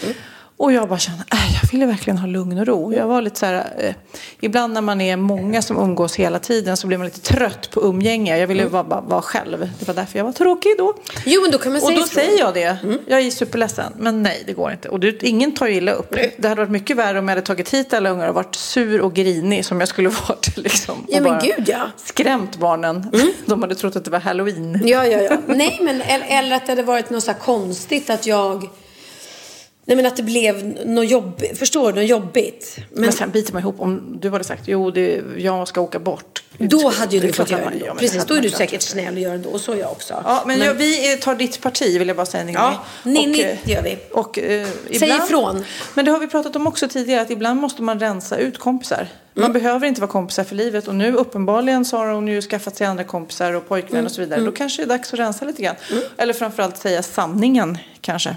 Och 0.56 0.72
jag 0.72 0.88
bara 0.88 0.98
kände, 0.98 1.24
äh, 1.32 1.38
jag 1.62 1.70
ville 1.70 1.86
verkligen 1.86 2.18
ha 2.18 2.26
lugn 2.26 2.58
och 2.58 2.66
ro. 2.66 2.92
Jag 2.94 3.06
var 3.06 3.22
lite 3.22 3.38
så 3.38 3.46
här, 3.46 3.66
eh, 3.78 3.94
ibland 4.40 4.72
när 4.74 4.80
man 4.80 5.00
är 5.00 5.16
många 5.16 5.62
som 5.62 5.78
umgås 5.78 6.16
hela 6.16 6.38
tiden 6.38 6.76
så 6.76 6.86
blir 6.86 6.98
man 6.98 7.04
lite 7.06 7.20
trött 7.20 7.70
på 7.70 7.80
umgänge. 7.82 8.38
Jag 8.38 8.46
ville 8.46 8.60
Mm. 8.62 8.72
bara, 8.72 8.84
bara 8.84 9.00
vara 9.00 9.22
själv. 9.22 9.70
Det 9.78 9.86
var 9.88 9.94
därför 9.94 10.18
jag 10.18 10.24
var 10.24 10.32
tråkig 10.32 10.72
då. 10.78 10.94
Jo, 11.26 11.42
men 11.42 11.50
då 11.50 11.58
kan 11.58 11.72
man 11.72 11.82
Och 11.82 11.86
säga 11.88 11.98
då 11.98 12.04
ifrån. 12.06 12.22
säger 12.24 12.38
jag 12.38 12.54
det. 12.54 12.78
Mm. 12.82 12.98
Jag 13.06 13.20
är 13.20 13.30
superledsen. 13.30 13.92
Men 13.98 14.22
nej, 14.22 14.42
det 14.46 14.52
går 14.52 14.72
inte. 14.72 14.88
Och 14.88 15.00
det, 15.00 15.22
ingen 15.22 15.54
tar 15.54 15.66
illa 15.68 15.92
upp. 15.92 16.14
Det 16.38 16.48
hade 16.48 16.60
varit 16.60 16.70
mycket 16.70 16.96
värre 16.96 17.18
om 17.18 17.28
jag 17.28 17.34
hade 17.36 17.46
tagit 17.46 17.74
hit 17.74 17.94
alla 17.94 18.10
ungar 18.10 18.28
och 18.28 18.34
varit 18.34 18.54
sur 18.54 19.00
och 19.00 19.14
grinig 19.14 19.64
som 19.64 19.80
jag 19.80 19.88
skulle 19.88 20.08
varit. 20.28 20.56
Liksom, 20.56 21.06
Ja, 21.08 21.20
men 21.20 21.38
gud, 21.42 21.68
ja. 21.68 21.76
Mm. 21.76 21.88
Skrämt 21.96 22.56
barnen. 22.56 23.10
De 23.46 23.62
hade 23.62 23.74
trott 23.74 23.96
att 23.96 24.04
det 24.04 24.10
var 24.10 24.20
halloween. 24.20 24.80
Ja, 24.84 25.06
ja, 25.06 25.18
ja. 25.20 25.36
Nej, 25.46 25.78
men 25.82 26.02
eller, 26.02 26.56
att 26.56 26.66
det 26.66 26.72
hade 26.72 26.82
varit 26.82 27.10
något 27.10 27.24
så 27.24 27.34
konstigt 27.34 28.10
att 28.10 28.26
jag... 28.26 28.68
Nej, 29.86 29.96
men 29.96 30.06
att 30.06 30.16
det 30.16 30.22
blev 30.22 30.64
något 30.86 31.10
jobbigt. 31.10 31.58
Förstår 31.58 31.92
du? 31.92 32.00
Något 32.00 32.10
jobbigt. 32.10 32.76
Men, 32.92 33.00
Men 33.00 33.12
sen 33.12 33.30
biter 33.30 33.52
man 33.52 33.62
ihop. 33.62 33.80
Om 33.80 34.18
du 34.20 34.30
hade 34.30 34.44
sagt 34.44 34.62
jo, 34.66 34.90
det, 34.90 35.22
jag 35.36 35.68
ska 35.68 35.80
åka 35.80 35.98
bort. 35.98 36.42
då 36.58 36.88
hade 36.88 37.16
ju 37.16 37.22
du 37.22 37.32
fått 37.32 37.50
göra 37.50 37.70
det. 37.70 37.84
men 37.86 37.96
Precis, 37.96 38.24
då 38.24 38.34
är 38.34 38.40
du 38.40 38.50
säkert 38.50 38.82
snäll 38.82 39.14
och 39.14 39.20
gör 39.20 39.38
det. 39.38 39.48
Och 39.48 39.60
så 39.60 39.72
är 39.72 39.76
jag 39.76 39.90
också. 39.92 40.22
Ja, 40.24 40.42
men, 40.46 40.58
Jag, 40.60 40.74
vi 40.74 41.16
tar 41.16 41.34
ditt 41.34 41.60
parti 41.60 41.98
vill 41.98 42.08
jag 42.08 42.16
bara 42.16 42.26
säga 42.26 42.40
en 42.40 42.46
gång. 42.46 42.54
Ja, 42.56 42.84
Ninni, 43.02 43.42
eh, 43.42 43.70
gör 43.70 43.82
vi. 43.82 43.98
Och, 44.12 44.38
eh, 44.38 44.66
Säg 44.86 44.96
ibland, 44.96 45.22
ifrån. 45.24 45.64
Men 45.94 46.04
det 46.04 46.10
har 46.10 46.18
vi 46.18 46.26
pratat 46.26 46.56
om 46.56 46.66
också 46.66 46.88
tidigare, 46.88 47.20
att 47.20 47.30
ibland 47.30 47.60
måste 47.60 47.82
man 47.82 48.00
rensa 48.00 48.36
ut 48.36 48.58
kompisar. 48.58 49.08
Man 49.34 49.44
Mm. 49.44 49.52
behöver 49.62 49.86
inte 49.86 50.00
vara 50.00 50.10
kompisar 50.10 50.44
för 50.44 50.54
livet. 50.54 50.88
Och 50.88 50.94
nu 50.94 51.12
uppenbarligen 51.14 51.84
så 51.84 51.96
har 51.96 52.06
hon 52.06 52.28
ju 52.28 52.42
skaffat 52.42 52.76
sig 52.76 52.86
andra 52.86 53.04
kompisar 53.04 53.52
och 53.52 53.68
pojkvän 53.68 53.92
Mm. 53.94 54.04
och 54.06 54.12
så 54.12 54.20
vidare. 54.20 54.40
Då 54.40 54.52
kanske 54.52 54.82
det 54.82 54.86
är 54.86 54.98
dags 54.98 55.12
att 55.12 55.18
rensa 55.18 55.44
lite 55.44 55.62
grann. 55.62 55.74
Eller 56.16 56.32
framförallt 56.32 56.76
säga 56.78 57.02
sanningen 57.02 57.78
kanske. 58.00 58.36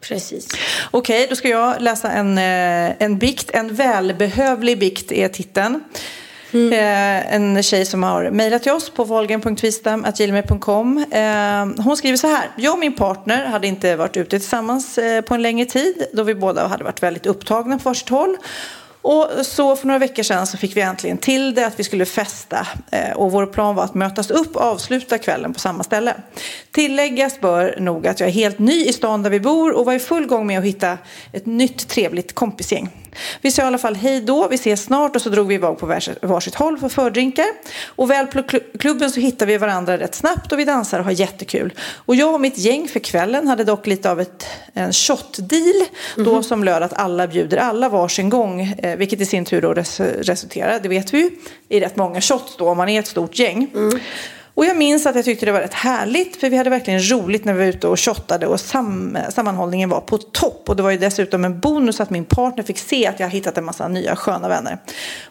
Precis. 0.00 0.48
Okej, 0.90 1.16
okay, 1.16 1.26
då 1.26 1.36
ska 1.36 1.48
jag 1.48 1.82
läsa 1.82 2.10
en, 2.10 2.38
eh, 2.38 3.02
en 3.02 3.18
bikt. 3.18 3.50
En 3.50 3.74
välbehövlig 3.74 4.78
bikt 4.78 5.12
är 5.12 5.28
titeln. 5.28 5.84
Mm. 6.52 6.72
Eh, 6.72 7.34
en 7.34 7.62
tjej 7.62 7.86
som 7.86 8.02
har 8.02 8.30
mejlat 8.30 8.62
till 8.62 8.72
oss 8.72 8.90
på 8.90 9.04
volgen.vistam.gmail.com. 9.04 11.04
Eh, 11.10 11.84
hon 11.84 11.96
skriver 11.96 12.16
så 12.16 12.26
här. 12.26 12.50
Jag 12.56 12.72
och 12.72 12.78
min 12.78 12.96
partner 12.96 13.46
hade 13.46 13.66
inte 13.66 13.96
varit 13.96 14.16
ute 14.16 14.38
tillsammans 14.38 14.98
på 15.26 15.34
en 15.34 15.42
längre 15.42 15.66
tid 15.66 16.06
då 16.12 16.22
vi 16.22 16.34
båda 16.34 16.66
hade 16.66 16.84
varit 16.84 17.02
väldigt 17.02 17.26
upptagna 17.26 17.78
på 17.78 17.88
varsitt 17.88 18.08
håll. 18.08 18.36
Och 19.02 19.28
så 19.42 19.76
för 19.76 19.86
några 19.86 19.98
veckor 19.98 20.22
sedan 20.22 20.46
så 20.46 20.56
fick 20.56 20.76
vi 20.76 20.80
äntligen 20.80 21.18
till 21.18 21.54
det 21.54 21.66
att 21.66 21.80
vi 21.80 21.84
skulle 21.84 22.04
festa 22.06 22.66
eh, 22.90 23.12
och 23.12 23.32
vår 23.32 23.46
plan 23.46 23.74
var 23.74 23.84
att 23.84 23.94
mötas 23.94 24.30
upp 24.30 24.56
och 24.56 24.62
avsluta 24.62 25.18
kvällen 25.18 25.52
på 25.52 25.60
samma 25.60 25.82
ställe. 25.82 26.14
Tilläggas 26.70 27.40
bör 27.40 27.76
nog 27.80 28.06
att 28.06 28.20
jag 28.20 28.28
är 28.28 28.32
helt 28.32 28.58
ny 28.58 28.84
i 28.84 28.92
stan 28.92 29.22
där 29.22 29.30
vi 29.30 29.40
bor 29.40 29.72
och 29.72 29.86
var 29.86 29.92
i 29.92 29.98
full 29.98 30.26
gång 30.26 30.46
med 30.46 30.58
att 30.58 30.64
hitta 30.64 30.98
ett 31.32 31.46
nytt 31.46 31.88
trevligt 31.88 32.34
kompisgäng. 32.34 32.99
Vi 33.40 33.50
sa 33.50 33.62
i 33.62 33.64
alla 33.64 33.78
fall 33.78 33.94
hej 33.94 34.20
då, 34.20 34.48
vi 34.48 34.54
ses 34.54 34.82
snart 34.82 35.16
och 35.16 35.22
så 35.22 35.28
drog 35.28 35.48
vi 35.48 35.54
iväg 35.54 35.78
på 35.78 35.86
varsitt 36.22 36.54
håll 36.54 36.78
för 36.78 36.88
fördrinkar. 36.88 37.46
Och 37.86 38.10
väl 38.10 38.26
på 38.26 38.42
klubben 38.78 39.10
så 39.10 39.20
hittade 39.20 39.52
vi 39.52 39.58
varandra 39.58 39.98
rätt 39.98 40.14
snabbt 40.14 40.52
och 40.52 40.58
vi 40.58 40.64
dansar 40.64 40.98
och 40.98 41.04
har 41.04 41.12
jättekul. 41.12 41.72
Och 41.80 42.14
jag 42.14 42.34
och 42.34 42.40
mitt 42.40 42.58
gäng 42.58 42.88
för 42.88 43.00
kvällen 43.00 43.48
hade 43.48 43.64
dock 43.64 43.86
lite 43.86 44.10
av 44.10 44.20
ett, 44.20 44.46
en 44.74 44.92
shot-deal 44.92 45.62
mm 45.62 45.86
-hmm. 46.16 46.24
då 46.24 46.42
som 46.42 46.64
löd 46.64 46.82
att 46.82 46.92
alla 46.92 47.26
bjuder 47.26 47.56
alla 47.56 47.88
varsin 47.88 48.28
gång, 48.28 48.60
eh, 48.62 48.96
vilket 48.96 49.20
i 49.20 49.26
sin 49.26 49.44
tur 49.44 49.62
då 49.62 49.74
res 49.74 50.00
resulterar, 50.00 50.80
det 50.82 50.88
vet 50.88 51.14
vi 51.14 51.18
ju, 51.18 51.30
i 51.68 51.80
rätt 51.80 51.96
många 51.96 52.20
shots 52.20 52.56
då 52.56 52.68
om 52.68 52.76
man 52.76 52.88
är 52.88 53.00
ett 53.00 53.06
stort 53.06 53.38
gäng. 53.38 53.70
Mm. 53.74 54.00
Och 54.60 54.66
jag 54.66 54.76
minns 54.76 55.06
att 55.06 55.16
jag 55.16 55.24
tyckte 55.24 55.46
det 55.46 55.52
var 55.52 55.60
rätt 55.60 55.74
härligt 55.74 56.36
för 56.36 56.50
vi 56.50 56.56
hade 56.56 56.70
verkligen 56.70 57.10
roligt 57.10 57.44
när 57.44 57.52
vi 57.52 57.58
var 57.58 57.66
ute 57.66 57.88
och 57.88 58.00
shottade 58.00 58.46
och 58.46 58.60
sam 58.60 59.18
sammanhållningen 59.30 59.88
var 59.88 60.00
på 60.00 60.18
topp. 60.18 60.68
Och 60.68 60.76
det 60.76 60.82
var 60.82 60.90
ju 60.90 60.98
dessutom 60.98 61.44
en 61.44 61.60
bonus 61.60 62.00
att 62.00 62.10
min 62.10 62.24
partner 62.24 62.64
fick 62.64 62.78
se 62.78 63.06
att 63.06 63.20
jag 63.20 63.28
hittat 63.28 63.58
en 63.58 63.64
massa 63.64 63.88
nya 63.88 64.16
sköna 64.16 64.48
vänner. 64.48 64.78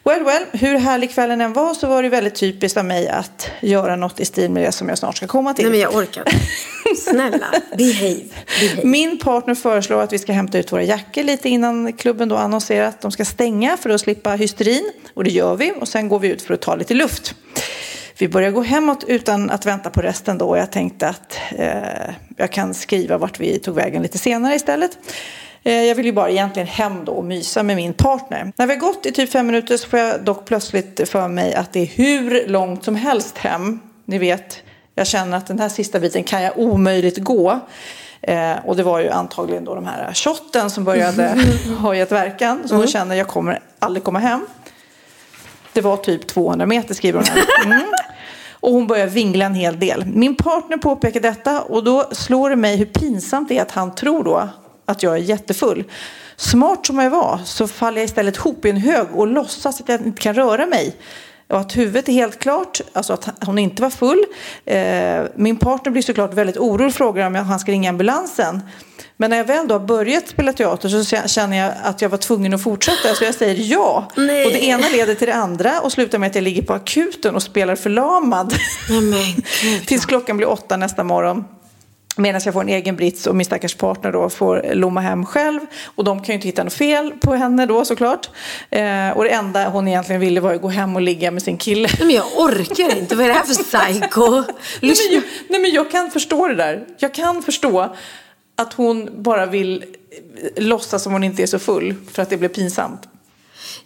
Well, 0.03 0.23
well, 0.23 0.43
hur 0.51 0.77
härlig 0.77 1.13
kvällen 1.13 1.41
än 1.41 1.53
var 1.53 1.73
så 1.73 1.87
var 1.87 2.03
det 2.03 2.09
väldigt 2.09 2.35
typiskt 2.35 2.77
av 2.77 2.85
mig 2.85 3.07
att 3.07 3.51
göra 3.61 3.95
något 3.95 4.19
i 4.19 4.25
stil 4.25 4.51
med 4.51 4.63
det 4.63 4.71
som 4.71 4.89
jag 4.89 4.97
snart 4.97 5.17
ska 5.17 5.27
komma 5.27 5.53
till. 5.53 5.65
Nej 5.65 5.71
men 5.71 5.79
jag 5.79 5.95
orkar 5.95 6.23
Snälla, 6.97 7.47
behave. 7.77 8.23
behave. 8.59 8.87
Min 8.87 9.19
partner 9.19 9.55
föreslår 9.55 10.01
att 10.01 10.13
vi 10.13 10.19
ska 10.19 10.33
hämta 10.33 10.57
ut 10.57 10.71
våra 10.71 10.83
jackor 10.83 11.23
lite 11.23 11.49
innan 11.49 11.93
klubben 11.93 12.29
då 12.29 12.35
annonserar 12.35 12.87
att 12.87 13.01
de 13.01 13.11
ska 13.11 13.25
stänga 13.25 13.77
för 13.77 13.89
att 13.89 14.01
slippa 14.01 14.31
hysterin. 14.31 14.91
Och 15.13 15.23
det 15.23 15.29
gör 15.29 15.55
vi 15.55 15.73
och 15.81 15.87
sen 15.87 16.09
går 16.09 16.19
vi 16.19 16.27
ut 16.27 16.41
för 16.41 16.53
att 16.53 16.61
ta 16.61 16.75
lite 16.75 16.93
luft. 16.93 17.35
Vi 18.19 18.27
började 18.27 18.53
gå 18.53 18.61
hemåt 18.61 19.03
utan 19.07 19.49
att 19.49 19.65
vänta 19.65 19.89
på 19.89 20.01
resten 20.01 20.37
då. 20.37 20.57
Jag 20.57 20.71
tänkte 20.71 21.07
att 21.09 21.37
eh, 21.51 22.13
jag 22.37 22.51
kan 22.51 22.73
skriva 22.73 23.17
vart 23.17 23.39
vi 23.39 23.59
tog 23.59 23.75
vägen 23.75 24.01
lite 24.01 24.17
senare 24.17 24.55
istället. 24.55 24.97
Eh, 25.63 25.73
jag 25.83 25.95
vill 25.95 26.05
ju 26.05 26.11
bara 26.11 26.29
egentligen 26.29 26.67
hem 26.67 27.05
då 27.05 27.11
och 27.11 27.23
mysa 27.23 27.63
med 27.63 27.75
min 27.75 27.93
partner. 27.93 28.51
När 28.57 28.67
vi 28.67 28.73
har 28.73 28.79
gått 28.79 29.05
i 29.05 29.11
typ 29.11 29.31
fem 29.31 29.45
minuter 29.45 29.77
så 29.77 29.87
får 29.89 29.99
jag 29.99 30.23
dock 30.23 30.45
plötsligt 30.45 31.09
för 31.09 31.27
mig 31.27 31.53
att 31.53 31.73
det 31.73 31.79
är 31.79 31.85
hur 31.85 32.47
långt 32.47 32.83
som 32.83 32.95
helst 32.95 33.37
hem. 33.37 33.79
Ni 34.05 34.17
vet, 34.17 34.63
jag 34.95 35.07
känner 35.07 35.37
att 35.37 35.47
den 35.47 35.59
här 35.59 35.69
sista 35.69 35.99
biten 35.99 36.23
kan 36.23 36.41
jag 36.43 36.57
omöjligt 36.59 37.17
gå. 37.17 37.59
Eh, 38.21 38.53
och 38.65 38.75
det 38.75 38.83
var 38.83 38.99
ju 38.99 39.09
antagligen 39.09 39.65
då 39.65 39.75
de 39.75 39.85
här 39.85 40.13
shotten 40.13 40.69
som 40.69 40.83
började 40.83 41.35
ha 41.79 41.95
gett 41.95 42.11
verkan. 42.11 42.59
Så 42.65 42.73
hon 42.73 42.81
Mm. 42.81 42.91
känner 42.91 43.15
jag 43.15 43.27
kommer 43.27 43.59
aldrig 43.79 44.03
komma 44.03 44.19
hem. 44.19 44.45
Det 45.73 45.81
var 45.81 45.97
typ 45.97 46.27
200 46.27 46.65
meter 46.65 46.93
skriver 46.93 47.19
hon 47.19 47.27
här. 47.27 47.45
Mm. 47.65 47.81
Och 48.59 48.71
hon 48.71 48.87
börjar 48.87 49.07
vingla 49.07 49.45
en 49.45 49.55
hel 49.55 49.79
del. 49.79 50.05
Min 50.05 50.35
partner 50.35 50.77
påpekar 50.77 51.19
detta 51.19 51.61
och 51.61 51.83
då 51.83 52.09
slår 52.11 52.49
det 52.49 52.55
mig 52.55 52.77
hur 52.77 52.85
pinsamt 52.85 53.49
det 53.49 53.57
är 53.57 53.61
att 53.61 53.71
han 53.71 53.95
tror 53.95 54.23
då 54.23 54.49
att 54.85 55.03
jag 55.03 55.13
är 55.13 55.17
jättefull. 55.17 55.83
Smart 56.35 56.85
som 56.85 56.99
jag 56.99 57.09
var 57.09 57.39
så 57.45 57.67
faller 57.67 57.97
jag 57.97 58.05
istället 58.05 58.37
ihop 58.37 58.65
i 58.65 58.69
en 58.69 58.77
hög 58.77 59.07
och 59.13 59.27
låtsas 59.27 59.81
att 59.81 59.89
jag 59.89 60.01
inte 60.01 60.21
kan 60.21 60.33
röra 60.33 60.65
mig. 60.65 60.95
Och 61.47 61.59
att 61.59 61.77
huvudet 61.77 62.09
är 62.09 62.13
helt 62.13 62.39
klart, 62.39 62.81
alltså 62.93 63.13
att 63.13 63.29
hon 63.45 63.59
inte 63.59 63.81
var 63.81 63.89
full. 63.89 64.25
Eh, 64.65 65.23
min 65.35 65.57
partner 65.57 65.91
blir 65.91 66.01
såklart 66.01 66.33
väldigt 66.33 66.57
orolig 66.57 66.87
och 66.87 66.93
frågar 66.93 67.27
om 67.27 67.35
han 67.35 67.59
ska 67.59 67.71
ringa 67.71 67.89
ambulansen. 67.89 68.61
Men 69.21 69.29
när 69.29 69.37
jag 69.37 69.45
väl 69.45 69.67
då 69.67 69.75
har 69.75 69.79
börjat 69.79 70.27
spela 70.27 70.53
teater 70.53 70.89
så 70.89 71.27
känner 71.27 71.57
jag 71.57 71.73
att 71.83 72.01
jag 72.01 72.09
var 72.09 72.17
tvungen 72.17 72.53
att 72.53 72.63
fortsätta. 72.63 73.15
Så 73.15 73.23
jag 73.23 73.35
säger 73.35 73.71
ja. 73.71 74.11
Nej. 74.15 74.45
Och 74.45 74.51
det 74.51 74.63
ena 74.63 74.89
leder 74.89 75.15
till 75.15 75.27
det 75.27 75.33
andra 75.33 75.81
och 75.81 75.91
slutar 75.91 76.17
med 76.17 76.27
att 76.27 76.35
jag 76.35 76.43
ligger 76.43 76.61
på 76.61 76.73
akuten 76.73 77.35
och 77.35 77.43
spelar 77.43 77.75
förlamad. 77.75 78.53
Tills 79.85 80.05
klockan 80.05 80.37
blir 80.37 80.49
åtta 80.49 80.77
nästa 80.77 81.03
morgon. 81.03 81.45
Medan 82.15 82.41
jag 82.45 82.53
får 82.53 82.61
en 82.61 82.69
egen 82.69 82.95
brits 82.95 83.27
och 83.27 83.35
min 83.35 83.45
stackars 83.45 83.75
partner 83.75 84.11
då 84.11 84.29
får 84.29 84.71
lomma 84.73 85.01
hem 85.01 85.25
själv. 85.25 85.59
Och 85.95 86.03
de 86.03 86.19
kan 86.19 86.27
ju 86.27 86.33
inte 86.33 86.47
hitta 86.47 86.63
något 86.63 86.73
fel 86.73 87.11
på 87.21 87.33
henne 87.33 87.65
då 87.65 87.85
såklart. 87.85 88.29
Eh, 88.69 89.09
och 89.09 89.23
det 89.23 89.29
enda 89.29 89.69
hon 89.69 89.87
egentligen 89.87 90.21
ville 90.21 90.39
var 90.39 90.53
att 90.53 90.61
gå 90.61 90.67
hem 90.67 90.95
och 90.95 91.01
ligga 91.01 91.31
med 91.31 91.43
sin 91.43 91.57
kille. 91.57 91.89
Men 91.99 92.09
jag 92.09 92.25
orkar 92.37 92.97
inte. 92.97 93.15
Vad 93.15 93.25
är 93.25 93.29
det 93.29 93.35
här 93.35 93.43
för 93.43 93.53
psycho? 93.53 94.31
Nej 94.81 94.95
men, 95.09 95.13
jag, 95.13 95.23
nej 95.49 95.59
men 95.61 95.71
jag 95.71 95.91
kan 95.91 96.11
förstå 96.11 96.47
det 96.47 96.55
där. 96.55 96.85
Jag 96.97 97.13
kan 97.13 97.41
förstå 97.41 97.95
att 98.59 98.73
hon 98.73 99.09
bara 99.23 99.45
vill 99.45 99.83
eh, 100.55 100.63
låtsas 100.63 101.03
som 101.03 101.13
hon 101.13 101.23
inte 101.23 101.43
är 101.43 101.47
så 101.47 101.59
full 101.59 101.95
för 102.11 102.21
att 102.21 102.29
det 102.29 102.37
blir 102.37 102.49
pinsamt. 102.49 103.01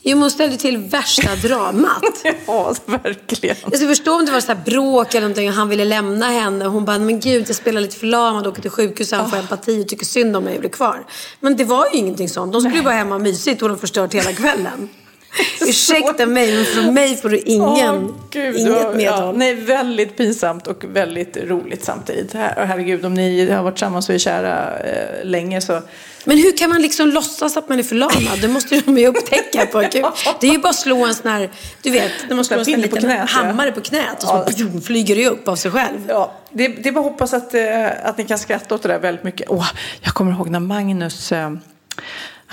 Jo, 0.02 0.16
men 0.16 0.22
hon 0.22 0.32
ställde 0.32 0.58
till 0.58 0.78
värsta 0.78 1.36
dramat. 1.48 2.24
ja, 2.48 2.76
verkligen. 2.86 3.56
Jag 3.64 3.78
ska 3.78 3.88
förstå 3.88 4.16
om 4.16 4.26
det 4.26 4.32
var 4.32 4.40
så 4.40 4.56
bråk 4.66 5.14
eller 5.14 5.22
någonting 5.22 5.50
och 5.50 5.56
han 5.56 5.70
ville 5.70 5.86
lämna 5.86 6.26
henne. 6.26 6.66
Och 6.66 6.72
hon 6.72 6.86
bara, 6.86 7.00
men 7.00 7.20
gud 7.20 7.50
jag 7.50 7.56
spelar 7.56 7.82
lite 7.82 7.96
förlamad, 7.96 8.48
åker 8.48 8.62
till 8.62 8.72
sjukhus, 8.72 9.12
han 9.12 9.30
får 9.30 9.38
empati 9.38 9.84
och 9.84 9.88
tycker 9.88 10.06
synd 10.06 10.36
om 10.36 10.44
mig 10.44 10.54
och 10.54 10.60
blir 10.60 10.70
kvar. 10.70 11.06
Men 11.40 11.56
det 11.56 11.64
var 11.64 11.86
ju 11.94 11.98
ingenting 11.98 12.30
sånt. 12.30 12.54
De 12.54 12.62
skulle 12.62 12.76
ju 12.76 12.84
bara 12.84 12.94
hem 12.94 13.12
och 13.12 13.22
mysigt 13.22 13.62
och 13.62 13.70
de 13.70 13.78
förstört 13.78 14.14
hela 14.14 14.34
kvällen. 14.34 14.90
Ursäkta 15.62 16.26
mig, 16.26 16.56
men 16.56 16.66
från 16.66 16.94
mig 16.94 17.18
får 17.18 17.30
du 17.30 17.38
ingen, 17.38 17.64
Åh, 18.06 18.12
Gud, 18.30 18.56
inget 18.56 18.82
ja, 18.82 18.92
medhåll. 18.94 19.38
nej, 19.38 19.56
väldigt 19.56 20.18
pinsamt 20.18 20.68
och 20.68 20.84
väldigt 20.84 21.38
roligt 21.38 21.84
samtidigt. 21.84 22.34
Och 22.34 22.40
herregud, 22.68 23.06
om 23.06 23.14
ni 23.14 23.50
har 23.52 23.64
varit 23.64 23.76
tillsammans 23.76 24.10
och 24.10 24.16
är 24.16 24.20
kära 24.20 24.80
eh, 24.80 25.26
länge 25.26 25.62
så... 25.62 25.82
Men 26.26 26.38
hur 26.38 26.58
kan 26.58 26.70
man 26.70 26.82
liksom 26.82 27.10
låtsas 27.10 27.58
att 27.58 27.70
man 27.70 27.80
är 27.80 27.84
förlamad? 27.84 28.42
Det 28.42 28.48
måste 28.48 28.80
de 28.86 28.98
ju 28.98 29.08
upptäcka 29.08 29.66
på 29.66 29.80
akut. 29.80 30.06
Det 30.40 30.48
är 30.48 30.52
ju 30.52 30.58
bara 30.58 30.70
att 30.70 30.76
slå 30.76 31.06
en 31.06 31.16
sån 31.16 31.32
här, 31.32 31.50
du 31.82 31.90
vet, 31.92 32.12
när 32.30 32.36
man 32.36 32.46
slår 32.46 32.58
en 32.58 32.66
sån 32.66 32.74
här 32.74 32.82
pinne 32.82 32.88
på 32.88 32.96
liten 32.96 33.10
knät, 33.10 33.30
ja. 33.34 33.42
hammare 33.44 33.72
på 33.72 33.82
knät 33.82 34.24
och 34.24 34.30
så 34.30 34.46
Ja. 34.58 34.82
flyger 34.86 35.16
det 35.16 35.28
upp 35.28 35.48
av 35.48 35.56
sig 35.56 35.72
själv. 35.72 36.00
Ja, 36.08 36.34
det, 36.52 36.68
det 36.68 36.90
är 36.90 36.94
bara 36.94 37.06
att 37.06 37.12
hoppas 37.12 37.34
att, 37.34 37.54
eh, 37.54 37.86
att 38.04 38.18
ni 38.18 38.24
kan 38.24 38.38
skratta 38.40 38.76
åt 38.76 38.82
det 38.82 38.88
där 38.90 39.00
väldigt 39.00 39.24
mycket. 39.24 39.48
Åh, 39.50 39.68
jag 40.02 40.14
kommer 40.14 40.32
ihåg 40.32 40.50
när 40.50 40.60
Magnus 40.60 41.32
eh, 41.32 41.52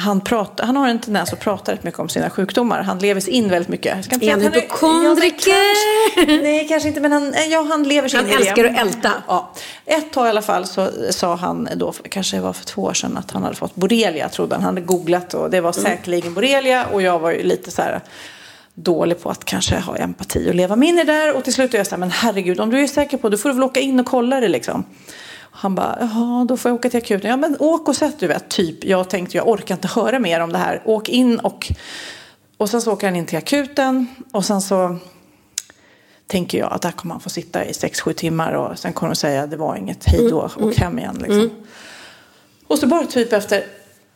han, 0.00 0.20
pratar, 0.20 0.64
han 0.66 0.76
har 0.76 0.88
en 0.88 0.98
tendens 1.00 1.32
att 1.32 1.40
prata 1.40 1.72
rätt 1.72 1.84
mycket 1.84 2.00
om 2.00 2.08
sina 2.08 2.30
sjukdomar. 2.30 2.82
Han 2.82 2.98
lever 2.98 3.20
sig 3.20 3.32
in 3.32 3.48
väldigt 3.48 3.68
mycket. 3.68 4.22
Är 4.22 4.30
han 4.30 4.40
hypokondriker? 4.40 5.50
Ja, 5.50 6.10
kanske- 6.14 6.42
nej, 6.42 6.68
kanske 6.68 6.88
inte, 6.88 7.00
men 7.00 7.12
han, 7.12 7.34
ja, 7.50 7.66
han 7.70 7.82
lever 7.82 8.08
sig 8.08 8.16
Han 8.20 8.26
in 8.28 8.32
i 8.32 8.36
det. 8.36 8.48
älskar 8.48 8.64
att 8.64 8.78
älta. 8.78 9.12
Ja. 9.28 9.52
Ett 9.86 10.12
tag 10.12 10.26
i 10.26 10.28
alla 10.28 10.42
fall 10.42 10.66
så 10.66 10.88
sa 11.10 11.34
han 11.34 11.68
då, 11.76 11.92
kanske 12.10 12.36
det 12.36 12.40
var 12.42 12.52
för 12.52 12.64
två 12.64 12.82
år 12.82 12.94
sedan, 12.94 13.16
att 13.16 13.30
han 13.30 13.42
hade 13.42 13.56
fått 13.56 13.74
borrelia 13.74 14.28
trodde 14.28 14.54
han. 14.54 14.62
Han 14.64 14.74
hade 14.74 14.86
googlat 14.86 15.34
och 15.34 15.50
det 15.50 15.60
var 15.60 15.72
Mm. 15.78 15.82
säkerligen 15.90 16.34
borrelia 16.34 16.86
och 16.92 17.02
jag 17.02 17.18
var 17.18 17.30
ju 17.30 17.42
lite 17.42 17.70
så 17.70 17.82
här 17.82 18.00
dålig 18.74 19.22
på 19.22 19.30
att 19.30 19.44
kanske 19.44 19.78
ha 19.78 19.96
empati 19.96 20.50
och 20.50 20.54
leva 20.54 20.76
mig 20.76 20.88
in 20.88 20.98
i 20.98 21.04
det 21.04 21.12
där. 21.12 21.36
Och 21.36 21.44
till 21.44 21.52
slut 21.54 21.74
är 21.74 21.78
jag 21.78 21.86
så 21.86 21.90
här, 21.90 22.00
men 22.00 22.10
herregud, 22.10 22.60
om 22.60 22.70
du 22.70 22.80
är 22.82 22.86
säker 22.86 23.16
på 23.16 23.28
det, 23.28 23.36
då 23.36 23.40
får 23.40 23.48
du 23.48 23.54
väl 23.54 23.64
åka 23.64 23.80
in 23.80 24.00
och 24.00 24.06
kolla 24.06 24.40
det 24.40 24.48
liksom. 24.48 24.84
Han 25.52 25.74
bara, 25.74 25.96
jaha, 26.00 26.44
då 26.44 26.56
får 26.56 26.68
jag 26.68 26.76
åka 26.76 26.90
till 26.90 26.98
akuten. 26.98 27.30
Ja, 27.30 27.36
men 27.36 27.56
åk 27.58 27.88
och 27.88 27.96
sätt 27.96 28.16
du 28.18 28.26
vet, 28.26 28.48
typ. 28.48 28.84
Jag 28.84 29.08
tänkte, 29.10 29.36
jag 29.36 29.48
orkar 29.48 29.74
inte 29.74 29.88
höra 29.88 30.18
mer 30.18 30.40
om 30.40 30.52
det 30.52 30.58
här. 30.58 30.82
Åk 30.84 31.08
in 31.08 31.38
och... 31.38 31.72
Och 32.56 32.70
sen 32.70 32.82
så 32.82 32.92
åker 32.92 33.06
han 33.06 33.16
in 33.16 33.26
till 33.26 33.38
akuten 33.38 34.06
och 34.32 34.44
sen 34.44 34.60
så 34.62 34.96
tänker 36.26 36.58
jag 36.58 36.72
att 36.72 36.82
där 36.82 36.92
kommer 36.92 37.14
han 37.14 37.20
få 37.20 37.30
sitta 37.30 37.64
i 37.64 37.72
6-7 37.72 38.12
timmar 38.12 38.52
och 38.52 38.78
sen 38.78 38.92
kommer 38.92 39.12
de 39.12 39.16
säga 39.16 39.46
det 39.46 39.56
var 39.56 39.76
inget, 39.76 40.04
hej 40.04 40.30
då, 40.30 40.50
Mm, 40.56 40.68
åk 40.68 40.76
hem 40.76 40.98
igen 40.98 41.18
liksom. 41.20 41.50
Och 42.66 42.78
så 42.78 42.86
bara 42.86 43.06
typ 43.06 43.32
efter 43.32 43.64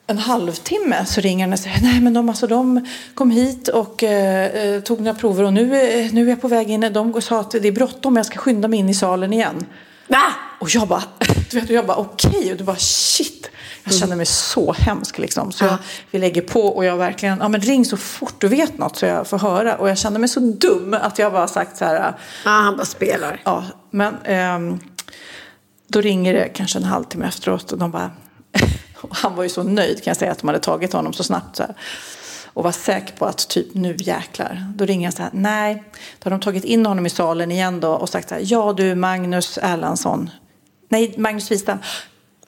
en 0.06 0.18
halvtimme 0.18 1.04
så 1.06 1.20
ringer 1.20 1.44
han 1.44 1.52
och 1.52 1.58
säger 1.58 1.82
nej 1.82 2.00
men 2.00 2.14
de, 2.14 2.28
alltså, 2.28 2.46
de 2.46 2.86
kom 3.14 3.30
hit 3.30 3.68
och 3.68 4.02
eh, 4.02 4.74
eh, 4.74 4.80
tog 4.80 5.00
några 5.00 5.14
prover 5.14 5.44
och 5.44 5.52
nu, 5.52 5.62
eh, 5.62 6.12
nu 6.12 6.24
är 6.24 6.28
jag 6.30 6.40
på 6.40 6.48
väg 6.48 6.70
in. 6.70 6.80
De 6.92 7.22
sa 7.22 7.40
att 7.40 7.50
det 7.50 7.68
är 7.68 7.72
bråttom, 7.72 8.16
jag 8.16 8.26
ska 8.26 8.38
skynda 8.38 8.68
mig 8.68 8.78
in 8.78 8.88
i 8.88 8.94
salen 8.94 9.32
igen. 9.32 9.66
Va? 10.08 10.22
Och 10.64 10.70
jag 10.70 10.88
bara, 10.88 11.02
du 11.50 11.60
vet, 11.60 11.70
jag 11.70 11.86
bara 11.86 11.96
okej 11.96 12.52
och 12.52 12.58
du 12.58 12.64
bara 12.64 12.76
shit. 12.76 13.50
Jag 13.84 13.94
känner 13.94 14.16
mig 14.16 14.26
så 14.26 14.72
hemsk 14.72 15.18
liksom. 15.18 15.52
Så 15.52 15.64
jag, 15.64 15.76
vi 16.10 16.18
lägger 16.18 16.42
på 16.42 16.60
och 16.60 16.84
jag 16.84 16.96
verkligen, 16.96 17.38
ja 17.38 17.48
men 17.48 17.60
ring 17.60 17.84
så 17.84 17.96
fort 17.96 18.34
du 18.38 18.48
vet 18.48 18.78
något 18.78 18.96
så 18.96 19.06
jag 19.06 19.26
får 19.26 19.38
höra. 19.38 19.76
Och 19.76 19.88
jag 19.88 19.98
kände 19.98 20.18
mig 20.18 20.28
så 20.28 20.40
dum 20.40 20.94
att 20.94 21.18
jag 21.18 21.32
bara 21.32 21.48
sagt 21.48 21.76
så 21.76 21.84
här. 21.84 21.94
Ja, 21.94 22.50
han 22.50 22.76
bara 22.76 22.86
spelar. 22.86 23.40
Ja, 23.44 23.64
men 23.90 24.14
ehm, 24.24 24.80
då 25.88 26.00
ringer 26.00 26.34
det 26.34 26.48
kanske 26.48 26.78
en 26.78 26.84
halvtimme 26.84 27.26
efteråt 27.26 27.72
och 27.72 27.78
de 27.78 27.90
bara, 27.90 28.10
och 29.00 29.16
han 29.16 29.36
var 29.36 29.42
ju 29.42 29.48
så 29.48 29.62
nöjd 29.62 29.96
kan 30.04 30.10
jag 30.10 30.16
säga 30.16 30.32
att 30.32 30.38
de 30.38 30.46
hade 30.46 30.60
tagit 30.60 30.92
honom 30.92 31.12
så 31.12 31.24
snabbt 31.24 31.56
så 31.56 31.62
här. 31.62 31.74
Och 32.46 32.64
var 32.64 32.72
säker 32.72 33.16
på 33.16 33.26
att 33.26 33.48
typ 33.48 33.74
nu 33.74 33.96
jäklar. 33.98 34.72
Då 34.74 34.84
ringer 34.84 35.06
jag 35.06 35.14
så 35.14 35.22
här, 35.22 35.30
nej. 35.34 35.84
Då 36.18 36.26
har 36.26 36.30
de 36.30 36.40
tagit 36.40 36.64
in 36.64 36.86
honom 36.86 37.06
i 37.06 37.10
salen 37.10 37.52
igen 37.52 37.80
då 37.80 37.90
och 37.90 38.08
sagt 38.08 38.28
så 38.28 38.34
här, 38.34 38.42
ja 38.44 38.72
du 38.72 38.94
Magnus 38.94 39.58
Erlandsson. 39.62 40.30
Nej, 40.94 41.14
Magnus 41.16 41.50
Wistam. 41.50 41.78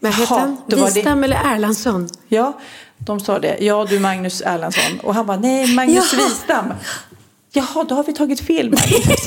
Vad 0.01 0.13
Jaha, 0.13 0.39
han? 0.39 0.57
var 0.67 0.91
Wistam 0.95 1.25
eller 1.25 1.37
Erlandsson? 1.55 2.09
Ja, 2.29 2.59
de 2.99 3.21
sa 3.21 3.39
det. 3.39 3.57
Ja, 3.61 3.87
du 3.91 3.99
Magnus 3.99 4.43
Erlandsson. 4.47 5.01
Och 5.03 5.15
han 5.15 5.27
bara, 5.27 5.37
nej, 5.37 5.75
Magnus 5.75 6.13
Jaha. 6.13 6.29
Wistam. 6.29 6.73
Jaha, 7.53 7.85
då 7.89 7.95
har 7.95 8.05
vi 8.05 8.13
tagit 8.13 8.41
fel 8.41 8.71
Magnus. 8.71 9.23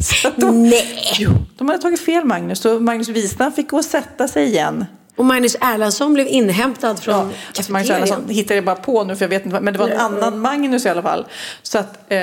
Så 0.22 0.30
de, 0.36 0.68
Nej. 0.70 1.14
Jo, 1.18 1.30
de 1.58 1.68
hade 1.68 1.82
tagit 1.82 2.00
fel 2.00 2.24
Magnus. 2.24 2.64
Och 2.64 2.82
Magnus 2.82 3.08
Wistam 3.08 3.52
fick 3.52 3.70
gå 3.70 3.76
och 3.76 3.84
sätta 3.84 4.28
sig 4.28 4.46
igen. 4.46 4.84
Och 5.16 5.24
Magnus 5.24 5.56
Erlandsson 5.60 6.14
blev 6.14 6.26
inhämtad 6.26 6.98
från 6.98 7.14
Ja, 7.14 7.28
alltså 7.56 7.72
Magnus. 7.72 7.90
Erlandsson 7.90 8.28
hittade 8.28 8.54
jag 8.54 8.64
bara 8.64 8.76
på 8.76 9.04
nu 9.04 9.16
för 9.16 9.24
jag 9.24 9.28
vet 9.28 9.46
inte, 9.46 9.60
men 9.60 9.72
det 9.72 9.78
var 9.78 9.88
en 9.88 10.00
annan 10.00 10.38
Magnus 10.40 10.86
i 10.86 10.88
alla 10.88 11.02
fall. 11.02 11.26
Så 11.62 11.78
att 11.78 12.12
eh, 12.12 12.20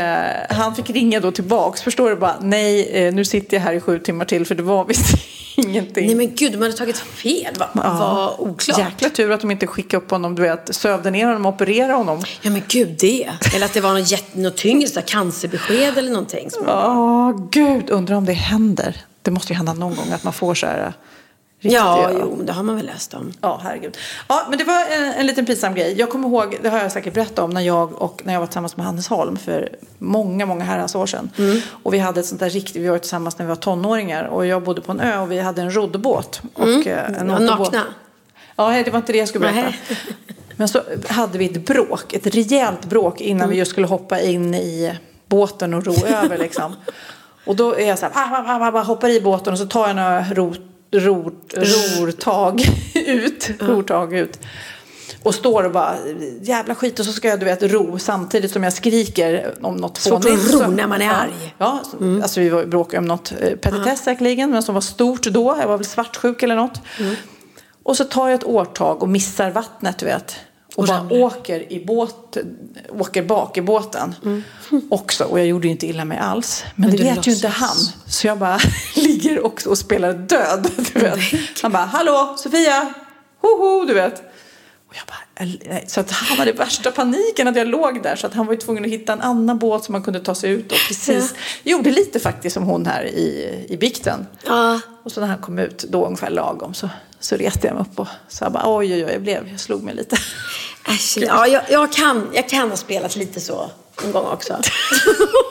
han 0.50 0.76
fick 0.76 0.90
ringa 0.90 1.20
då 1.20 1.32
tillbaks, 1.32 1.82
förstår 1.82 2.10
du 2.10 2.16
bara, 2.16 2.36
nej 2.42 2.90
eh, 2.92 3.14
nu 3.14 3.26
sitter 3.26 3.58
jag 3.58 3.62
här 3.62 3.74
i 3.74 3.82
sju 3.82 4.00
timmar 4.00 4.26
till 4.26 4.46
för 4.46 4.56
det 4.56 4.64
var 4.64 4.86
visst 4.86 5.18
ingenting. 5.58 6.06
Nej 6.06 6.16
men 6.16 6.36
gud, 6.36 6.52
de 6.52 6.62
hade 6.62 6.74
tagit 6.74 6.98
fel. 6.98 7.56
Vad 7.58 7.68
Ja. 7.74 8.36
vad 8.40 8.50
oklart. 8.50 8.78
Jäkla 8.80 9.10
tur 9.10 9.32
att 9.32 9.42
de 9.42 9.52
inte 9.52 9.68
skickade 9.68 10.04
upp 10.04 10.12
honom, 10.12 10.36
du 10.36 10.42
vet, 10.42 10.76
sövde 10.76 11.12
ner 11.12 11.26
honom 11.26 11.46
och 11.46 11.54
opererade 11.54 11.94
honom. 11.94 12.24
Ja 12.42 12.50
men 12.50 12.62
gud 12.68 12.96
det. 13.00 13.30
Eller 13.56 13.66
att 13.66 13.74
det 13.74 13.82
var 13.82 13.94
något, 13.94 14.12
jätte, 14.12 14.40
något 14.40 14.58
tyngre, 14.58 14.88
så 14.88 15.02
cancerbesked 15.02 15.98
eller 15.98 16.12
någonting. 16.12 16.50
Ja, 16.66 17.48
gud, 17.52 17.90
undrar 17.90 18.16
om 18.16 18.26
det 18.26 18.34
händer. 18.34 18.96
Det 19.22 19.32
måste 19.32 19.54
ju 19.54 19.58
hända 19.58 19.74
någon 19.74 19.96
gång 19.96 20.12
att 20.12 20.24
man 20.24 20.34
får 20.34 20.56
så 20.56 20.66
här 20.68 20.94
riktiga... 21.60 21.82
Ja, 21.82 22.10
jo, 22.14 22.42
det 22.44 22.54
har 22.54 22.64
man 22.64 22.76
väl 22.76 22.86
läst 22.86 23.14
om. 23.14 23.34
Ja, 23.42 23.60
herregud. 23.64 23.98
Ja, 24.28 24.46
men 24.50 24.58
det 24.58 24.64
var 24.64 24.86
en, 24.92 25.14
en 25.14 25.26
liten 25.26 25.46
pinsam 25.46 25.76
grej. 25.76 25.96
Jag 26.00 26.10
kommer 26.10 26.28
ihåg, 26.28 26.58
det 26.64 26.70
har 26.70 26.78
jag 26.80 26.92
säkert 26.92 27.14
berättat 27.14 27.40
om, 27.40 27.50
när 27.50 27.62
jag, 27.62 28.02
och, 28.02 28.22
när 28.26 28.34
jag 28.34 28.40
var 28.40 28.48
tillsammans 28.48 28.78
med 28.78 28.86
Hannes 28.86 29.08
Holm 29.08 29.38
för 29.38 29.70
många, 29.98 30.46
många 30.46 30.64
herrans 30.64 30.96
år 30.96 31.06
sedan. 31.06 31.30
Mm. 31.38 31.60
Och 31.84 31.94
vi 31.94 32.00
hade 32.00 32.20
ett 32.20 32.26
sånt 32.26 32.40
där 32.40 32.50
riktigt, 32.50 32.82
vi 32.82 32.88
var 32.88 32.98
tillsammans 32.98 33.38
när 33.38 33.46
vi 33.46 33.50
var 33.50 33.56
tonåringar 33.56 34.24
och 34.24 34.46
jag 34.46 34.64
bodde 34.64 34.82
på 34.82 34.92
en 34.92 35.00
ö 35.00 35.20
och 35.20 35.32
vi 35.32 35.40
hade 35.40 35.62
en 35.62 35.76
roddbåt. 35.76 36.42
Och, 36.54 36.68
Mm. 36.68 36.88
eh, 36.88 37.22
en 37.22 37.28
nakna. 37.28 37.84
Ja, 38.56 38.70
det 38.86 38.92
var 38.92 39.00
inte 39.00 39.12
det 39.12 39.18
jag 39.18 39.28
skulle 39.28 39.52
berätta. 39.54 39.74
Men 40.56 40.68
så 40.68 40.82
hade 41.08 41.38
vi 41.38 41.46
ett 41.46 41.66
bråk, 41.68 42.14
ett 42.14 42.28
rejält 42.36 42.86
bråk 42.86 43.22
innan 43.22 43.42
Mm. 43.42 43.50
vi 43.50 43.58
just 43.58 43.72
skulle 43.72 43.88
hoppa 43.88 44.20
in 44.22 44.54
i 44.56 44.98
båten 45.28 45.74
och 45.74 45.86
ro 45.86 45.94
över 46.06 46.38
liksom. 46.38 46.76
Och 47.46 47.56
då 47.56 47.76
är 47.76 47.88
jag 47.88 48.00
så 48.00 48.06
här, 48.06 48.14
ah, 48.16 48.44
ah, 48.48 48.80
ah, 48.80 48.84
hoppar 48.84 49.10
i 49.10 49.22
båten 49.22 49.54
och 49.54 49.60
så 49.60 49.66
tar 49.66 49.88
jag 49.88 49.96
några 49.96 50.24
ro, 50.24 50.54
ro, 50.92 51.32
rortag 51.56 52.62
ut. 52.96 53.50
Rortag 53.60 54.14
ut. 54.14 54.40
Och 55.24 55.36
står 55.36 55.64
och 55.64 55.72
bara, 55.72 55.96
jävla 56.42 56.76
skit. 56.76 57.00
Och 57.00 57.06
så 57.06 57.12
ska 57.12 57.28
jag 57.28 57.40
du 57.40 57.46
vet 57.46 57.64
ro 57.64 58.00
samtidigt 58.00 58.52
som 58.52 58.64
jag 58.64 58.74
skriker 58.74 59.56
om 59.62 59.76
något 59.76 59.98
Svårt 59.98 60.26
att 60.26 60.54
ro 60.54 60.72
när 60.72 60.88
man 60.88 61.02
är 61.02 61.10
arg. 61.10 61.56
Ja, 61.58 61.82
mm. 62.00 62.22
alltså 62.22 62.40
vi 62.40 62.66
bråkade 62.66 62.98
om 62.98 63.06
något 63.06 63.34
eh, 63.40 63.56
petitess 63.56 64.04
säkerligen. 64.04 64.52
Men 64.52 64.64
som 64.64 64.74
var 64.74 64.82
stort 64.82 65.24
då. 65.24 65.58
Jag 65.62 65.68
var 65.68 65.78
väl 65.78 65.86
svartsjuk 65.86 66.44
eller 66.44 66.56
något. 66.56 66.82
Mm. 67.00 67.16
Och 67.84 67.98
så 67.98 68.04
tar 68.04 68.30
jag 68.30 68.36
ett 68.36 68.46
årtag 68.46 69.04
och 69.04 69.10
missar 69.10 69.52
vattnet 69.52 69.98
du 69.98 70.06
vet. 70.06 70.36
Och, 70.78 70.84
och 70.84 70.88
bara 70.88 71.26
åker, 71.26 71.74
i 71.74 71.86
båt, 71.86 72.38
åker 72.90 73.24
bak 73.24 73.58
i 73.58 73.62
båten 73.62 74.16
mm. 74.26 74.44
också. 74.90 75.24
Och 75.24 75.40
jag 75.40 75.48
gjorde 75.48 75.68
ju 75.68 75.72
inte 75.72 75.88
illa 75.88 76.06
mig 76.06 76.18
alls. 76.18 76.64
Men, 76.76 76.90
men 76.90 76.98
det 76.98 77.04
vet 77.04 77.28
ju 77.28 77.32
inte 77.32 77.48
han. 77.48 77.78
Så 78.08 78.28
jag 78.28 78.38
bara 78.38 78.60
ligger 78.96 79.46
också 79.46 79.70
och 79.70 79.78
spelar 79.78 80.14
död. 80.14 80.72
Du 80.94 81.00
vet. 81.00 81.20
Han 81.62 81.72
bara, 81.72 81.86
hallå 81.86 82.36
Sofia, 82.38 82.94
hoho, 83.42 83.86
du 83.86 83.94
vet. 83.94 84.24
Och 84.90 84.96
jag 84.96 85.04
bara, 85.08 85.88
så 85.88 86.00
att 86.00 86.12
han 86.12 86.38
hade 86.38 86.52
värsta 86.52 86.92
paniken 86.92 87.48
att 87.48 87.56
jag 87.56 87.68
låg 87.68 88.04
där. 88.04 88.16
Så 88.16 88.28
att 88.28 88.34
han 88.34 88.46
var 88.46 88.54
ju 88.54 88.60
tvungen 88.60 88.86
att 88.86 88.92
hitta 88.92 89.14
en 89.14 89.22
annan 89.22 89.58
båt 89.58 89.84
som 89.84 89.94
man 89.94 90.04
kunde 90.04 90.20
ta 90.20 90.36
sig 90.36 90.52
ut. 90.52 90.72
Och 90.72 90.78
precis, 90.88 91.34
ja. 91.64 91.72
gjorde 91.72 91.92
lite 91.92 92.20
faktiskt 92.20 92.54
som 92.54 92.64
hon 92.64 92.86
här 92.86 93.04
i, 93.04 93.66
i 93.70 93.78
bikten. 93.78 94.28
Ja. 94.46 94.80
Och 95.04 95.12
så 95.12 95.22
när 95.22 95.28
han 95.28 95.38
kom 95.38 95.60
ut, 95.60 95.86
då 95.90 96.06
ungefär 96.06 96.30
lagom, 96.30 96.74
så, 96.74 96.90
så 97.20 97.36
reste 97.36 97.68
jag 97.68 97.74
mig 97.74 97.82
upp 97.82 98.00
och 98.00 98.08
så 98.28 98.44
jag 98.44 98.52
bara 98.52 98.78
oj 98.78 98.94
oj 98.94 99.06
oj, 99.06 99.12
jag, 99.12 99.22
blev, 99.22 99.50
jag 99.52 99.60
slog 99.60 99.84
mig 99.84 99.96
lite. 99.96 100.16
Äsch, 100.88 101.18
ja, 101.22 101.48
jag, 101.48 101.64
jag, 101.70 101.92
kan, 101.92 102.30
jag 102.34 102.50
kan 102.50 102.70
ha 102.70 102.78
spelat 102.78 103.16
lite 103.16 103.42
så 103.42 103.70
en 104.04 104.12
gång 104.12 104.26
också. 104.26 104.58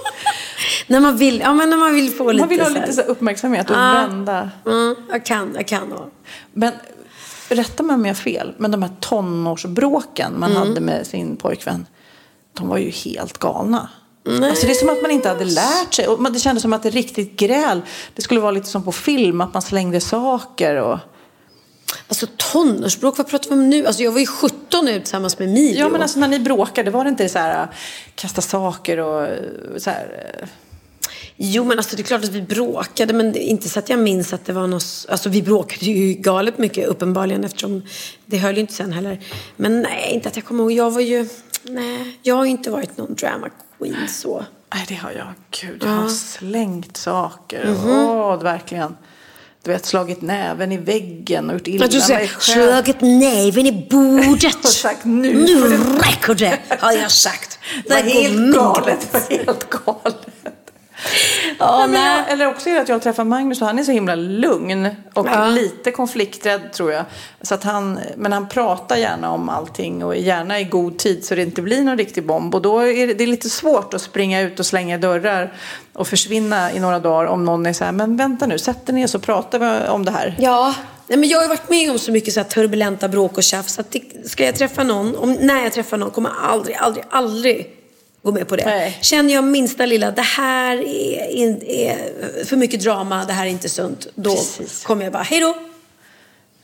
när, 0.87 1.01
man 1.01 1.17
vill, 1.17 1.41
ja, 1.41 1.55
men 1.55 1.71
när 1.71 1.77
man 1.77 1.95
vill 1.95 2.11
få 2.11 2.33
lite 2.33 2.43
Man 2.43 2.49
vill 2.49 2.61
ha 2.61 2.69
lite 2.69 2.93
så 2.93 3.01
uppmärksamhet 3.01 3.71
och 3.71 3.77
ah, 3.79 3.93
vända. 3.93 4.51
Mm, 4.67 4.95
jag 5.11 5.27
kan, 5.27 5.53
jag 5.55 5.67
kan. 5.67 5.91
Ja. 5.91 6.11
Men 6.53 6.73
rätta 7.49 7.83
mig 7.83 7.95
om 7.95 8.05
jag 8.05 8.15
har 8.15 8.21
fel, 8.21 8.55
men 8.59 8.71
de 8.71 8.83
här 8.83 8.91
tonårsbråken 9.01 10.41
man 10.41 10.51
mm. 10.51 10.69
hade 10.69 10.81
med 10.81 11.07
sin 11.07 11.37
pojkvän, 11.37 11.87
de 12.53 12.69
var 12.69 12.79
ju 12.79 12.91
helt 12.91 13.39
galna. 13.39 13.89
Nej. 14.25 14.51
Alltså 14.51 14.67
det 14.67 14.73
är 14.73 14.75
som 14.75 14.89
att 14.89 15.03
man 15.03 15.11
inte 15.11 15.29
hade 15.29 15.45
lärt 15.45 15.95
sig. 15.95 16.09
Och 16.09 16.33
det 16.33 16.39
kändes 16.39 16.63
som 16.63 16.73
att 16.73 16.83
det 16.83 16.91
riktigt 16.91 17.37
gräl, 17.37 17.83
det 18.15 18.23
skulle 18.23 18.41
vara 18.41 18.51
lite 18.51 18.67
som 18.67 18.83
på 18.83 18.93
film, 18.93 19.41
att 19.41 19.53
man 19.55 19.63
slängde 19.63 20.01
saker 20.01 20.77
och... 20.77 20.99
Alltså 22.09 22.27
tonårsbråk, 22.37 23.19
vad 23.19 23.29
pratar 23.29 23.51
vi 23.51 23.57
om 23.57 23.71
nu? 23.71 23.87
Alltså 23.87 24.03
jag 24.03 24.13
var 24.13 24.21
ju 24.21 24.27
17 24.27 24.85
nu 24.85 25.01
tillsammans 25.01 25.39
med 25.39 25.49
Emilio. 25.49 25.79
Ja 25.79 25.89
men 25.89 26.03
alltså 26.03 26.19
när 26.19 26.29
ni 26.29 26.39
bråkade, 26.39 26.91
var 26.91 27.05
det 27.05 27.11
inte 27.11 27.29
så 27.29 27.39
här 27.39 27.69
kasta 28.15 28.43
saker 28.43 28.99
och 28.99 29.29
så 29.77 29.91
här... 29.91 30.49
Jo 31.37 31.65
men 31.65 31.79
alltså 31.79 31.97
det 31.97 32.03
är 32.03 32.05
klart 32.05 32.25
att 32.25 32.31
vi 32.31 32.43
bråkade 32.43 33.13
men 33.13 33.37
inte 33.37 33.69
så 33.69 33.79
att 33.79 33.89
jag 33.89 33.99
minns 33.99 34.33
att 34.33 34.45
det 34.45 34.53
var 34.53 34.67
något, 34.67 35.07
alltså 35.09 35.29
vi 35.29 35.43
bråkade 35.43 35.85
ju 35.85 36.15
galet 36.15 36.59
mycket 36.59 36.87
uppenbarligen 36.87 37.45
eftersom 37.45 37.83
det 38.27 38.39
höll 38.39 38.55
ju 38.55 38.61
inte 38.61 38.73
sen 38.73 38.93
heller. 38.93 39.21
Men 39.57 39.83
nej, 39.83 40.11
inte 40.15 40.29
att 40.29 40.37
jag 40.37 40.45
kommer 40.45 40.63
ihåg, 40.63 40.73
jag 40.73 40.91
var 40.91 41.01
ju, 41.01 41.29
nej, 41.63 42.19
jag 42.23 42.35
har 42.35 42.45
inte 42.45 42.71
varit 42.71 42.97
någon 42.97 43.15
drama 43.15 43.49
queen 43.79 44.09
så. 44.09 44.45
Nej 44.75 44.85
det 44.89 44.95
har 44.95 45.11
jag, 45.11 45.27
gud 45.51 45.83
jag 45.85 45.91
har 45.91 46.09
slängt 46.09 46.97
saker, 46.97 47.63
mm 47.63 47.77
-hmm. 47.77 48.09
åh 48.09 48.43
verkligen 48.43 48.97
du 49.67 49.73
vet, 49.73 49.87
slagit 49.87 50.23
näven 50.23 50.73
i 50.73 50.77
väggen 50.77 51.51
och 51.51 51.55
gjort 51.55 51.69
illa 51.69 51.87
du 51.87 52.01
säger, 52.01 52.19
mig 52.19 52.29
själv. 52.29 52.67
Slagit 52.67 53.01
näven 53.01 53.67
i 53.67 53.87
bordet. 53.91 54.55
och 54.65 54.71
sagt 54.71 55.05
nu. 55.05 55.35
Nu 55.35 55.77
räcker 55.99 56.35
det, 56.35 56.59
har 56.81 56.93
jag 56.93 57.11
sagt. 57.11 57.59
Det 57.87 57.95
var 57.95 58.03
helt 58.03 58.55
galet. 58.55 59.09
Det 59.13 59.19
var 59.19 59.39
helt 59.39 59.71
galet. 59.71 60.27
Ja, 61.59 61.87
nej, 61.87 62.17
jag, 62.17 62.33
eller 62.33 62.47
också 62.47 62.69
är 62.69 62.75
det 62.75 62.81
att 62.81 62.89
jag 62.89 63.03
träffar 63.03 63.25
Magnus 63.25 63.61
och 63.61 63.67
han 63.67 63.79
är 63.79 63.83
så 63.83 63.93
himla 63.93 64.15
lugn 64.15 64.89
och 65.15 65.27
ja. 65.27 65.49
lite 65.49 65.91
konflikträdd 65.91 66.73
tror 66.73 66.93
jag. 66.93 67.05
Så 67.43 67.55
att 67.55 67.65
han, 67.65 68.01
men 68.17 68.33
han 68.33 68.49
pratar 68.49 68.97
gärna 68.97 69.33
om 69.33 69.49
allting 69.49 70.05
och 70.05 70.17
gärna 70.17 70.61
i 70.61 70.65
god 70.65 70.99
tid 70.99 71.25
så 71.25 71.35
det 71.35 71.43
inte 71.43 71.63
blir 71.63 71.83
någon 71.83 71.99
riktig 71.99 72.27
bomb. 72.27 72.55
Och 72.55 72.63
då 72.63 72.79
är 72.79 73.07
det, 73.07 73.15
det 73.15 73.25
är 73.25 73.29
lite 73.29 73.51
svårt 73.51 73.95
att 73.95 74.03
springa 74.03 74.41
ut 74.41 74.61
och 74.61 74.67
slänga 74.67 74.99
dörrar 74.99 75.53
och 75.93 76.09
försvinna 76.09 76.73
i 76.73 76.81
några 76.81 76.99
dagar 76.99 77.27
om 77.27 77.45
någon 77.45 77.67
är 77.67 77.73
så 77.73 77.85
här, 77.85 77.93
men 77.93 78.17
vänta 78.17 78.47
nu, 78.47 78.59
sätt 78.59 78.87
dig 78.87 78.95
ner 78.95 79.07
så 79.07 79.19
pratar 79.19 79.59
vi 79.59 79.89
om 79.89 80.05
det 80.05 80.11
här. 80.11 80.37
Ja, 80.39 80.75
Nej, 81.09 81.19
men 81.19 81.29
jag 81.29 81.41
har 81.41 81.49
varit 81.49 81.71
med 81.71 81.91
om 81.91 81.99
så 81.99 82.13
mycket 82.13 82.35
så 82.35 82.45
turbulenta 82.45 83.09
bråk 83.09 83.37
och 83.37 83.43
tjafs. 83.43 83.79
Att 83.79 83.91
det, 83.91 84.29
ska 84.29 84.45
jag 84.45 84.55
träffa 84.55 84.83
någon, 84.83 85.17
om, 85.17 85.33
när 85.33 85.63
jag 85.63 85.73
träffar 85.73 85.97
någon 85.97 86.11
kommer 86.11 86.31
jag 86.31 86.51
aldrig, 86.51 86.77
aldrig, 86.77 87.05
aldrig 87.11 87.76
gå 88.27 88.33
med 88.33 88.49
på 88.49 88.57
det. 88.57 88.65
Nej. 88.65 88.99
Känner 89.01 89.35
jag 89.35 89.45
minsta 89.45 89.87
lilla, 89.87 90.11
det 90.11 90.23
här 90.23 90.77
är, 90.77 91.65
är, 91.65 92.45
för 92.45 92.57
mycket 92.57 92.81
drama, 92.81 93.25
det 93.25 93.33
här 93.33 93.47
är 93.47 93.51
inte 93.51 93.69
sunt. 93.69 94.07
Då 94.15 94.35
Precis. 94.35 94.85
kommer 94.85 95.05
jag 95.05 95.13
bara, 95.13 95.23
hej 95.23 95.41
då. 95.41 95.57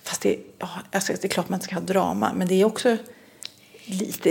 Fast 0.05 0.23
det, 0.23 0.39
ja, 0.59 0.69
alltså, 0.93 1.13
det 1.13 1.25
är 1.25 1.29
klart 1.29 1.49
man 1.49 1.57
inte 1.57 1.67
ska 1.67 1.75
ha 1.75 1.83
drama, 1.83 2.33
men 2.37 2.49
det 2.49 2.61
är 2.61 2.65
också 2.65 2.97
lite, 3.85 4.31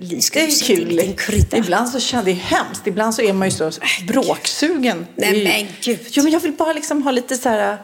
lite 0.00 0.46
kul. 0.64 1.14
Ibland 1.52 1.88
så 1.88 2.00
känner 2.00 2.24
det 2.24 2.32
hemskt. 2.32 2.86
Ibland 2.86 3.14
så 3.14 3.22
är 3.22 3.32
man 3.32 3.48
ju 3.48 3.54
så 3.54 3.70
bråksugen. 4.08 5.06
Nej 5.14 5.44
men 5.44 5.66
gud. 5.80 5.98
Jo, 6.10 6.22
men 6.22 6.32
jag 6.32 6.40
vill 6.40 6.52
bara 6.52 6.72
liksom 6.72 7.02
ha 7.02 7.10
lite 7.10 7.36
så 7.36 7.48
här. 7.48 7.78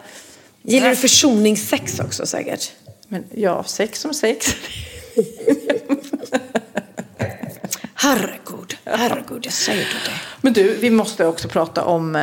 Gillar 0.61 0.89
du 0.89 0.95
försoningssex 0.95 1.99
också 1.99 2.25
säkert? 2.25 2.71
Men 3.07 3.23
ja, 3.35 3.63
sex 3.63 4.01
som 4.01 4.13
sex. 4.13 4.55
Herregud, 8.97 9.45
jag 9.45 9.53
säger 9.53 9.81
det. 9.81 10.11
Men 10.41 10.53
du, 10.53 10.77
vi 10.81 10.89
måste 10.89 11.25
också 11.25 11.47
prata 11.47 11.83
om 11.83 12.15
eh, 12.15 12.21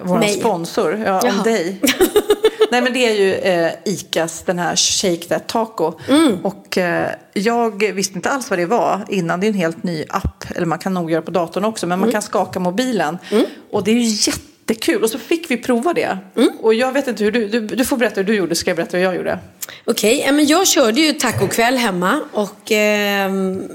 vår 0.00 0.22
sponsor, 0.22 1.02
ja, 1.06 1.20
om 1.20 1.42
dig. 1.44 1.80
Nej 2.70 2.82
men 2.82 2.92
det 2.92 2.98
är 2.98 3.14
ju 3.14 3.34
eh, 3.34 3.72
ICAs 3.84 4.42
den 4.42 4.58
här 4.58 4.76
Shake 4.76 5.28
That 5.28 5.46
Taco. 5.46 5.92
Mm. 6.08 6.44
Och 6.44 6.78
eh, 6.78 7.10
jag 7.32 7.92
visste 7.92 8.14
inte 8.14 8.30
alls 8.30 8.50
vad 8.50 8.58
det 8.58 8.66
var 8.66 9.04
innan. 9.08 9.40
Det 9.40 9.46
är 9.46 9.48
en 9.48 9.54
helt 9.54 9.82
ny 9.82 10.04
app. 10.08 10.44
Eller 10.54 10.66
man 10.66 10.78
kan 10.78 10.94
nog 10.94 11.10
göra 11.10 11.22
på 11.22 11.30
datorn 11.30 11.64
också. 11.64 11.86
Men 11.86 11.98
man 11.98 12.08
mm. 12.08 12.12
kan 12.12 12.22
skaka 12.22 12.60
mobilen. 12.60 13.18
Mm. 13.30 13.44
Och 13.70 13.84
det 13.84 13.90
är 13.90 13.94
ju 13.94 14.30
jätte 14.30 14.52
jättekul. 14.72 15.02
Och 15.02 15.10
så 15.10 15.18
fick 15.18 15.50
vi 15.50 15.56
prova 15.56 15.92
det. 15.92 16.18
Mm. 16.36 16.48
Och 16.60 16.74
jag 16.74 16.92
vet 16.92 17.08
inte 17.08 17.24
hur 17.24 17.32
du, 17.32 17.48
du, 17.48 17.60
du 17.60 17.84
får 17.84 17.96
berätta 17.96 18.20
hur 18.20 18.24
du 18.24 18.34
gjorde, 18.34 18.54
ska 18.54 18.70
jag 18.70 18.76
berätta 18.76 18.96
hur 18.96 19.04
jag 19.04 19.16
gjorde? 19.16 19.38
Okej, 19.84 20.28
okay, 20.30 20.44
jag 20.44 20.68
körde 20.68 21.00
ju 21.00 21.12
tacokväll 21.12 21.76
hemma. 21.76 22.20
Och 22.32 22.72
eh, 22.72 23.32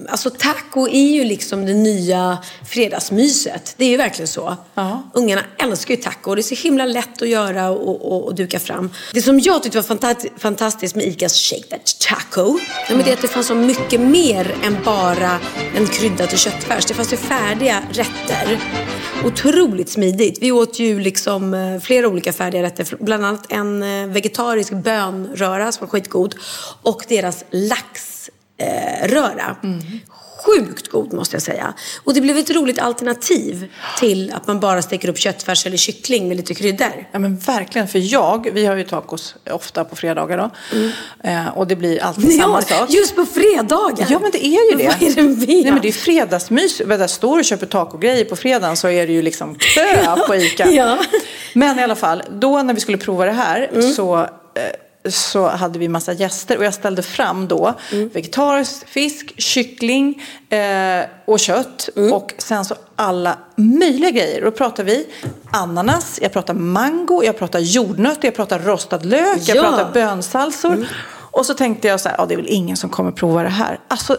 alltså 0.10 0.30
taco 0.30 0.88
är 0.88 1.12
ju 1.12 1.24
liksom 1.24 1.66
det 1.66 1.74
nya 1.74 2.38
fredagsmyset. 2.70 3.74
Det 3.78 3.86
är 3.86 3.90
ju 3.90 3.98
verkligen 3.98 4.28
så. 4.28 4.58
Ja. 4.76 5.04
Ungarna 5.14 5.42
älskar 5.58 5.96
ju 5.96 6.02
taco. 6.02 6.36
Det 6.36 6.42
är 6.42 6.56
så 6.56 6.56
himla 6.56 6.86
lätt 6.86 7.22
att 7.22 7.30
göra 7.30 7.70
och, 7.70 8.12
och, 8.12 8.26
och 8.26 8.36
duka 8.36 8.60
fram. 8.60 8.92
Det 9.14 9.22
som 9.22 9.40
jag 9.40 9.64
tyckte 9.64 9.78
var 9.78 10.40
fantastiskt 10.40 10.96
med 10.96 11.06
ICAs 11.06 11.36
Shake 11.36 11.68
That 11.68 12.00
Taco. 12.00 12.60
Ja. 12.90 12.96
det 12.96 13.10
är 13.10 13.14
att 13.14 13.22
det 13.22 13.28
fanns 13.28 13.48
så 13.48 13.56
mycket 13.56 14.02
mer 14.02 14.56
än 14.64 14.78
bara 14.86 15.40
en 15.76 15.88
krydda 15.88 16.28
till 16.28 16.38
köttfärs. 16.38 16.86
Det 16.86 16.94
fanns 16.94 17.14
ju 17.14 17.18
färdiga 17.18 17.84
rätter. 17.92 18.60
Otroligt 19.26 19.90
smidigt. 19.90 20.38
Vi 20.42 20.52
åt 20.52 20.80
ju 20.80 21.00
liksom 21.00 21.54
eh, 21.54 21.80
flera 21.80 22.08
olika 22.08 22.34
färdiga 22.34 22.64
rätter. 22.64 22.88
Bland 23.00 23.26
annat 23.26 23.46
en 23.50 23.84
eh, 23.84 24.08
vegetarisk 24.08 24.72
bönröra 24.72 25.72
var 25.88 25.92
skitgod. 25.92 26.36
Och 26.82 27.04
deras 27.08 27.44
laxröra. 27.52 28.28
Mm 29.64 29.82
sjukt 30.48 30.88
god 30.88 31.14
måste 31.14 31.36
jag 31.36 31.42
säga. 31.42 31.74
Och 32.04 32.14
det 32.14 32.22
blev 32.22 32.38
ett 32.38 32.50
roligt 32.50 32.80
alternativ 32.80 33.72
till 34.00 34.34
att 34.36 34.48
man 34.48 34.60
bara 34.60 34.82
steker 34.82 35.10
upp 35.10 35.18
köttfärs 35.18 35.66
eller 35.66 35.78
kyckling 35.78 36.28
med 36.28 36.38
lite 36.38 36.54
kryddor. 36.54 37.08
Ja 37.12 37.20
men 37.20 37.38
verkligen, 37.38 37.88
för 37.88 38.14
jag, 38.14 38.50
vi 38.54 38.66
har 38.66 38.76
ju 38.76 38.84
tacos 38.84 39.36
ofta 39.52 39.86
på 39.86 39.96
fredagar 39.96 40.38
då. 40.38 40.50
Mm. 40.78 40.92
Eh, 41.24 41.58
och 41.58 41.68
det 41.68 41.76
blir 41.76 42.04
alltid 42.04 42.32
ja, 42.32 42.42
samma 42.42 42.62
sak. 42.62 42.90
Just 42.90 43.16
på 43.16 43.26
fredagar? 43.26 44.08
Ja 44.10 44.20
men 44.20 44.32
det 44.32 44.46
är 44.46 44.72
ju 44.72 44.78
det. 44.78 44.88
Vad 44.88 45.10
är 45.10 45.16
det 45.16 45.24
med? 45.24 45.48
Nej 45.48 45.72
men 45.72 45.82
det 45.82 45.88
är 45.88 45.92
fredagsmys. 45.92 46.78
Där 46.78 47.08
står 47.08 47.40
och 47.40 47.46
köper 47.46 47.66
tacogrejer 47.66 48.26
på 48.26 48.36
fredagen 48.36 48.78
så 48.78 48.90
är 48.90 49.08
det 49.08 49.14
ju 49.14 49.22
liksom 49.22 49.56
kö 49.56 50.16
på 50.28 50.36
ICA. 50.36 50.72
ja. 50.72 50.98
Men 51.54 51.80
i 51.80 51.84
alla 51.84 51.96
fall, 51.96 52.24
då 52.32 52.64
när 52.64 52.74
vi 52.74 52.80
skulle 52.80 52.98
prova 52.98 53.26
det 53.26 53.32
här 53.32 53.70
mm. 53.74 53.94
så 53.94 54.18
eh, 54.18 54.28
så 55.12 55.48
hade 55.48 55.80
vi 55.80 55.88
massa 55.88 56.14
gäster 56.14 56.58
och 56.58 56.66
jag 56.66 56.74
ställde 56.74 57.02
fram 57.02 57.48
då 57.48 57.74
mm. 57.92 58.10
vegetarisk 58.10 58.88
fisk, 58.88 59.34
kyckling 59.38 60.24
eh, 60.50 61.06
och 61.26 61.40
kött 61.40 61.90
mm. 61.96 62.14
och 62.14 62.34
sen 62.38 62.66
så 62.66 62.76
alla 62.96 63.38
möjliga 63.56 64.12
grejer. 64.12 64.42
Då 64.42 64.52
pratar 64.52 64.84
vi 64.84 65.08
ananas, 65.52 66.20
jag 66.22 66.34
pratar 66.34 66.54
mango, 66.54 67.24
jag 67.24 67.38
pratar 67.38 67.60
jordnötter, 67.60 68.28
jag 68.28 68.36
pratar 68.36 68.60
rostad 68.60 69.06
lök, 69.06 69.40
ja. 69.46 69.56
jag 69.56 69.66
pratar 69.66 69.92
bönsalsor. 69.94 70.74
Mm. 70.74 70.86
Och 71.32 71.46
så 71.46 71.54
tänkte 71.54 71.88
jag 71.88 72.00
så 72.00 72.10
här, 72.10 72.16
ja 72.18 72.26
det 72.26 72.34
är 72.34 72.36
väl 72.36 72.48
ingen 72.50 72.78
som 72.78 72.90
kommer 72.90 73.12
prova 73.12 73.44
det 73.44 73.50
här. 73.50 73.80
Alltså 73.88 74.18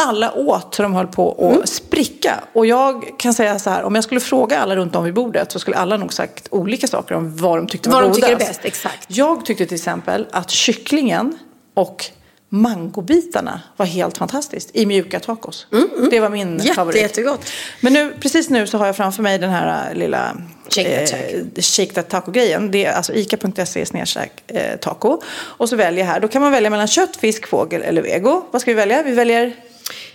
alla 0.00 0.32
åt 0.32 0.74
så 0.74 0.82
de 0.82 0.94
höll 0.94 1.06
på 1.06 1.32
att 1.32 1.54
mm. 1.54 1.66
spricka. 1.66 2.44
Och 2.52 2.66
jag 2.66 3.04
kan 3.18 3.34
säga 3.34 3.58
så 3.58 3.70
här, 3.70 3.82
om 3.82 3.94
jag 3.94 4.04
skulle 4.04 4.20
fråga 4.20 4.60
alla 4.60 4.76
runt 4.76 4.96
om 4.96 5.04
vid 5.04 5.14
bordet 5.14 5.52
så 5.52 5.58
skulle 5.58 5.76
alla 5.76 5.96
nog 5.96 6.12
sagt 6.12 6.48
olika 6.50 6.86
saker 6.86 7.14
om 7.14 7.36
vad 7.36 7.58
de 7.58 7.66
tyckte 7.66 7.90
var 7.90 8.02
vad 8.02 8.10
godast. 8.10 8.22
Vad 8.22 8.30
de 8.30 8.34
tycker 8.36 8.46
är 8.46 8.48
bäst, 8.48 8.64
exakt. 8.64 9.04
Jag 9.08 9.44
tyckte 9.44 9.66
till 9.66 9.74
exempel 9.74 10.26
att 10.30 10.50
kycklingen 10.50 11.38
och 11.74 12.04
mangobitarna 12.48 13.60
var 13.76 13.86
helt 13.86 14.18
fantastiskt 14.18 14.70
i 14.72 14.86
mjuka 14.86 15.20
tacos. 15.20 15.66
Det 16.10 16.20
var 16.20 16.28
min 16.28 16.48
Mm, 16.48 16.58
Jätte, 16.58 16.74
favorit. 16.74 17.02
jättegott. 17.02 17.50
Men 17.80 17.92
nu, 17.92 18.14
precis 18.20 18.50
nu 18.50 18.66
så 18.66 18.78
har 18.78 18.86
jag 18.86 18.96
framför 18.96 19.22
mig 19.22 19.38
den 19.38 19.50
här 19.50 19.90
äh, 19.90 19.98
lilla 19.98 20.36
Shake 20.70 21.06
that 21.06 21.14
eh, 21.56 21.62
shake 21.62 21.92
that 21.92 22.08
taco-grejen. 22.08 22.70
Det 22.70 22.84
är 22.84 22.92
alltså 22.92 23.12
ica.se 23.14 23.86
snedstreck 23.86 24.32
eh, 24.46 24.76
taco. 24.76 25.20
Och 25.30 25.68
så 25.68 25.76
väljer 25.76 26.04
jag 26.04 26.12
här. 26.12 26.20
Då 26.20 26.28
kan 26.28 26.42
man 26.42 26.52
välja 26.52 26.70
mellan 26.70 26.86
kött, 26.86 27.16
fisk, 27.16 27.46
fågel 27.46 27.82
eller 27.82 28.02
vego. 28.02 28.42
Vad 28.50 28.62
ska 28.62 28.70
vi 28.70 28.74
välja? 28.74 29.02
Vi 29.02 29.12
väljer 29.12 29.52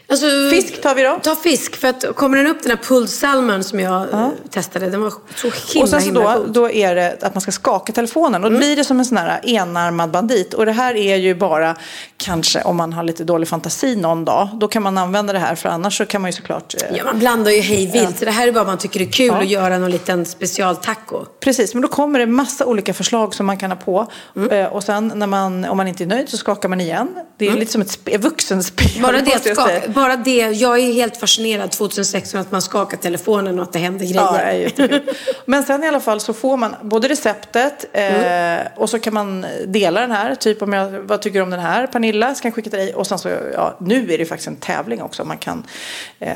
Alltså, 0.07 0.25
fisk 0.51 0.81
tar 0.81 0.95
vi 0.95 1.03
då. 1.03 1.19
Ta 1.23 1.35
fisk, 1.35 1.75
för 1.75 1.87
att 1.87 2.15
kommer 2.15 2.37
den 2.37 2.47
upp 2.47 2.61
den 2.63 2.71
här 2.71 2.77
pulled 2.83 3.09
salmon 3.09 3.63
som 3.63 3.79
jag 3.79 4.13
eh, 4.13 4.29
testade, 4.49 4.89
den 4.89 5.01
var 5.01 5.13
så 5.35 5.51
himla, 5.73 5.83
och 5.83 5.89
sen 5.89 6.01
så 6.01 6.11
då, 6.11 6.21
god. 6.21 6.53
då 6.53 6.71
är 6.71 6.95
det 6.95 7.17
att 7.21 7.35
man 7.35 7.41
ska 7.41 7.51
skaka 7.51 7.93
telefonen. 7.93 8.43
Och 8.43 8.51
då 8.51 8.57
blir 8.57 8.75
det 8.75 8.83
som 8.83 8.99
en 8.99 9.05
sån 9.05 9.17
här 9.17 9.39
enarmad 9.43 10.11
bandit. 10.11 10.53
Och 10.53 10.65
det 10.65 10.71
här 10.71 10.95
är 10.95 11.15
ju 11.15 11.35
bara 11.35 11.75
kanske 12.17 12.61
om 12.61 12.77
man 12.77 12.93
har 12.93 13.03
lite 13.03 13.23
dålig 13.23 13.47
fantasi 13.47 13.95
någon 13.95 14.25
dag. 14.25 14.49
Då 14.53 14.67
kan 14.67 14.83
man 14.83 14.97
använda 14.97 15.33
det 15.33 15.39
här 15.39 15.55
för 15.55 15.69
annars 15.69 15.97
så 15.97 16.05
kan 16.05 16.21
man 16.21 16.29
ju 16.29 16.33
såklart 16.35 16.75
eh, 16.89 16.97
Ja, 16.97 17.03
man 17.03 17.19
blandar 17.19 17.51
ju 17.51 17.61
hej 17.61 17.91
vilt. 17.91 18.19
Det 18.19 18.31
här 18.31 18.47
är 18.47 18.51
bara 18.51 18.63
man 18.63 18.77
tycker 18.77 18.99
det 18.99 19.05
är 19.05 19.11
kul 19.11 19.27
Ja. 19.27 19.37
att 19.37 19.47
göra 19.47 19.77
någon 19.77 19.91
liten 19.91 20.25
specialtaco. 20.25 21.25
Precis, 21.39 21.73
men 21.73 21.81
då 21.81 21.87
kommer 21.87 22.19
det 22.19 22.25
massa 22.25 22.65
olika 22.65 22.93
förslag 22.93 23.35
som 23.35 23.45
man 23.45 23.57
kan 23.57 23.71
ha 23.71 23.77
på. 23.77 24.07
Mm. 24.35 24.49
Eh, 24.49 24.65
och 24.73 24.83
sen 24.83 25.11
när 25.15 25.27
man, 25.27 25.65
om 25.65 25.77
man 25.77 25.87
inte 25.87 26.03
är 26.03 26.07
nöjd 26.07 26.29
så 26.29 26.37
skakar 26.37 26.69
man 26.69 26.81
igen. 26.81 27.07
Det 27.37 27.47
är 27.47 27.51
lite 27.51 27.71
som 27.71 27.81
ett 27.81 27.91
spe, 27.91 28.17
vuxenspel. 28.17 28.87
Mm. 28.97 29.01
Bara 29.01 29.21
det, 29.21 29.35
att 29.35 29.55
skaka. 29.55 29.81
Bara 29.95 30.15
det, 30.15 30.37
jag 30.37 30.79
är 30.79 30.93
helt 30.93 31.17
fascinerad 31.17 31.71
2016 31.71 32.39
att 32.41 32.51
man 32.51 32.61
skakar 32.61 32.97
telefonen 32.97 33.59
och 33.59 33.63
att 33.63 33.73
det 33.73 33.79
händer 33.79 34.05
grejer. 34.05 34.71
Ja. 34.75 34.99
Men 35.45 35.63
sen 35.63 35.83
i 35.83 35.87
alla 35.87 35.99
fall 35.99 36.19
så 36.19 36.33
får 36.33 36.57
man 36.57 36.75
både 36.81 37.07
receptet 37.07 37.85
Mm. 37.93 38.59
eh, 38.59 38.67
och 38.75 38.89
så 38.89 38.99
kan 38.99 39.13
man 39.13 39.45
dela 39.67 40.01
den 40.01 40.11
här. 40.11 40.35
Typ 40.35 40.61
om 40.61 40.73
jag, 40.73 40.89
vad 40.91 41.21
tycker 41.21 41.39
du 41.39 41.43
om 41.43 41.49
den 41.49 41.59
här 41.59 41.87
Pernilla? 41.87 42.35
Ska 42.35 42.47
jag 42.47 42.55
skicka 42.55 42.69
till 42.69 42.79
dig? 42.79 42.93
Och 42.93 43.07
sen 43.07 43.19
så, 43.19 43.29
ja, 43.53 43.77
nu 43.79 44.13
är 44.13 44.17
det 44.17 44.25
faktiskt 44.25 44.47
en 44.47 44.55
tävling 44.55 45.01
också. 45.01 45.25
Man 45.25 45.37
kan 45.37 45.63
eh, 46.19 46.35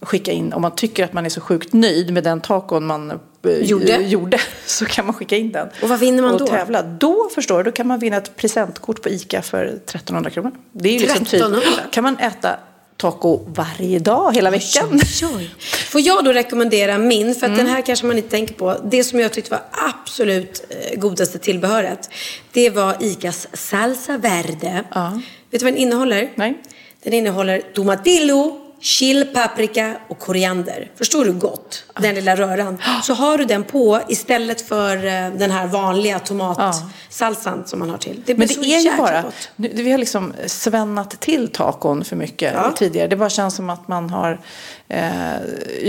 skicka 0.00 0.32
in, 0.32 0.52
om 0.52 0.62
man 0.62 0.74
tycker 0.74 1.04
att 1.04 1.12
man 1.12 1.26
är 1.26 1.30
så 1.30 1.40
sjukt 1.40 1.72
nöjd 1.72 2.12
med 2.12 2.24
den 2.24 2.40
tacon 2.40 2.86
man 2.86 3.10
eh, 3.10 3.16
Gjorde. 3.60 3.96
gjorde 3.96 4.38
så 4.66 4.84
kan 4.84 5.06
man 5.06 5.14
skicka 5.14 5.36
in 5.36 5.52
den. 5.52 5.68
Och 5.82 5.88
vad 5.88 5.98
vinner 5.98 6.22
man 6.22 6.32
och 6.32 6.38
då? 6.38 6.46
tävla. 6.46 6.82
Då 6.82 7.28
förstår 7.34 7.58
du, 7.58 7.64
då 7.70 7.72
kan 7.72 7.86
man 7.86 7.98
vinna 7.98 8.16
ett 8.16 8.36
presentkort 8.36 9.02
på 9.02 9.08
ICA 9.08 9.42
för 9.42 9.64
1300 9.64 10.30
kronor. 10.30 10.52
Det 10.72 10.88
är 10.88 10.92
ju 10.92 10.98
liksom 10.98 11.18
typ, 11.24 11.34
1300? 11.34 11.68
kan 11.90 12.04
man 12.04 12.18
äta 12.18 12.56
taco 13.02 13.40
varje 13.46 13.98
dag 13.98 14.34
hela 14.34 14.50
veckan. 14.50 14.88
Oj, 14.92 15.28
oj. 15.36 15.50
Får 15.88 16.00
jag 16.00 16.24
då 16.24 16.32
rekommendera 16.32 16.98
min, 16.98 17.34
för 17.34 17.46
att 17.46 17.56
den 17.56 17.66
här 17.66 17.82
kanske 17.82 18.06
man 18.06 18.16
inte 18.16 18.30
tänker 18.30 18.54
på. 18.54 18.76
Det 18.84 19.04
som 19.04 19.20
jag 19.20 19.32
tyckte 19.32 19.50
var 19.50 19.62
absolut 19.72 20.64
eh, 20.68 20.98
godaste 21.00 21.38
tillbehöret, 21.38 22.10
det 22.52 22.70
var 22.70 22.96
ICAs 23.00 23.48
salsa 23.52 24.18
verde. 24.18 24.84
Vet 25.50 25.60
du 25.60 25.64
vad 25.64 25.72
den 25.72 25.76
innehåller? 25.76 26.32
Nej. 26.34 26.62
Den 27.02 27.12
innehåller 27.12 27.62
tomatillo, 27.74 28.60
chill, 28.82 29.26
paprika 29.34 29.96
och 30.08 30.18
koriander. 30.18 30.90
Förstår 30.96 31.24
du 31.24 31.32
gott? 31.32 31.84
Den 32.00 32.14
lilla 32.14 32.36
röran. 32.36 32.78
Så 33.02 33.14
har 33.14 33.38
du 33.38 33.44
den 33.44 33.64
på 33.64 34.00
istället 34.08 34.60
för 34.60 34.96
eh, 34.96 35.30
den 35.38 35.50
här 35.50 35.66
vanliga 35.66 36.18
tomatsalsan 36.18 37.62
som 37.66 37.78
man 37.78 37.90
har 37.90 37.98
till. 37.98 38.22
Det 38.26 38.34
blir 38.34 38.36
Men 38.36 38.48
det 38.48 38.54
så 38.54 38.62
är 38.62 38.78
ju 38.80 38.96
bara, 38.96 39.22
gott. 39.22 39.34
nu, 39.56 39.70
vi 39.72 39.90
har 39.90 39.98
liksom 39.98 40.32
svennat 40.46 41.20
till 41.20 41.48
tacon 41.48 42.04
för 42.04 42.16
mycket 42.16 42.52
Ja. 42.54 42.72
tidigare. 42.76 43.08
Det 43.08 43.16
bara 43.16 43.30
känns 43.30 43.54
som 43.54 43.70
att 43.70 43.88
man 43.88 44.10
har, 44.10 44.40
eh, 44.88 45.36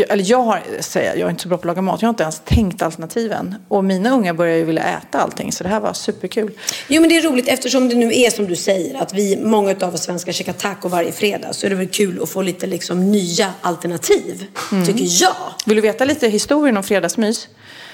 eller 0.09 0.23
jag 0.31 0.41
har, 0.43 0.61
säger 0.79 1.09
jag, 1.09 1.17
jag 1.19 1.25
är 1.25 1.29
inte 1.29 1.41
så 1.43 1.47
bra 1.49 1.57
på 1.57 1.61
att 1.61 1.65
laga 1.65 1.81
mat, 1.81 2.01
jag 2.01 2.07
har 2.07 2.13
inte 2.13 2.23
ens 2.23 2.41
tänkt 2.45 2.81
alternativen. 2.81 3.55
Och 3.67 3.83
mina 3.83 4.09
unga 4.09 4.33
börjar 4.33 4.57
ju 4.57 4.63
vilja 4.63 4.83
äta 4.83 5.19
allting, 5.21 5.51
så 5.51 5.63
det 5.63 5.69
här 5.69 5.79
var 5.79 5.93
superkul. 5.93 6.51
Jo 6.87 7.01
men 7.01 7.09
det 7.09 7.17
är 7.17 7.21
roligt 7.21 7.47
eftersom 7.47 7.89
det 7.89 7.95
nu 7.95 8.13
är 8.15 8.29
som 8.29 8.47
du 8.47 8.55
säger 8.55 9.01
att 9.01 9.13
vi, 9.13 9.37
många 9.43 9.75
av 9.81 9.93
oss 9.93 10.03
svenskar 10.03 10.31
käkar 10.31 10.53
taco 10.53 10.87
varje 10.87 11.11
fredag 11.11 11.53
så 11.53 11.65
är 11.65 11.69
det 11.69 11.75
väl 11.75 11.87
kul 11.87 12.19
att 12.23 12.29
få 12.29 12.41
lite 12.41 12.67
liksom 12.67 12.82
nya 12.89 13.53
alternativ. 13.61 14.47
Mm. 14.71 14.85
Tycker 14.85 15.23
jag. 15.23 15.35
Vill 15.65 15.75
du 15.75 15.81
veta 15.81 16.05
lite 16.05 16.27
historien 16.27 16.77
om 16.77 16.83
fredagsmys? 16.83 17.47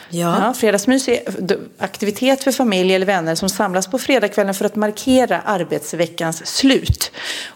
Ja. 0.09 0.45
Ja, 0.45 0.53
fredagsmys 0.53 1.07
är 1.07 1.21
aktivitet 1.77 2.43
för 2.43 2.51
familj 2.51 2.95
eller 2.95 3.05
vänner 3.05 3.35
som 3.35 3.49
samlas 3.49 3.87
på 3.87 3.99
fredagskvällen 3.99 4.53
för 4.53 4.65
att 4.65 4.75
markera 4.75 5.41
arbetsveckans 5.41 6.45
slut 6.45 7.11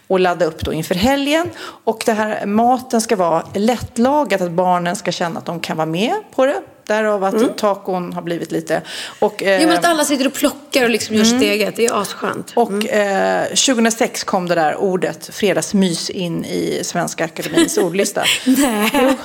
och 0.07 0.19
ladda 0.19 0.45
upp 0.45 0.59
då 0.65 0.73
inför 0.73 0.95
helgen. 0.95 1.49
Och 1.83 2.03
det 2.05 2.13
här 2.13 2.45
maten 2.45 3.01
ska 3.01 3.15
vara 3.15 3.47
lättlagat, 3.53 4.41
att 4.41 4.51
barnen 4.51 4.95
ska 4.95 5.11
känna 5.11 5.39
att 5.39 5.45
de 5.45 5.59
kan 5.59 5.77
vara 5.77 5.85
med 5.85 6.13
på 6.35 6.45
det. 6.45 6.61
Därav 6.87 7.23
att 7.23 7.57
tacon 7.57 8.13
har 8.13 8.21
blivit 8.21 8.51
lite... 8.51 8.81
Och, 9.19 9.35
Jo 9.39 9.47
men 9.47 9.69
eh, 9.69 9.79
att 9.79 9.85
alla 9.85 10.05
sitter 10.05 10.27
och 10.27 10.33
plockar 10.33 10.83
och 10.83 10.89
liksom 10.89 11.15
gör 11.15 11.23
sitt 11.23 11.41
eget. 11.41 11.75
Det 11.75 11.85
är 11.85 12.01
asskönt. 12.01 12.51
och 12.55 12.89
eh, 12.89 13.45
2006 13.47 14.23
kom 14.23 14.47
det 14.47 14.55
där 14.55 14.75
ordet 14.75 15.29
fredagsmys 15.33 16.09
in 16.09 16.45
i 16.45 16.79
Svenska 16.83 17.25
Akademins 17.25 17.77
ordlista. 17.77 18.23
Nej. 18.45 19.15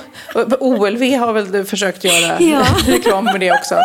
OLV 0.59 1.01
har 1.01 1.33
väl 1.33 1.65
försökt 1.65 2.03
göra 2.03 2.37
reklam 2.87 3.25
med 3.25 3.39
det 3.39 3.51
också. 3.51 3.75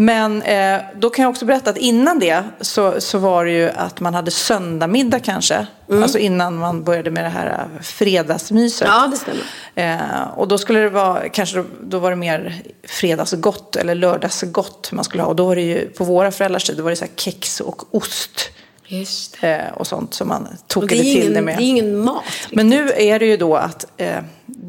Men 0.00 0.42
eh, 0.42 0.80
då 0.94 1.10
kan 1.10 1.22
jag 1.22 1.30
också 1.30 1.44
berätta 1.44 1.70
att 1.70 1.76
innan 1.76 2.18
det 2.18 2.44
så, 2.60 3.00
så 3.00 3.18
var 3.18 3.44
det 3.44 3.50
ju 3.50 3.70
att 3.70 4.00
man 4.00 4.14
hade 4.14 4.30
söndagmiddag 4.30 5.20
kanske. 5.20 5.66
Alltså 5.92 6.18
innan 6.18 6.56
man 6.56 6.84
började 6.84 7.10
med 7.10 7.24
det 7.24 7.28
här 7.28 7.68
fredagsmyset. 7.82 8.88
Ja, 8.88 9.08
det 9.10 9.16
stämmer. 9.16 9.42
Eh, 9.74 10.38
och 10.38 10.48
då 10.48 10.58
skulle 10.58 10.78
det 10.78 10.88
vara, 10.88 11.28
kanske 11.28 11.56
då, 11.56 11.64
då 11.80 11.98
var 11.98 12.10
det 12.10 12.16
mer 12.16 12.62
fredagsgott 12.84 13.76
eller 13.76 13.94
lördagsgott 13.94 14.92
man 14.92 15.04
skulle 15.04 15.22
ha. 15.22 15.30
Och 15.30 15.36
då 15.36 15.46
var 15.46 15.56
det 15.56 15.62
ju, 15.62 15.88
på 15.88 16.04
våra 16.04 16.30
föräldrars 16.30 16.64
tid, 16.64 16.76
då 16.76 16.82
var 16.82 16.90
det 16.90 16.96
så 16.96 17.04
här 17.04 17.12
kex 17.16 17.60
och 17.60 17.94
ost. 17.94 18.50
Just 18.86 19.36
Eh, 19.40 19.72
och 19.74 19.86
sånt 19.86 20.14
som 20.14 20.28
man 20.28 20.48
tokade 20.66 21.02
till 21.02 21.34
det 21.34 21.42
med. 21.42 21.56
det 21.58 21.62
är 21.62 21.66
ingen 21.66 21.98
mat. 21.98 22.24
Men 22.50 22.68
nu 22.68 22.90
är 22.90 23.18
det 23.18 23.26
ju 23.26 23.36
då 23.36 23.56
att 23.56 23.86
eh, 23.96 24.16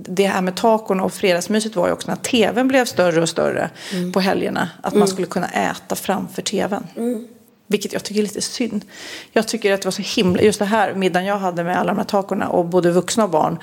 det 0.08 0.28
här 0.28 0.42
med 0.42 0.56
tacon 0.56 1.00
och 1.00 1.14
fredagsmyset 1.14 1.76
var 1.76 1.88
ju 1.88 1.94
också 1.94 2.08
när 2.08 2.16
tvn 2.16 2.68
blev 2.68 2.86
större 2.86 3.22
och 3.22 3.30
större 3.30 3.70
Mm. 3.94 4.12
på 4.12 4.20
helgerna. 4.20 4.70
Att 4.84 4.94
man 4.94 5.08
skulle 5.08 5.28
kunna 5.28 5.48
äta 5.48 5.96
framför 5.96 6.42
tvn. 6.42 6.88
Mm. 6.98 7.28
Vilket 7.68 7.94
jag 7.94 8.04
tycker 8.04 8.20
är 8.20 8.24
lite 8.24 8.42
synd. 8.42 8.86
Jag 9.32 9.48
tycker 9.48 9.74
att 9.74 9.82
det 9.82 9.86
var 9.86 9.92
så 9.92 10.02
himla, 10.22 10.42
just 10.42 10.60
det 10.60 10.66
här 10.66 10.94
middagen 10.94 11.26
jag 11.26 11.38
hade 11.38 11.64
med 11.64 11.78
alla 11.78 11.92
de 11.92 11.98
här 11.98 12.06
tacorna 12.06 12.48
och 12.50 12.66
både 12.66 12.92
vuxna 12.92 13.24
och 13.24 13.30
barn 13.30 13.58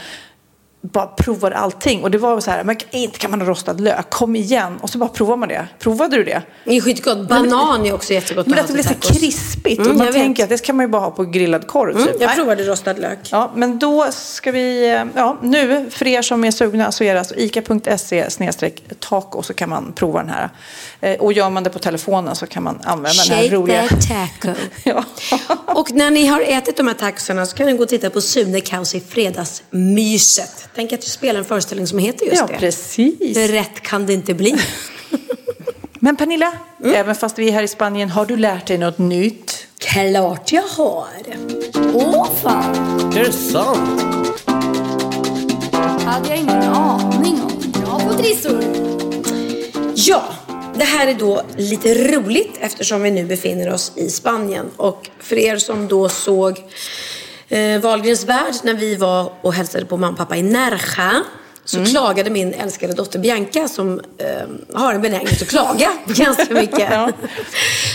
bara 0.80 1.06
provade 1.06 1.56
allting. 1.56 2.02
Och 2.02 2.10
det 2.10 2.18
var 2.18 2.40
så 2.40 2.50
här, 2.50 2.64
men 2.64 2.76
inte 2.90 3.18
kan 3.18 3.30
man 3.30 3.40
ha 3.40 3.48
rostad 3.48 3.72
lök, 3.72 4.10
kom 4.10 4.36
igen. 4.36 4.78
Och 4.80 4.90
så 4.90 4.98
bara 4.98 5.08
provar 5.08 5.36
man 5.36 5.48
det. 5.48 5.68
Provade 5.78 6.16
du 6.16 6.24
det? 6.24 6.42
Det 6.64 6.76
är 6.76 6.80
skitgott. 6.80 7.28
Banan 7.28 7.86
är 7.86 7.94
också 7.94 8.12
jättegott 8.12 8.46
Men 8.46 8.58
att 8.58 8.66
det 8.66 8.72
blir 8.72 8.82
så 8.82 8.88
tacos. 8.88 9.18
krispigt. 9.18 9.78
Mm, 9.80 9.90
och 9.90 9.96
man 9.96 10.12
tänker 10.12 10.42
att 10.42 10.48
det 10.48 10.62
kan 10.62 10.76
man 10.76 10.84
ju 10.86 10.90
bara 10.90 11.02
ha 11.02 11.10
på 11.10 11.24
grillad 11.24 11.66
korv. 11.66 11.96
Mm, 11.96 12.06
typ. 12.06 12.16
jag 12.20 12.34
provade 12.34 12.62
rostad 12.62 12.92
lök. 12.92 13.18
Ja, 13.32 13.52
men 13.54 13.78
då 13.78 14.06
ska 14.10 14.52
vi, 14.52 14.90
eh, 14.90 15.04
ja 15.14 15.38
nu 15.42 15.90
för 15.90 16.06
er 16.06 16.22
som 16.22 16.44
är 16.44 16.50
sugna 16.50 16.92
så 16.92 17.04
är 17.04 17.12
det 17.12 17.18
alltså 17.18 17.34
ica.se 17.34 18.30
snedstreck 18.30 18.82
taco 19.00 19.42
så 19.42 19.54
kan 19.54 19.68
man 19.68 19.92
prova 19.92 20.18
den 20.18 20.30
här. 20.30 20.50
Eh, 21.00 21.20
Och 21.20 21.32
gör 21.32 21.50
man 21.50 21.62
det 21.62 21.70
på 21.70 21.78
telefonen 21.78 22.36
så 22.36 22.46
kan 22.46 22.62
man 22.62 22.80
använda 22.84 23.22
den 23.22 23.36
här 23.36 23.42
Shake 23.42 23.54
roliga. 23.56 23.88
that 23.88 24.08
taco. 24.08 24.54
Ja. 24.84 25.04
Och 25.74 25.92
när 25.92 26.10
ni 26.10 26.26
har 26.26 26.40
ätit 26.40 26.76
de 26.76 26.86
här 26.86 26.94
tacosarna 26.94 27.46
så 27.46 27.56
kan 27.56 27.66
ni 27.66 27.72
gå 27.72 27.82
och 27.82 27.88
titta 27.88 28.10
på 28.10 28.20
Sune 28.20 28.60
Kaos 28.60 28.94
i 28.94 29.00
Fredagsmyset. 29.00 30.68
Tänk 30.74 30.92
att 30.92 31.00
du 31.00 31.06
spelar 31.06 31.38
en 31.38 31.44
föreställning 31.44 31.86
som 31.86 31.98
heter 31.98 32.26
just 32.26 32.36
Ja, 32.40 32.46
det. 32.46 32.58
precis. 32.58 33.34
För 33.38 33.48
rätt 33.48 33.80
kan 33.82 34.06
det 34.06 34.12
inte 34.12 34.34
bli. 34.34 34.56
Men 36.00 36.16
Pernilla, 36.16 36.52
Mm. 36.84 36.94
även 36.94 37.14
fast 37.14 37.38
vi 37.38 37.48
är 37.48 37.52
här 37.52 37.62
i 37.62 37.68
Spanien, 37.68 38.10
har 38.10 38.26
du 38.26 38.36
lärt 38.36 38.66
dig 38.66 38.78
något 38.78 38.98
nytt? 38.98 39.66
Klart 39.78 40.52
jag 40.52 40.62
har. 40.62 41.06
Åh 41.94 42.26
fan! 42.42 42.74
Är 43.16 43.24
det 43.24 43.32
sant? 43.32 44.00
hade 46.04 46.28
jag 46.28 46.38
ingen 46.38 46.62
aning 46.62 47.42
om. 47.42 47.72
Bra 47.82 47.98
på 48.00 48.14
trissor! 48.14 48.64
Ja, 49.94 50.22
det 50.78 50.84
här 50.84 51.06
är 51.06 51.14
då 51.14 51.42
lite 51.56 51.94
roligt 51.94 52.58
eftersom 52.60 53.02
vi 53.02 53.10
nu 53.10 53.24
befinner 53.24 53.72
oss 53.72 53.92
i 53.96 54.10
Spanien. 54.10 54.70
Och 54.76 55.10
för 55.20 55.38
er 55.38 55.56
som 55.56 55.88
då 55.88 56.08
såg 56.08 56.58
eh, 57.48 57.80
Wahlgrens 57.80 58.24
värld 58.24 58.54
när 58.62 58.74
vi 58.74 58.96
var 58.96 59.32
och 59.40 59.52
hälsade 59.52 59.84
på 59.84 59.96
mamma 59.96 60.12
och 60.12 60.18
pappa 60.18 60.36
i 60.36 60.42
Nerja. 60.42 61.22
Så 61.68 61.84
klagade 61.84 62.30
min 62.30 62.54
älskade 62.54 62.92
dotter 62.92 63.18
Bianca 63.18 63.68
som 63.68 64.00
eh, 64.18 64.76
har 64.80 64.94
en 64.94 65.02
benägenhet 65.02 65.42
att 65.42 65.48
klaga 65.48 65.88
ganska 66.06 66.54
mycket. 66.54 66.90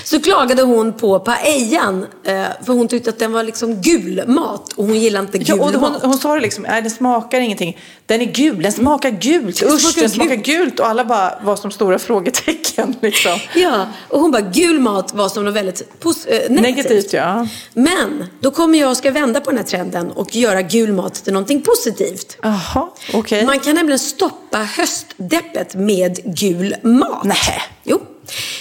Så 0.03 0.21
klagade 0.21 0.61
hon 0.61 0.93
på 0.93 1.19
paellan. 1.19 2.05
Eh, 2.23 2.43
för 2.65 2.73
hon 2.73 2.87
tyckte 2.87 3.09
att 3.09 3.19
den 3.19 3.31
var 3.31 3.43
liksom 3.43 3.81
gul 3.81 4.23
mat 4.27 4.73
och 4.73 4.85
hon 4.85 4.99
gillade 4.99 5.25
inte 5.25 5.37
Ja, 5.51 5.55
gul 5.55 5.63
och 5.75 5.81
hon, 5.81 5.91
mat. 5.91 6.01
hon 6.03 6.17
sa 6.17 6.35
det 6.35 6.41
liksom, 6.41 6.63
nej 6.69 6.81
den 6.81 6.91
smakar 6.91 7.39
ingenting. 7.39 7.77
Den 8.05 8.21
är 8.21 8.25
gul, 8.25 8.61
den 8.61 8.71
smakar 8.71 9.09
gult, 9.09 9.59
Den 9.59 9.69
usch 9.73 9.81
smakar 9.81 10.01
den 10.01 10.09
smakar 10.09 10.35
gult. 10.35 10.45
gult. 10.45 10.79
Och 10.79 10.87
alla 10.87 11.05
bara 11.05 11.33
var 11.43 11.55
som 11.55 11.71
stora 11.71 11.99
frågetecken 11.99 12.95
liksom. 13.01 13.39
Ja, 13.55 13.87
och 14.09 14.19
hon 14.19 14.31
bara 14.31 14.41
gul 14.41 14.79
mat 14.79 15.13
var 15.13 15.29
som 15.29 15.45
något 15.45 15.55
väldigt 15.55 15.89
pos- 16.01 16.27
eh, 16.27 16.49
negativt. 16.51 16.61
Negativt 16.89 17.13
ja. 17.13 17.47
Men 17.73 18.25
då 18.39 18.51
kommer 18.51 18.79
jag 18.79 18.89
och 18.91 18.97
ska 18.97 19.11
vända 19.11 19.39
på 19.41 19.49
den 19.49 19.57
här 19.57 19.65
trenden 19.65 20.11
och 20.11 20.35
göra 20.35 20.61
gul 20.61 20.93
mat 20.93 21.13
till 21.13 21.33
någonting 21.33 21.61
positivt. 21.61 22.37
Jaha, 22.41 22.87
okej. 23.13 23.45
Man 23.45 23.59
kan 23.63 23.75
nämligen 23.75 23.99
stoppa 23.99 24.57
höstdeppet 24.57 25.75
med 25.75 26.19
gul 26.37 26.75
mat. 26.83 27.23
Nej. 27.23 27.61
Jo, 27.83 28.01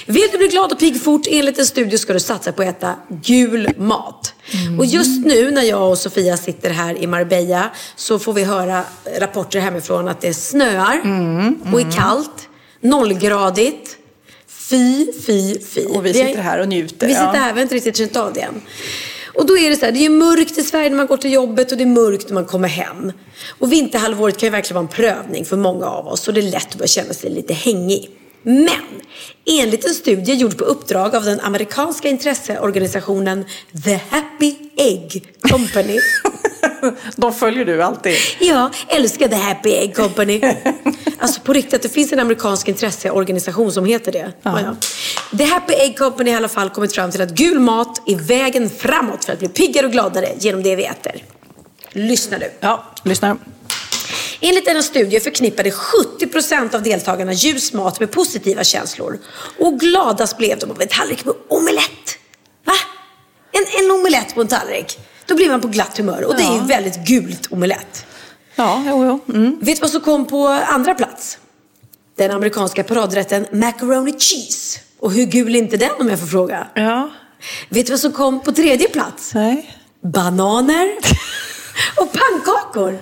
Vill 0.06 0.28
du 0.32 0.38
bli 0.38 0.48
glad 0.48 0.72
och 0.72 0.78
pigg 0.78 1.02
fort 1.02 1.26
enligt 1.30 1.58
en 1.58 1.66
studie 1.66 1.98
ska 1.98 2.12
du 2.12 2.20
satsa 2.20 2.52
på 2.52 2.62
att 2.62 2.68
äta 2.68 2.94
gul 3.08 3.68
mat. 3.78 4.34
Och 4.78 4.86
just 4.86 5.26
nu 5.26 5.50
när 5.50 5.62
jag 5.62 5.90
och 5.90 5.98
Sofia 5.98 6.36
sitter 6.36 6.70
här 6.70 7.02
i 7.02 7.06
Marbella 7.06 7.70
så 7.96 8.18
får 8.18 8.32
vi 8.32 8.44
höra 8.44 8.84
rapporter 9.18 9.60
hemifrån 9.60 10.08
att 10.08 10.20
det 10.20 10.34
snöar 10.34 11.00
och 11.72 11.80
är 11.80 11.92
kallt, 11.92 12.48
nollgradigt. 12.80 13.96
Fy, 14.48 15.12
fy, 15.26 15.58
fy. 15.60 15.84
Och 15.84 16.06
vi 16.06 16.14
sitter 16.14 16.42
här 16.42 16.58
och 16.58 16.68
njuter. 16.68 17.06
Vi 17.06 17.14
sitter 17.14 17.26
här, 17.34 17.52
vi 17.52 17.58
har 17.58 17.62
inte 17.62 17.74
riktigt 17.74 17.96
känt 17.96 18.16
av 18.16 18.32
det 18.32 18.40
än. 18.40 18.60
Och 19.34 19.46
då 19.46 19.58
är 19.58 19.70
det 19.70 19.76
så 19.76 19.84
här, 19.84 19.92
det 19.92 19.98
är 19.98 20.02
ju 20.02 20.08
mörkt 20.10 20.58
i 20.58 20.62
Sverige 20.62 20.90
när 20.90 20.96
man 20.96 21.06
går 21.06 21.16
till 21.16 21.32
jobbet 21.32 21.72
och 21.72 21.78
det 21.78 21.84
är 21.84 21.86
mörkt 21.86 22.28
när 22.28 22.34
man 22.34 22.44
kommer 22.44 22.68
hem. 22.68 23.12
Och 23.58 23.72
vinterhalvåret 23.72 24.38
kan 24.38 24.46
ju 24.46 24.50
verkligen 24.50 24.74
vara 24.74 24.84
en 24.84 24.94
prövning 24.94 25.44
för 25.44 25.56
många 25.56 25.86
av 25.86 26.06
oss 26.06 26.28
och 26.28 26.34
det 26.34 26.40
är 26.40 26.50
lätt 26.50 26.68
att 26.68 26.74
börja 26.74 26.88
känna 26.88 27.14
sig 27.14 27.30
lite 27.30 27.54
hängig. 27.54 28.10
Men 28.42 29.00
enligt 29.60 29.84
en 29.84 29.94
studie 29.94 30.32
gjord 30.34 30.58
på 30.58 30.64
uppdrag 30.64 31.16
av 31.16 31.24
den 31.24 31.40
amerikanska 31.40 32.08
intresseorganisationen 32.08 33.44
The 33.84 34.00
Happy 34.10 34.54
Egg 34.76 35.24
Company. 35.50 35.98
De 37.16 37.34
följer 37.34 37.64
du 37.64 37.82
alltid. 37.82 38.16
Ja, 38.40 38.70
älskar 38.88 39.28
The 39.28 39.34
Happy 39.36 39.70
Egg 39.70 39.96
Company. 39.96 40.40
Alltså 41.18 41.40
på 41.40 41.52
riktigt, 41.52 41.82
det 41.82 41.88
finns 41.88 42.12
en 42.12 42.18
amerikansk 42.18 42.68
intresseorganisation 42.68 43.72
som 43.72 43.84
heter 43.84 44.12
det. 44.12 44.32
Ja. 44.42 44.76
The 45.38 45.44
Happy 45.44 45.72
Egg 45.72 45.98
Company 45.98 46.30
har 46.30 46.34
i 46.34 46.36
alla 46.36 46.48
fall 46.48 46.70
kommit 46.70 46.94
fram 46.94 47.10
till 47.10 47.22
att 47.22 47.30
gul 47.30 47.58
mat 47.58 48.08
är 48.08 48.16
vägen 48.16 48.70
framåt 48.70 49.24
för 49.24 49.32
att 49.32 49.38
bli 49.38 49.48
piggare 49.48 49.86
och 49.86 49.92
gladare 49.92 50.28
genom 50.38 50.62
det 50.62 50.76
vi 50.76 50.84
äter. 50.84 51.24
Lyssna 51.92 52.38
nu. 52.38 52.50
Ja, 52.60 52.84
lyssna. 53.04 53.36
Enligt 54.40 54.64
denna 54.64 54.82
studie 54.82 55.20
förknippade 55.20 55.70
70% 55.70 56.74
av 56.74 56.82
deltagarna 56.82 57.32
ljus 57.32 57.72
mat 57.72 58.00
med 58.00 58.10
positiva 58.10 58.64
känslor. 58.64 59.18
Och 59.58 59.80
gladast 59.80 60.38
blev 60.38 60.58
de 60.58 60.70
av 60.70 60.82
en 60.82 60.88
tallrik 60.88 61.24
med 61.24 61.34
omelett. 61.48 62.18
Va? 62.64 62.72
En, 63.52 63.84
en 63.84 63.90
omelett 63.90 64.34
på 64.34 64.40
en 64.40 64.48
tallrik. 64.48 64.98
Då 65.26 65.34
blir 65.34 65.48
man 65.48 65.60
på 65.60 65.68
glatt 65.68 65.98
humör. 65.98 66.24
Och 66.24 66.36
det 66.36 66.42
är 66.42 66.54
ju 66.54 66.66
väldigt 66.66 67.06
gult 67.06 67.52
omelett. 67.52 68.06
Ja, 68.56 68.82
jo, 68.86 69.04
jo. 69.04 69.34
Mm. 69.34 69.58
Vet 69.60 69.76
du 69.76 69.80
vad 69.80 69.90
som 69.90 70.00
kom 70.00 70.26
på 70.26 70.48
andra 70.48 70.94
plats? 70.94 71.38
Den 72.16 72.30
amerikanska 72.30 72.84
paradrätten 72.84 73.46
macaroni 73.52 74.12
cheese. 74.12 74.80
Och 75.02 75.12
hur 75.12 75.24
gul 75.26 75.54
är 75.54 75.58
inte 75.58 75.76
den 75.76 75.90
om 76.00 76.08
jag 76.08 76.20
får 76.20 76.26
fråga? 76.26 76.66
Ja. 76.74 77.10
Vet 77.68 77.86
du 77.86 77.92
vad 77.92 78.00
som 78.00 78.12
kom 78.12 78.40
på 78.40 78.52
tredje 78.52 78.88
plats? 78.88 79.34
Nej. 79.34 79.76
Bananer 80.14 80.88
och 81.96 82.08
pannkakor. 82.12 82.98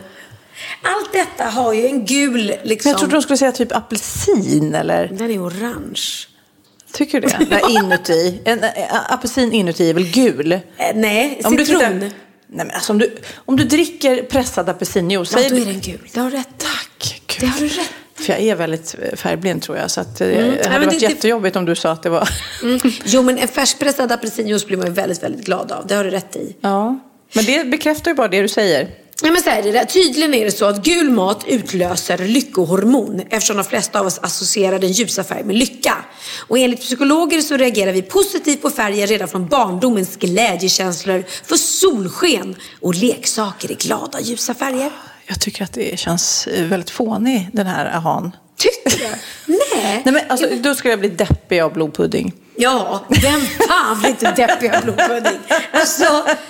Allt 0.83 1.13
detta 1.13 1.45
har 1.45 1.73
ju 1.73 1.87
en 1.87 2.05
gul 2.05 2.37
liksom... 2.63 2.89
Men 2.89 2.91
jag 2.93 2.99
trodde 2.99 3.15
de 3.17 3.23
skulle 3.23 3.37
säga 3.37 3.53
typ 3.53 3.73
apelsin 3.77 4.75
eller? 4.75 5.09
Den 5.09 5.31
är 5.31 5.39
orange. 5.47 6.01
Tycker 6.93 7.21
du 7.21 7.29
det? 7.29 7.47
Nej, 7.51 7.63
inuti. 7.71 8.41
En, 8.45 8.65
en, 8.65 8.71
apelsin 9.09 9.53
inuti 9.53 9.91
är 9.91 9.95
väl 9.95 10.07
gul? 10.11 10.53
Eh, 10.53 10.61
nej, 10.95 11.41
Om 11.45 11.57
du 11.57 11.65
citron. 11.67 11.81
tittar- 11.81 11.99
Nej, 12.53 12.67
men 12.67 12.71
alltså, 12.71 12.93
om, 12.93 12.99
du, 12.99 13.17
om 13.35 13.57
du 13.57 13.65
dricker 13.65 14.23
pressad 14.23 14.69
apelsinjuice. 14.69 15.33
Ja, 15.33 15.49
då 15.51 15.57
är 15.57 15.65
den 15.65 15.81
gul. 15.81 16.09
Det 16.13 16.21
har 16.21 16.31
du 16.31 16.37
rätt. 16.37 16.49
Tack. 16.59 17.23
Gud. 17.27 17.41
Det 17.41 17.47
har 17.47 17.61
du 17.61 17.69
rätt. 17.69 17.91
För 18.21 18.33
jag 18.33 18.41
är 18.43 18.55
väldigt 18.57 18.95
färgblind 19.15 19.63
tror 19.63 19.77
jag. 19.79 19.91
Så 19.91 20.01
att, 20.01 20.21
eh, 20.21 20.29
Mm. 20.29 20.41
det 20.41 20.47
Nej, 20.51 20.59
hade 20.67 20.79
men 20.79 20.89
varit 20.89 21.01
det- 21.01 21.07
jättejobbigt 21.07 21.57
om 21.57 21.65
du 21.65 21.75
sa 21.75 21.91
att 21.91 22.03
det 22.03 22.11
var... 22.11 22.29
Mm. 22.63 22.81
Jo, 23.05 23.23
men 23.23 23.39
en 23.39 23.49
färskpressad 23.49 24.13
apelsinjuice 24.13 24.67
blir 24.67 24.77
man 24.77 24.87
ju 24.87 24.93
väldigt, 24.93 25.23
väldigt 25.23 25.45
glad 25.47 25.73
av. 25.73 25.87
Det 25.87 25.95
har 25.95 26.05
du 26.05 26.11
rätt 26.11 26.37
i. 26.37 26.57
Ja. 26.61 26.99
Men 27.33 27.45
det 27.45 27.67
bekräftar 27.71 28.11
ju 28.11 28.15
bara 28.15 28.29
det 28.29 28.43
du 28.43 28.49
säger. 28.49 28.89
Nej, 29.23 29.33
men 29.33 29.43
så 29.43 29.51
är 29.51 29.63
det. 29.73 29.85
Tydligen 29.85 30.35
är 30.35 30.45
det 30.45 30.51
så 30.51 30.65
att 30.65 30.83
gul 30.85 31.11
mat 31.11 31.45
utlöser 31.49 32.19
lyckohormon 32.19 33.23
eftersom 33.31 33.57
de 33.57 33.65
flesta 33.65 34.01
av 34.01 34.07
oss 34.07 34.19
associerar 34.23 34.79
den 34.79 34.93
ljusa 34.93 35.25
färgen 35.25 35.47
med 35.47 35.57
lycka. 35.57 35.95
Och 36.49 36.59
enligt 36.59 36.81
psykologer 36.81 37.41
så 37.41 37.57
reagerar 37.57 37.93
vi 37.93 38.03
positivt 38.03 38.63
på 38.63 38.71
färger 38.71 39.07
redan 39.07 39.29
från 39.29 39.47
barndomens 39.49 40.17
glädjekänslor 40.17 41.25
för 41.45 41.57
solsken 41.57 42.57
och 42.81 42.95
leksaker 42.95 43.71
i 43.71 43.75
glada 43.75 44.21
ljusa 44.21 44.55
färger. 44.55 44.91
Jag 45.31 45.41
tycker 45.41 45.65
att 45.65 45.73
det 45.73 45.99
känns 45.99 46.47
eh, 46.47 46.65
väldigt 46.65 46.91
fånig 46.91 47.49
den 47.53 47.67
här 47.67 47.87
ahan. 47.97 48.37
Tycker 48.57 48.99
du? 48.99 49.05
Nej. 49.47 50.03
Nej 50.05 50.15
men 50.15 50.23
alltså, 50.29 50.47
då 50.61 50.75
skulle 50.75 50.93
jag 50.93 51.01
bli 51.01 51.09
deppig 51.09 51.61
av 51.61 51.73
blodpudding. 51.73 52.33
Ja, 52.57 53.05
vem 53.09 53.41
fan 53.69 53.99
blir 54.01 54.11
inte 54.11 54.33
deppig 54.33 54.75
av 54.75 54.83
blodpudding? 54.83 55.39
Alltså, 55.73 56.05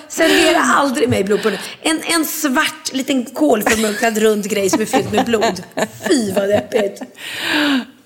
servera 0.07 0.61
aldrig 0.61 1.09
mig 1.09 1.23
blodpudding. 1.23 1.59
En, 1.81 2.01
en 2.03 2.25
svart 2.25 2.93
liten 2.93 3.25
kolförmörkad 3.25 4.17
rund 4.17 4.49
grej 4.49 4.69
som 4.69 4.81
är 4.81 4.85
fylld 4.85 5.11
med 5.13 5.25
blod. 5.25 5.63
Fy 6.07 6.31
vad 6.31 6.49
deppigt. 6.49 7.01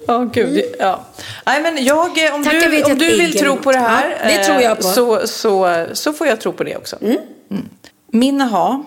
Ja, 0.07 0.17
gud. 0.33 0.61
Ja. 0.79 1.05
Nej, 1.45 1.61
men 1.61 1.85
jag, 1.85 2.25
eh, 2.27 2.35
om 2.35 2.43
Tackar 2.43 2.69
vi 2.69 2.77
du, 2.77 2.83
till 2.83 2.91
om 2.91 2.97
du 2.99 3.17
vill 3.17 3.37
tro 3.37 3.57
på 3.57 3.71
det 3.71 3.77
här 3.79 4.17
Ja, 4.23 4.27
det 4.37 4.43
tror 4.45 4.61
jag 4.61 4.79
på. 4.81 4.87
eh, 4.87 4.93
Så, 4.93 5.27
så, 5.27 5.85
så 5.93 6.13
får 6.13 6.27
jag 6.27 6.41
tro 6.41 6.53
på 6.53 6.63
det 6.63 6.75
också. 6.77 6.97
Mm. 7.01 7.17
Min 8.11 8.41
aha 8.41 8.85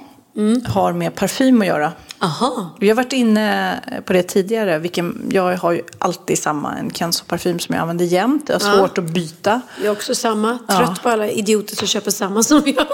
har 0.66 0.92
med 0.92 1.14
parfym 1.14 1.60
att 1.60 1.66
göra. 1.66 1.92
Aha. 2.20 2.70
Vi 2.80 2.88
har 2.88 2.96
varit 2.96 3.12
inne 3.12 3.80
på 4.06 4.12
det 4.12 4.22
tidigare. 4.22 4.78
Vilken, 4.78 5.28
jag 5.32 5.56
har 5.56 5.72
ju 5.72 5.82
alltid 5.98 6.38
samma 6.38 6.76
en 6.76 6.90
Kenzo-parfym 6.90 7.58
som 7.58 7.74
jag 7.74 7.82
använder 7.82 8.04
jämt. 8.04 8.44
Jag 8.48 8.60
har 8.60 8.68
Ja. 8.70 8.76
svårt 8.78 8.98
att 8.98 9.04
byta. 9.04 9.60
Jag 9.76 9.86
är 9.86 9.90
också 9.92 10.14
samma. 10.14 10.58
Ja. 10.68 10.76
Trött 10.78 11.02
på 11.02 11.08
alla 11.08 11.28
idioter 11.28 11.76
som 11.76 11.86
köper 11.88 12.10
samma 12.10 12.42
som 12.42 12.62
jag. 12.66 12.86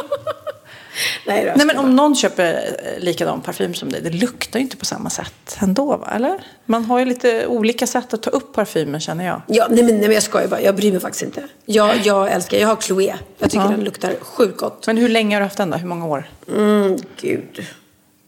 Nej, 1.27 1.45
då, 1.45 1.53
Nej 1.57 1.67
men 1.67 1.79
om 1.79 1.97
någon 1.97 2.15
köper 2.15 2.55
eh, 2.55 3.03
likadan 3.05 3.41
parfym 3.41 3.75
som 3.75 3.89
dig, 3.89 4.01
det 4.01 4.11
luktar 4.11 4.59
ju 4.59 4.63
inte 4.65 4.77
på 4.77 4.85
samma 4.85 5.11
sätt 5.11 5.57
ändå 5.61 5.97
va? 5.97 6.13
Eller? 6.15 6.45
Man 6.67 6.85
har 6.85 6.99
ju 6.99 7.05
lite 7.05 7.47
olika 7.47 7.87
sätt 7.87 8.15
att 8.15 8.23
ta 8.23 8.31
upp 8.31 8.53
parfymen 8.55 9.01
känner 9.01 9.27
jag. 9.27 9.43
Ja, 9.47 9.67
nej, 9.71 9.83
men, 9.85 9.95
nej 9.95 10.03
men 10.07 10.13
jag 10.13 10.23
skojar 10.23 10.49
bara. 10.49 10.61
Jag 10.61 10.77
bryr 10.77 10.93
mig 10.93 11.01
faktiskt 11.01 11.23
inte. 11.25 11.43
Jag, 11.67 11.97
jag 12.05 12.33
älskar, 12.33 12.59
jag 12.59 12.69
har 12.69 12.77
Chloé. 12.77 13.15
Jag 13.39 13.51
tycker 13.51 13.65
Ja. 13.65 13.71
den 13.71 13.85
luktar 13.85 14.15
sjukt 14.21 14.59
gott. 14.59 14.87
Men 14.87 14.97
hur 14.97 15.09
länge 15.09 15.37
har 15.37 15.41
du 15.41 15.45
haft 15.45 15.57
den 15.57 15.71
då? 15.71 15.77
Hur 15.77 15.89
många 15.89 16.07
år? 16.07 16.29
Mm, 16.49 16.97
gud. 17.21 17.67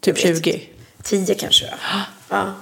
Typ 0.01 0.19
20? 0.19 0.63
Tio 1.03 1.35
kanske. 1.35 1.65
Ja. 1.65 2.01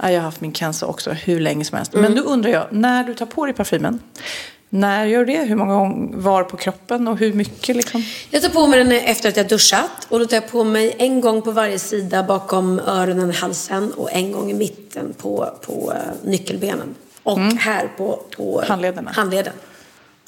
Ja, 0.03 0.11
jag 0.11 0.19
har 0.21 0.25
haft 0.25 0.41
min 0.41 0.55
Kenzo 0.55 0.87
också 0.87 1.11
hur 1.11 1.41
länge 1.41 1.65
som 1.65 1.77
helst. 1.77 1.93
Men 1.93 2.15
då 2.17 2.23
undrar 2.23 2.51
jag, 2.51 2.67
när 2.71 3.05
du 3.05 3.15
tar 3.15 3.27
på 3.27 3.47
dig 3.47 3.55
parfymen, 3.55 4.01
när 4.75 5.05
gör 5.07 5.25
du 5.25 5.33
det? 5.33 5.39
Hur 5.39 5.57
många 5.57 5.75
gånger 5.75 6.17
var 6.17 6.45
på 6.45 6.57
kroppen 6.57 7.09
och 7.09 7.19
hur 7.19 7.33
mycket 7.33 7.77
liksom? 7.77 8.05
Jag 8.31 8.43
tar 8.43 8.49
på 8.49 8.67
mig 8.67 8.85
den 8.85 8.93
efter 8.93 9.29
att 9.29 9.37
jag 9.37 9.49
duschat. 9.49 10.07
Och 10.09 10.19
då 10.19 10.27
tar 10.27 10.37
jag 10.37 10.49
på 10.51 10.65
mig 10.65 10.95
en 10.99 11.21
gång 11.21 11.43
på 11.43 11.51
varje 11.51 11.79
sida 11.79 12.23
bakom 12.23 12.79
öronen 12.79 13.29
och 13.29 13.35
halsen. 13.35 13.93
Och 13.93 14.13
en 14.13 14.33
gång 14.33 14.51
i 14.51 14.55
mitten 14.55 15.15
på, 15.19 15.51
på 15.67 15.93
eh, 15.93 16.29
nyckelbenen. 16.31 16.95
Och 17.23 17.39
här 17.39 17.89
på, 17.97 18.21
på 18.37 18.63
Handlederna. 18.67 19.11
handleden. 19.11 19.53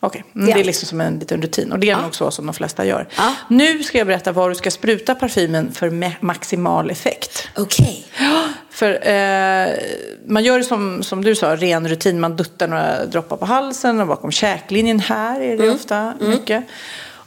Okej, 0.00 0.24
mm, 0.34 0.48
Ja. 0.48 0.54
det 0.54 0.60
är 0.60 0.64
liksom 0.64 0.88
som 0.88 1.00
en 1.00 1.18
liten 1.18 1.42
rutin. 1.42 1.72
Och 1.72 1.78
det 1.78 1.90
är 1.90 2.02
nog 2.02 2.14
så 2.14 2.30
som 2.30 2.46
de 2.46 2.54
flesta 2.54 2.84
gör. 2.84 3.08
Nu 3.48 3.82
ska 3.82 3.98
jag 3.98 4.06
berätta 4.06 4.32
var 4.32 4.48
du 4.48 4.54
ska 4.54 4.70
spruta 4.70 5.14
parfymen 5.14 5.72
för 5.72 5.90
ma- 5.90 6.14
maximal 6.20 6.90
effekt. 6.90 7.48
Okej. 7.56 8.06
För 8.70 8.90
eh, 8.90 9.68
man 10.26 10.44
gör 10.44 10.58
det 10.58 10.64
som, 10.64 11.02
som 11.02 11.24
du 11.24 11.34
sa, 11.34 11.56
ren 11.56 11.88
rutin. 11.88 12.20
Man 12.20 12.36
duttar 12.36 12.68
några 12.68 13.04
droppar 13.06 13.36
på 13.36 13.44
halsen 13.46 14.00
och 14.00 14.06
bakom 14.06 14.30
käklinjen 14.32 15.00
här 15.00 15.40
är 15.40 15.56
det 15.56 15.62
Mm. 15.62 15.74
ofta 15.74 16.14
mycket. 16.20 16.64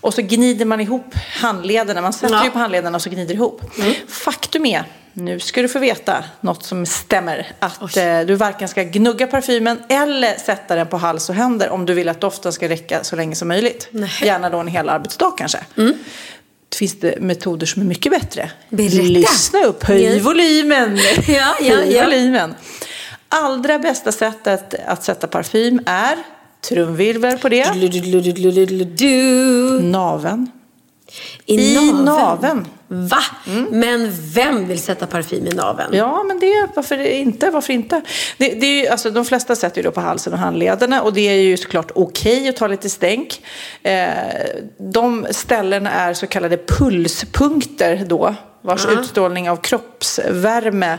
Och 0.02 0.14
så 0.14 0.22
gnider 0.22 0.66
man 0.66 0.80
ihop 0.82 1.14
handlederna. 1.41 2.02
Man 2.02 2.14
sätter 2.14 2.34
Ja. 2.36 2.43
ju 2.43 2.52
på 2.52 2.60
handlederna 2.60 2.95
och 2.95 3.02
så 3.02 3.10
gnider 3.10 3.34
ihop. 3.34 3.62
Faktum 4.08 4.66
är, 4.66 4.84
nu 5.14 5.39
ska 5.39 5.62
du 5.62 5.68
få 5.68 5.80
veta 5.80 6.24
något 6.41 6.64
som 6.66 6.86
stämmer. 6.86 7.47
Att 7.60 7.97
eh, 7.97 8.20
du 8.20 8.36
varken 8.36 8.68
ska 8.68 8.84
gnugga 8.84 9.28
parfymen 9.28 9.80
eller 9.89 10.34
sätta 10.38 10.76
den 10.76 10.88
på 10.88 10.97
hals 10.97 11.30
och 11.30 11.36
händer 11.36 11.70
om 11.70 11.86
du 11.86 11.93
vill 11.93 12.10
att 12.10 12.22
doften 12.22 12.54
ska 12.54 12.70
räcka 12.70 13.04
så 13.04 13.16
länge 13.16 13.36
som 13.36 13.47
möjligt. 13.47 13.89
Gärna 14.22 14.50
då 14.50 14.58
en 14.58 14.68
hel 14.68 14.89
arbetsdag 14.89 15.32
kanske. 15.38 15.60
Det 16.70 16.76
finns 16.78 17.00
det 17.00 17.22
metoder 17.22 17.66
som 17.66 17.82
är 17.82 17.86
mycket 17.86 18.12
bättre. 18.12 18.52
Berätta. 18.70 18.95
Lyssna 19.04 19.60
upp, 19.64 19.84
höj 19.84 20.04
Ja. 20.04 20.24
volymen. 20.24 20.97
Ja, 21.28 21.56
ja, 21.62 21.76
höj 21.76 21.93
ja. 21.93 22.04
volymen. 22.04 22.56
Allra 23.30 23.80
bästa 23.80 24.12
sättet 24.12 24.74
att 24.88 25.04
sätta 25.04 25.28
parfym 25.28 25.82
är, 25.86 26.18
trumvirvel 26.62 27.38
på 27.38 27.49
det, 27.49 27.66
naven. 29.82 30.51
I, 31.45 31.76
I 31.76 31.91
naveln. 31.93 32.68
Va? 32.88 33.18
Men 33.72 34.12
vem 34.34 34.68
vill 34.68 34.80
sätta 34.80 35.07
parfym 35.07 35.47
i 35.47 35.49
naveln? 35.49 35.89
Ja, 35.93 36.24
men 36.24 36.39
det, 36.39 36.68
varför 36.76 36.97
inte? 37.01 37.49
Varför 37.49 37.74
inte? 37.74 38.01
Det, 38.38 38.49
det 38.49 38.66
är 38.66 38.84
ju, 38.84 38.88
alltså, 38.88 39.10
de 39.10 39.26
flesta 39.26 39.55
sätter 39.55 39.78
ju 39.78 39.84
då 39.84 39.91
på 39.91 40.01
halsen 40.01 40.34
och 40.34 40.39
handlederna 40.39 41.01
och 41.01 41.14
det 41.14 41.22
är 41.30 41.41
ju 41.41 41.57
såklart 41.57 41.91
okej 41.95 42.49
att 42.49 42.55
ta 42.55 42.68
lite 42.68 42.89
stänk. 42.89 43.41
Eh, 43.84 44.07
de 44.78 45.28
ställena 45.32 45.91
är 45.91 46.14
så 46.14 46.28
kallade 46.28 46.57
pulspunkter 46.57 48.05
då, 48.07 48.36
vars 48.62 48.86
Ja. 48.86 48.99
utstrålning 48.99 49.49
av 49.49 49.55
kroppsvärme 49.57 50.97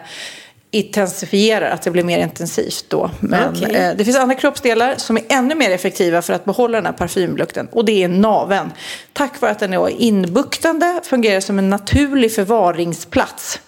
intensifierar, 0.70 1.70
att 1.70 1.82
det 1.82 1.90
blir 1.90 2.04
mer 2.04 2.18
intensivt 2.18 2.84
då. 2.88 3.10
Men 3.20 3.56
Okej. 3.56 3.74
eh, 3.74 3.96
det 3.96 4.04
finns 4.04 4.16
andra 4.16 4.34
kroppsdelar 4.34 4.94
som 4.96 5.16
är 5.16 5.22
ännu 5.28 5.54
mer 5.54 5.70
effektiva 5.70 6.22
för 6.22 6.32
att 6.32 6.44
behålla 6.44 6.78
den 6.78 6.86
här 6.86 6.92
parfymlukten 6.92 7.68
och 7.72 7.84
det 7.84 8.02
är 8.02 8.08
naveln. 8.08 8.70
Tack 9.12 9.40
vare 9.40 9.52
att 9.52 9.58
den 9.58 9.72
är 9.72 9.88
inbuktande 9.88 11.00
fungerar 11.04 11.40
som 11.40 11.58
en 11.58 11.70
naturlig 11.70 12.34
förvaringsplats. 12.34 13.60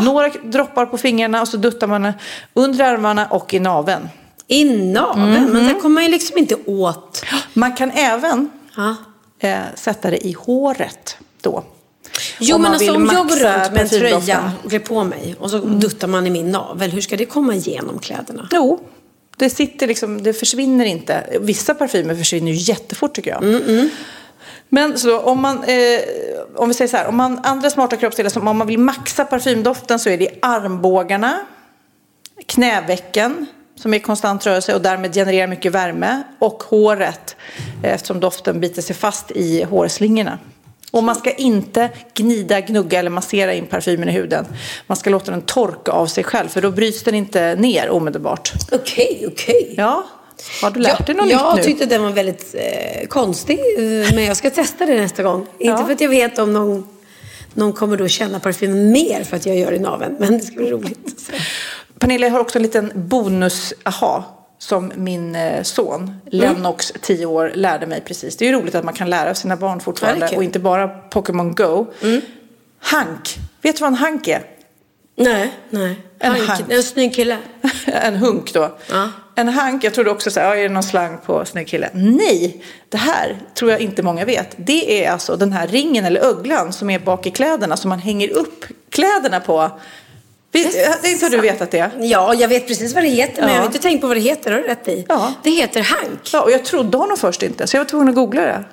Några 0.00 0.28
droppar 0.28 0.86
på 0.86 0.98
fingrarna 0.98 1.40
och 1.40 1.48
så 1.48 1.56
duttar 1.56 1.86
man 1.86 2.12
under 2.54 2.84
armarna 2.84 3.26
och 3.26 3.54
i 3.54 3.60
naveln. 3.60 4.08
I 4.48 4.64
naveln? 4.64 5.44
Men 5.52 5.66
där 5.66 5.74
kommer 5.74 5.94
man 5.94 6.02
ju 6.04 6.10
liksom 6.10 6.38
inte 6.38 6.56
åt. 6.66 7.24
Man 7.52 7.76
kan 7.76 7.90
även 7.90 8.50
eh, 9.38 9.58
sätta 9.74 10.10
det 10.10 10.26
i 10.26 10.32
håret 10.32 11.16
då. 11.40 11.64
Jo, 12.38 12.58
men 12.58 12.72
alltså 12.72 12.94
om 12.94 13.06
jag 13.06 13.28
går 13.28 13.36
runt 13.36 13.72
med 13.72 13.80
en 13.80 13.88
tröja 13.88 14.52
och 14.64 14.70
klär 14.70 14.78
på 14.78 15.04
mig 15.04 15.34
och 15.38 15.50
så 15.50 15.58
duttar 15.58 16.08
man 16.08 16.26
i 16.26 16.30
min 16.30 16.50
navel, 16.50 16.90
hur 16.90 17.00
ska 17.00 17.16
det 17.16 17.24
komma 17.24 17.54
igenom 17.54 17.98
kläderna? 17.98 18.48
Jo, 18.52 18.80
det 19.36 19.50
sitter 19.50 19.86
liksom, 19.86 20.22
det 20.22 20.32
försvinner 20.32 20.84
inte. 20.84 21.38
Vissa 21.40 21.74
parfymer 21.74 22.14
försvinner 22.14 22.52
ju 22.52 22.58
jättefort 22.58 23.14
tycker 23.14 23.30
jag. 23.30 23.42
Mm, 23.42 23.90
Men 24.68 24.98
så 24.98 25.20
om 25.20 25.40
man, 25.40 25.64
eh, 25.64 26.00
om 26.56 26.68
vi 26.68 26.74
säger 26.74 26.88
så 26.88 26.96
här, 26.96 27.06
om 27.06 27.16
man, 27.16 27.40
andra 27.42 27.70
smarta 27.70 27.96
kroppsdelar 27.96 28.30
som 28.30 28.48
om 28.48 28.56
man 28.56 28.66
vill 28.66 28.78
maxa 28.78 29.24
parfymdoften 29.24 29.98
så 29.98 30.10
är 30.10 30.18
det 30.18 30.28
armbågarna, 30.42 31.40
knävecken 32.46 33.46
som 33.76 33.94
är 33.94 33.98
i 33.98 34.00
konstant 34.00 34.46
rörelse 34.46 34.74
och 34.74 34.80
därmed 34.80 35.14
genererar 35.14 35.46
mycket 35.46 35.72
värme 35.72 36.22
och 36.38 36.62
håret 36.62 37.36
eftersom 37.82 38.20
doften 38.20 38.60
biter 38.60 38.82
sig 38.82 38.96
fast 38.96 39.30
i 39.30 39.62
hårslingorna. 39.62 40.38
Och 40.92 41.04
man 41.04 41.14
ska 41.14 41.32
inte 41.32 41.90
gnida, 42.14 42.60
gnugga 42.60 42.98
eller 42.98 43.10
massera 43.10 43.54
in 43.54 43.66
parfymen 43.66 44.08
i 44.08 44.12
huden. 44.12 44.46
Man 44.86 44.96
ska 44.96 45.10
låta 45.10 45.30
den 45.30 45.42
torka 45.42 45.92
av 45.92 46.06
sig 46.06 46.24
själv 46.24 46.48
för 46.48 46.62
då 46.62 46.70
bryts 46.70 47.02
den 47.02 47.14
inte 47.14 47.54
ner 47.54 47.90
omedelbart. 47.90 48.52
Okej, 48.72 49.24
okej. 49.32 49.74
Ja, 49.76 50.06
har 50.62 50.70
du 50.70 50.80
lärt 50.80 51.06
dig 51.06 51.14
något 51.14 51.30
jag 51.30 51.56
nytt 51.56 51.56
nu? 51.56 51.70
tyckte 51.70 51.86
den 51.86 52.02
var 52.02 52.10
väldigt 52.10 52.54
eh, 52.54 53.06
konstig, 53.06 53.58
eh, 53.78 54.14
men 54.14 54.24
jag 54.24 54.36
ska 54.36 54.50
testa 54.50 54.86
det 54.86 55.00
nästa 55.00 55.22
gång. 55.22 55.46
Inte 55.58 55.84
för 55.84 55.92
att 55.92 56.00
jag 56.00 56.08
vet 56.08 56.38
om 56.38 56.52
någon, 56.52 56.88
någon 57.54 57.72
kommer 57.72 57.96
då 57.96 58.08
känna 58.08 58.40
parfymen 58.40 58.92
mer 58.92 59.24
för 59.24 59.36
att 59.36 59.46
jag 59.46 59.56
gör 59.56 59.70
det 59.70 59.76
i 59.76 59.80
naveln, 59.80 60.16
men 60.18 60.38
det 60.38 60.44
ska 60.44 60.56
bli 60.56 60.70
roligt. 60.70 61.20
Så. 61.20 61.32
Pernilla, 61.98 62.26
jag 62.26 62.32
har 62.32 62.40
också 62.40 62.58
en 62.58 62.62
liten 62.62 62.92
bonus-aha 62.94 64.41
som 64.62 64.92
min 64.96 65.34
eh, 65.34 65.62
son 65.62 66.14
Lennox, 66.26 66.92
10 67.00 67.26
år, 67.26 67.52
lärde 67.54 67.86
mig 67.86 68.00
precis. 68.00 68.36
Det 68.36 68.44
är 68.44 68.52
ju 68.52 68.60
roligt 68.60 68.74
att 68.74 68.84
man 68.84 68.94
kan 68.94 69.10
lära 69.10 69.34
sina 69.34 69.56
barn 69.56 69.78
Ja, 69.78 69.84
fortfarande 69.84 70.36
och 70.36 70.44
inte 70.44 70.58
bara 70.58 70.88
Pokémon 70.88 71.54
Go. 71.54 71.86
Hank, 72.78 73.38
vet 73.62 73.76
du 73.76 73.80
vad 73.80 73.88
en 73.88 73.94
hank 73.94 74.28
är? 74.28 74.42
Nej, 75.16 75.52
nej. 75.70 76.00
En 76.18 76.32
Hank, 76.32 76.48
hank. 76.48 76.64
En 76.68 76.82
snygg 76.82 77.14
kille. 77.14 77.38
en 77.86 78.16
hunk 78.16 78.52
då. 78.52 78.76
En 79.34 79.48
hank, 79.48 79.84
jag 79.84 79.94
trodde 79.94 80.10
också 80.10 80.30
så 80.30 80.40
här, 80.40 80.46
ja, 80.46 80.56
är 80.56 80.62
det 80.62 80.68
någon 80.68 80.82
slang 80.82 81.18
på 81.26 81.44
snygg 81.44 81.68
kille? 81.68 81.90
Nej, 81.92 82.64
det 82.88 82.98
här 82.98 83.40
tror 83.54 83.70
jag 83.70 83.80
inte 83.80 84.02
många 84.02 84.24
vet. 84.24 84.54
Det 84.56 85.04
är 85.04 85.10
alltså 85.10 85.36
den 85.36 85.52
här 85.52 85.66
ringen 85.66 86.04
eller 86.04 86.20
öglan 86.20 86.72
som 86.72 86.90
är 86.90 86.98
bak 86.98 87.26
i 87.26 87.30
kläderna 87.30 87.76
som 87.76 87.88
man 87.88 87.98
hänger 87.98 88.30
upp 88.30 88.64
kläderna 88.90 89.40
på. 89.40 89.70
Är 90.58 91.06
inte 91.10 91.24
har 91.24 91.30
du 91.30 91.40
vetat 91.40 91.70
det? 91.70 91.90
Ja, 92.00 92.34
jag 92.34 92.48
vet 92.48 92.66
precis 92.66 92.94
vad 92.94 93.04
det 93.04 93.08
heter, 93.08 93.40
men 93.42 93.48
Ja. 93.50 93.54
jag 93.54 93.60
har 93.62 93.66
inte 93.66 93.78
tänkt 93.78 94.00
på 94.00 94.06
vad 94.06 94.16
det 94.16 94.20
heter. 94.20 94.50
Har 94.52 94.58
du 94.58 94.64
rätt 94.66 94.88
i? 94.88 95.04
Ja. 95.08 95.32
Det 95.42 95.50
heter 95.50 95.80
hank. 95.82 96.30
Ja, 96.32 96.40
och 96.42 96.50
jag 96.50 96.64
trodde 96.64 96.96
honom 96.98 97.16
först 97.16 97.42
inte, 97.42 97.66
så 97.66 97.76
jag 97.76 97.80
var 97.84 97.88
tvungen 97.88 98.08
att 98.08 98.14
googla 98.14 98.40
det. 98.40 98.64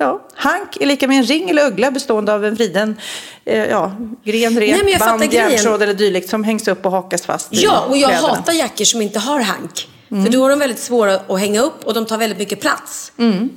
Ja, 0.00 0.28
hank 0.34 0.76
är 0.80 0.86
lika 0.86 1.08
med 1.08 1.16
en 1.18 1.24
ring 1.24 1.50
eller 1.50 1.62
ögla 1.62 1.90
bestående 1.90 2.34
av 2.34 2.44
en 2.44 2.54
vriden 2.54 2.96
eh, 3.44 3.64
ja, 3.64 3.92
gren, 4.24 4.60
rep, 4.60 4.98
band, 4.98 5.32
järntråd 5.32 5.82
eller 5.82 5.94
dylikt 5.94 6.28
som 6.28 6.44
hängs 6.44 6.68
upp 6.68 6.86
och 6.86 6.92
hakas 6.92 7.22
fast 7.22 7.48
Ja, 7.50 7.84
och 7.88 7.96
jag 7.96 8.10
kläderna. 8.10 8.28
hatar 8.34 8.52
jackor 8.52 8.84
som 8.84 9.02
inte 9.02 9.18
har 9.18 9.40
hank. 9.40 9.88
Mm. 10.10 10.24
För 10.24 10.32
då 10.32 10.46
är 10.46 10.50
de 10.50 10.58
väldigt 10.58 10.78
svåra 10.78 11.14
att 11.14 11.40
hänga 11.40 11.60
upp 11.60 11.84
och 11.84 11.94
de 11.94 12.06
tar 12.06 12.18
väldigt 12.18 12.38
mycket 12.38 12.60
plats. 12.60 13.12
Mm. 13.18 13.50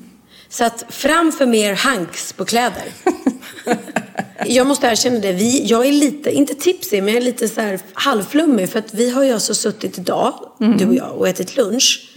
Så 0.49 0.63
att 0.63 0.85
framför 0.89 1.45
mer 1.45 1.73
hanks 1.73 2.33
på 2.33 2.45
kläder. 2.45 2.83
jag 4.45 4.67
måste 4.67 4.87
erkänna 4.87 5.19
det. 5.19 5.31
Vi, 5.31 5.65
jag 5.67 5.85
är 5.85 5.91
lite, 5.91 6.31
inte 6.31 6.55
tipsig, 6.55 7.03
men 7.03 7.13
jag 7.13 7.21
är 7.21 7.25
lite 7.25 7.47
så 7.47 7.61
här 7.61 7.79
halvflummig. 7.93 8.69
För 8.69 8.79
att 8.79 8.93
vi 8.93 9.09
har 9.09 9.23
ju 9.23 9.31
alltså 9.33 9.53
suttit 9.55 9.97
idag, 9.97 10.33
Mm. 10.61 10.77
du 10.77 10.87
och 10.87 10.95
jag, 10.95 11.11
och 11.17 11.27
ätit 11.27 11.57
lunch. 11.57 12.11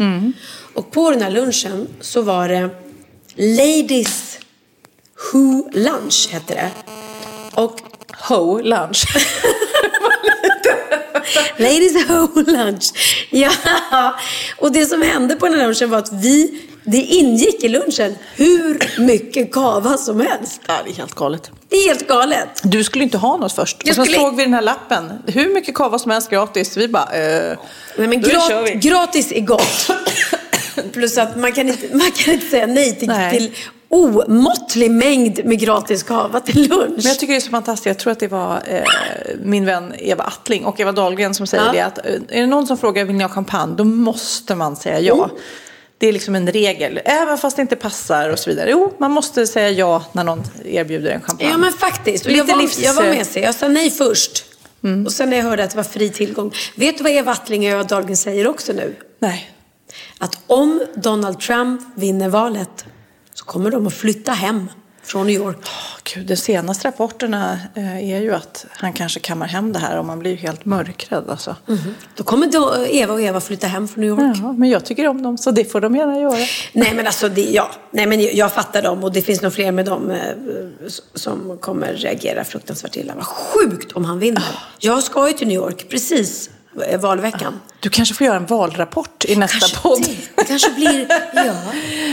Och 0.74 0.90
på 0.90 1.10
den 1.10 1.22
här 1.22 1.30
lunchen 1.30 1.88
så 2.00 2.22
var 2.22 2.48
det 2.48 2.68
Ladies 3.36 4.38
Who 5.32 5.70
Lunch, 5.72 6.28
hette 6.30 6.54
det. 6.54 6.70
Och 7.54 7.80
Ho 8.28 8.60
lunch. 8.62 9.04
Ladies 11.56 12.08
Whole 12.08 12.52
Lunch. 12.52 12.92
Ja, 13.30 14.14
och 14.58 14.72
det 14.72 14.86
som 14.86 15.02
hände 15.02 15.36
på 15.36 15.46
den 15.48 15.54
här 15.60 15.66
lunchen 15.66 15.90
var 15.90 15.98
att 15.98 16.12
vi, 16.12 16.60
det 16.84 16.96
ingick 16.98 17.64
i 17.64 17.68
lunchen 17.68 18.14
hur 18.36 19.00
mycket 19.00 19.52
kava 19.52 19.96
som 19.96 20.20
helst. 20.20 20.60
Ja, 20.66 20.74
det 20.84 20.90
är 20.90 20.94
helt 20.94 21.14
galet. 21.14 21.50
Det 21.68 21.76
är 21.76 21.88
helt 21.88 22.08
galet. 22.08 22.48
Du 22.62 22.84
skulle 22.84 23.04
inte 23.04 23.18
ha 23.18 23.36
något 23.36 23.52
först. 23.52 23.76
Jag 23.84 23.90
och 23.90 23.94
sen 23.94 24.04
skulle- 24.04 24.18
såg 24.18 24.36
vi 24.36 24.44
den 24.44 24.54
här 24.54 24.62
lappen. 24.62 25.12
Hur 25.26 25.54
mycket 25.54 25.74
kava 25.74 25.98
som 25.98 26.10
helst 26.10 26.30
gratis. 26.30 26.76
Vi 26.76 26.88
bara, 26.88 27.12
eh, 27.12 27.58
Nej, 27.98 28.08
men 28.08 28.20
då 28.22 28.28
grat- 28.28 28.48
kör 28.48 28.62
vi. 28.62 28.70
gratis 28.74 29.32
är 29.32 29.40
gott. 29.40 29.90
Plus 30.92 31.18
att 31.18 31.36
man 31.36 31.52
kan 31.52 31.68
inte, 31.68 31.96
man 31.96 32.10
kan 32.10 32.34
inte 32.34 32.46
säga 32.46 32.66
nej 32.66 32.96
till, 32.98 33.08
Nej. 33.08 33.38
till 33.38 33.52
omåttlig 33.88 34.90
mängd 34.90 35.40
med 35.44 35.60
gratis 35.60 36.02
kava 36.02 36.40
till 36.40 36.68
lunch. 36.68 36.90
Men 36.96 37.02
jag 37.06 37.18
tycker 37.18 37.32
det 37.32 37.38
är 37.38 37.40
så 37.40 37.50
fantastiskt. 37.50 37.86
Jag 37.86 37.98
tror 37.98 38.12
att 38.12 38.20
det 38.20 38.28
var 38.28 38.62
eh, 38.66 38.82
min 39.44 39.64
vän 39.64 39.94
Eva 39.98 40.24
Attling 40.24 40.64
och 40.64 40.80
Eva 40.80 40.92
Dahlgren 40.92 41.34
som 41.34 41.46
säger 41.46 41.64
Ja. 41.64 41.72
det. 41.72 41.80
Att, 41.80 41.98
eh, 41.98 42.12
är 42.38 42.40
det 42.40 42.46
någon 42.46 42.66
som 42.66 42.78
frågar 42.78 43.04
vill 43.04 43.16
ni 43.16 43.22
ha 43.24 43.28
champagne, 43.30 43.74
då 43.76 43.84
måste 43.84 44.54
man 44.54 44.76
säga 44.76 45.00
ja. 45.00 45.14
Mm. 45.14 45.36
Det 46.04 46.08
är 46.08 46.12
liksom 46.12 46.34
en 46.34 46.52
regel. 46.52 47.00
Även 47.04 47.38
fast 47.38 47.56
det 47.56 47.62
inte 47.62 47.76
passar 47.76 48.30
och 48.30 48.38
så 48.38 48.50
vidare. 48.50 48.70
Jo, 48.70 48.94
man 48.98 49.10
måste 49.10 49.46
säga 49.46 49.70
ja 49.70 50.04
när 50.12 50.24
någon 50.24 50.42
erbjuder 50.64 51.10
en 51.10 51.20
champagne. 51.20 51.50
Ja 51.50 51.58
men 51.58 51.72
faktiskt. 51.72 52.24
Lite 52.26 52.38
jag, 52.38 52.44
var, 52.56 52.62
livs- 52.62 52.80
jag 52.82 52.94
var 52.94 53.02
med 53.02 53.26
sig. 53.26 53.42
Jag 53.42 53.54
sa 53.54 53.68
nej 53.68 53.90
först. 53.90 54.44
Och 55.06 55.12
sen 55.12 55.30
när 55.30 55.36
jag 55.36 55.44
hörde 55.44 55.64
att 55.64 55.70
det 55.70 55.76
var 55.76 55.84
fri 55.84 56.08
tillgång. 56.10 56.52
Vet 56.74 56.98
du 56.98 57.04
vad 57.04 57.12
Eva 57.12 57.32
Attling 57.32 57.62
och 57.62 57.70
Eva 57.70 57.82
Dahlgren 57.84 58.16
säger 58.16 58.46
också 58.48 58.72
nu? 58.72 58.94
Nej. 59.18 59.50
Att 60.18 60.38
om 60.46 60.82
Donald 60.94 61.40
Trump 61.40 61.80
vinner 61.94 62.28
valet 62.28 62.84
så 63.34 63.44
kommer 63.44 63.70
de 63.70 63.86
att 63.86 63.94
flytta 63.94 64.32
hem 64.32 64.68
från 65.02 65.26
New 65.26 65.36
York. 65.36 65.68
Gud, 66.04 66.26
de 66.26 66.36
senaste 66.36 66.88
rapporterna 66.88 67.58
eh, 67.74 68.12
är 68.12 68.20
ju 68.20 68.34
att 68.34 68.66
han 68.70 68.92
kanske 68.92 69.20
kammar 69.20 69.46
hem 69.46 69.72
det 69.72 69.78
här 69.78 69.98
och 69.98 70.04
man 70.04 70.18
blir 70.18 70.36
helt 70.36 70.64
mörkrädd 70.64 71.24
alltså. 71.30 71.56
Då 72.16 72.24
kommer 72.24 72.46
då 72.46 72.86
Eva 72.90 73.14
och 73.14 73.20
Eva 73.20 73.40
flytta 73.40 73.66
hem 73.66 73.88
från 73.88 74.00
New 74.00 74.10
York. 74.10 74.36
Ja, 74.42 74.52
men 74.52 74.68
jag 74.68 74.84
tycker 74.84 75.08
om 75.08 75.22
dem 75.22 75.38
så 75.38 75.50
det 75.50 75.64
får 75.64 75.80
de 75.80 75.96
gärna 75.96 76.20
göra. 76.20 76.46
Nej 76.72 76.94
men 76.94 77.06
alltså, 77.06 77.28
det, 77.28 77.42
ja. 77.42 77.70
Nej, 77.90 78.06
men 78.06 78.36
jag 78.36 78.52
fattar 78.52 78.82
dem 78.82 79.04
och 79.04 79.12
det 79.12 79.22
finns 79.22 79.42
nog 79.42 79.52
fler 79.52 79.72
med 79.72 79.84
dem 79.84 80.10
eh, 80.10 80.18
som 81.14 81.58
kommer 81.60 81.92
reagera 81.92 82.44
fruktansvärt 82.44 82.96
illa. 82.96 83.14
Vad 83.14 83.26
sjukt 83.26 83.92
om 83.92 84.04
han 84.04 84.18
vinner. 84.18 84.44
Jag 84.78 85.02
ska 85.02 85.28
ju 85.28 85.32
till 85.34 85.48
New 85.48 85.56
York 85.56 85.86
precis 85.88 86.48
eh, 86.48 86.53
valveckan. 86.98 87.60
Du 87.80 87.88
kanske 87.90 88.14
får 88.14 88.24
göra 88.26 88.36
en 88.36 88.46
valrapport 88.46 89.24
i 89.24 89.36
nästa 89.36 89.58
Kanske 89.58 89.78
podd. 89.78 90.02
det. 90.36 90.44
Kanske 90.44 90.70
blir, 90.70 91.06
ja, 91.34 91.54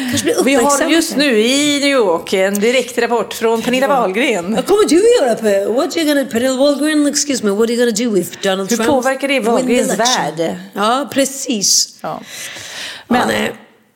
kanske 0.10 0.24
blir 0.24 0.44
Vi 0.44 0.54
har 0.56 0.90
just 0.90 1.16
nu 1.16 1.40
i 1.40 1.80
New 1.80 1.90
York 1.90 2.34
en 2.34 2.60
direktrapport 2.60 3.34
från 3.34 3.62
Pernilla 3.62 3.88
Wahlgren. 3.88 4.56
Vad 4.56 4.66
kommer 4.66 4.90
du 4.90 4.96
göra 4.96 5.36
på? 5.36 5.74
What 5.74 5.98
you 5.98 6.08
gonna, 6.08 6.26
Pernilla 6.26 6.58
Wahlgren, 6.58 7.08
excuse 7.08 7.46
me, 7.46 7.52
what 7.52 7.70
are 7.70 7.74
you 7.74 7.86
gonna 7.86 8.12
do 8.12 8.18
if 8.18 8.42
Donald 8.42 8.70
Hur 8.70 8.78
Trump 8.78 8.90
påverkar 8.90 9.28
det 9.28 9.40
Wahlgrens 9.40 10.00
värld? 10.00 10.56
Ja, 10.74 11.10
precis. 11.14 11.96
Ja. 12.02 12.22
Men 13.08 13.28
nej. 13.28 13.54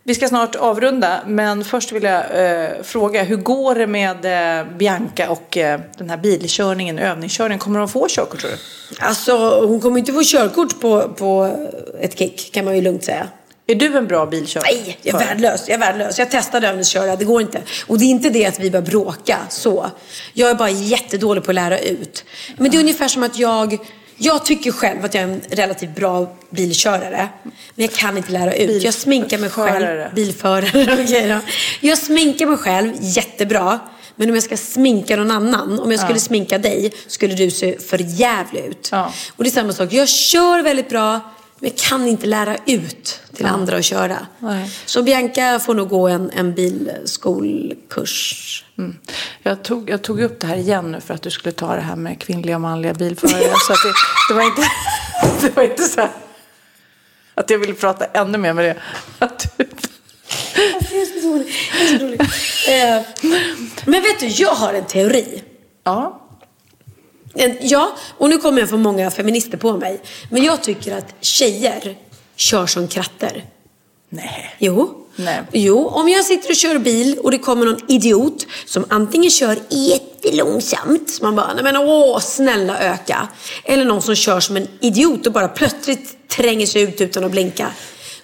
Vi 0.08 0.16
ska 0.16 0.28
snart 0.28 0.56
avrunda, 0.56 1.22
men 1.28 1.64
först 1.64 1.92
vill 1.92 2.04
jag 2.04 2.24
eh, 2.34 2.70
fråga, 2.84 3.24
hur 3.24 3.36
går 3.36 3.76
det 3.76 3.88
med 3.88 4.26
eh, 4.60 4.68
Bianca 4.78 5.30
och 5.30 5.58
eh, 5.58 5.80
den 5.98 6.10
här 6.10 6.18
bilkörningen, 6.18 7.00
övningskörningen? 7.00 7.60
Kommer 7.60 7.80
de 7.80 7.90
få 7.90 8.08
körkort 8.10 8.40
tror 8.40 8.52
du? 8.52 8.58
Alltså, 9.00 9.66
hon 9.68 9.82
kommer 9.82 10.00
inte 10.00 10.14
få 10.14 10.24
körkort 10.24 10.82
på, 10.82 11.14
på 11.18 11.58
ett 12.00 12.18
kick, 12.18 12.52
kan 12.54 12.66
man 12.66 12.76
ju 12.76 12.82
lugnt 12.82 13.04
säga. 13.04 13.28
Är 13.68 13.76
du 13.76 13.98
en 13.98 14.08
bra 14.08 14.26
bilkörare? 14.26 14.68
Nej, 14.72 14.98
jag 15.02 15.22
är 15.22 15.28
värdelös. 15.28 15.64
Jag 15.68 15.76
är 15.76 15.80
värdelös. 15.80 16.20
Jag 16.20 16.32
testade 16.32 16.68
övningsköra, 16.68 17.16
det 17.16 17.26
går 17.26 17.42
inte. 17.42 17.62
Och 17.88 18.00
det 18.00 18.06
är 18.06 18.10
inte 18.10 18.30
det 18.30 18.46
att 18.46 18.60
vi 18.60 18.72
börjar 18.72 18.86
bråka 18.86 19.38
så. 19.50 19.92
Jag 20.34 20.50
är 20.50 20.56
bara 20.56 20.70
jättedålig 20.70 21.44
på 21.44 21.52
att 21.52 21.56
lära 21.56 21.80
ut. 21.80 22.26
Men 22.58 22.72
det 22.72 22.78
är 22.78 22.80
ungefär 22.80 23.08
som 23.08 23.24
att 23.24 23.40
jag 23.40 23.78
jag 24.18 24.46
tycker 24.46 24.72
själv 24.72 25.06
att 25.06 25.14
jag 25.14 25.24
är 25.24 25.28
en 25.28 25.42
relativt 25.50 25.96
bra 25.96 26.36
bilkörare. 26.50 27.30
Men 27.44 27.86
jag 27.86 27.92
kan 27.92 28.18
inte 28.18 28.32
lära 28.32 28.54
ut. 28.54 28.84
Jag 28.84 28.94
sminkar 28.94 29.38
mig 29.38 29.50
själv. 29.50 30.14
Bilförare. 30.16 31.04
okej 31.04 31.28
då. 31.30 31.40
Jag 31.88 31.98
sminkar 31.98 32.46
mig 32.46 32.58
själv 32.58 32.94
jättebra. 33.00 33.80
Men 34.16 34.30
om 34.30 34.36
jag 34.36 34.44
ska 34.44 34.58
sminka 34.58 35.16
någon 35.16 35.32
annan, 35.32 35.80
om 35.80 35.92
jag 35.92 36.00
skulle 36.00 36.20
sminka 36.20 36.58
dig, 36.58 36.94
skulle 37.08 37.34
du 37.36 37.52
se 37.52 37.80
för 37.80 37.98
jävlig 37.98 38.66
ut. 38.66 38.90
Och 39.36 39.44
det 39.44 39.50
är 39.50 39.52
samma 39.52 39.74
sak. 39.74 39.94
Jag 39.94 40.10
kör 40.10 40.64
väldigt 40.64 40.90
bra, 40.90 41.20
jag 41.60 41.78
kan 41.78 42.08
inte 42.08 42.26
lära 42.26 42.58
ut 42.66 43.22
till 43.34 43.46
andra 43.46 43.78
att 43.78 43.86
köra. 43.86 44.18
Nej. 44.40 44.72
Så 44.86 45.04
Bianca 45.04 45.60
får 45.60 45.74
nog 45.74 45.90
gå 45.90 46.08
en, 46.08 46.30
en 46.30 46.54
bilskolkurs. 46.54 48.64
Mm. 48.78 48.98
Jag, 49.44 49.64
tog, 49.64 49.90
jag 49.90 50.02
tog 50.02 50.22
upp 50.22 50.40
det 50.40 50.48
här 50.48 50.58
igen 50.58 50.92
nu 50.92 51.02
för 51.02 51.14
att 51.14 51.22
du 51.22 51.32
skulle 51.32 51.52
ta 51.52 51.76
det 51.76 51.82
här 51.82 51.96
med 51.96 52.22
kvinnliga 52.22 52.56
och 52.56 52.62
manliga 52.62 52.94
bilförare. 52.94 53.42
så 53.68 53.74
att 53.74 53.80
det, 53.84 53.94
det, 54.30 54.34
var 54.34 54.44
inte, 54.44 54.62
det 55.42 55.56
var 55.56 55.64
inte 55.64 55.84
så 55.84 56.02
här 56.02 56.12
att 57.36 57.50
jag 57.50 57.58
ville 57.58 57.74
prata 57.74 58.06
ännu 58.06 58.38
mer 58.38 58.54
med 58.54 58.66
det. 58.66 58.76
Att 59.20 59.58
du. 59.58 59.68
Eh, 62.68 63.02
Men 63.86 64.02
vet 64.02 64.20
du, 64.20 64.28
jag 64.28 64.50
har 64.50 64.74
en 64.74 64.86
teori. 64.86 65.44
ja. 65.84 66.22
Ja, 67.62 67.96
och 68.18 68.30
nu 68.30 68.38
kommer 68.38 68.60
jag 68.60 68.70
få 68.70 68.78
många 68.78 69.12
feminister 69.12 69.58
på 69.58 69.78
mig. 69.78 70.02
Men 70.30 70.44
jag 70.44 70.64
tycker 70.64 70.98
att 70.98 71.16
tjejer 71.22 71.96
kör 72.36 72.66
som 72.66 72.88
kratter. 72.88 73.44
Nej. 74.10 74.56
Jo. 74.60 75.02
Nej. 75.16 75.42
Jo, 75.52 75.88
om 75.88 76.10
jag 76.10 76.26
sitter 76.26 76.50
och 76.50 76.56
kör 76.56 76.78
bil 76.78 77.20
och 77.24 77.32
det 77.32 77.38
kommer 77.38 77.66
någon 77.66 77.92
idiot 77.92 78.48
som 78.66 78.86
antingen 78.90 79.32
kör 79.32 79.58
jättelångsamt, 79.70 81.10
så 81.10 81.24
man 81.24 81.36
bara, 81.36 81.54
nej 81.54 81.64
men 81.64 81.78
åh, 81.78 82.20
snälla 82.20 82.80
öka. 82.80 83.28
Eller 83.64 83.86
någon 83.86 84.02
som 84.02 84.16
kör 84.16 84.40
som 84.40 84.58
en 84.58 84.68
idiot 84.80 85.28
och 85.28 85.34
bara 85.34 85.48
plötsligt 85.48 86.30
tränger 86.30 86.66
sig 86.66 86.82
ut 86.82 87.02
utan 87.02 87.24
att 87.24 87.32
blinka. 87.32 87.72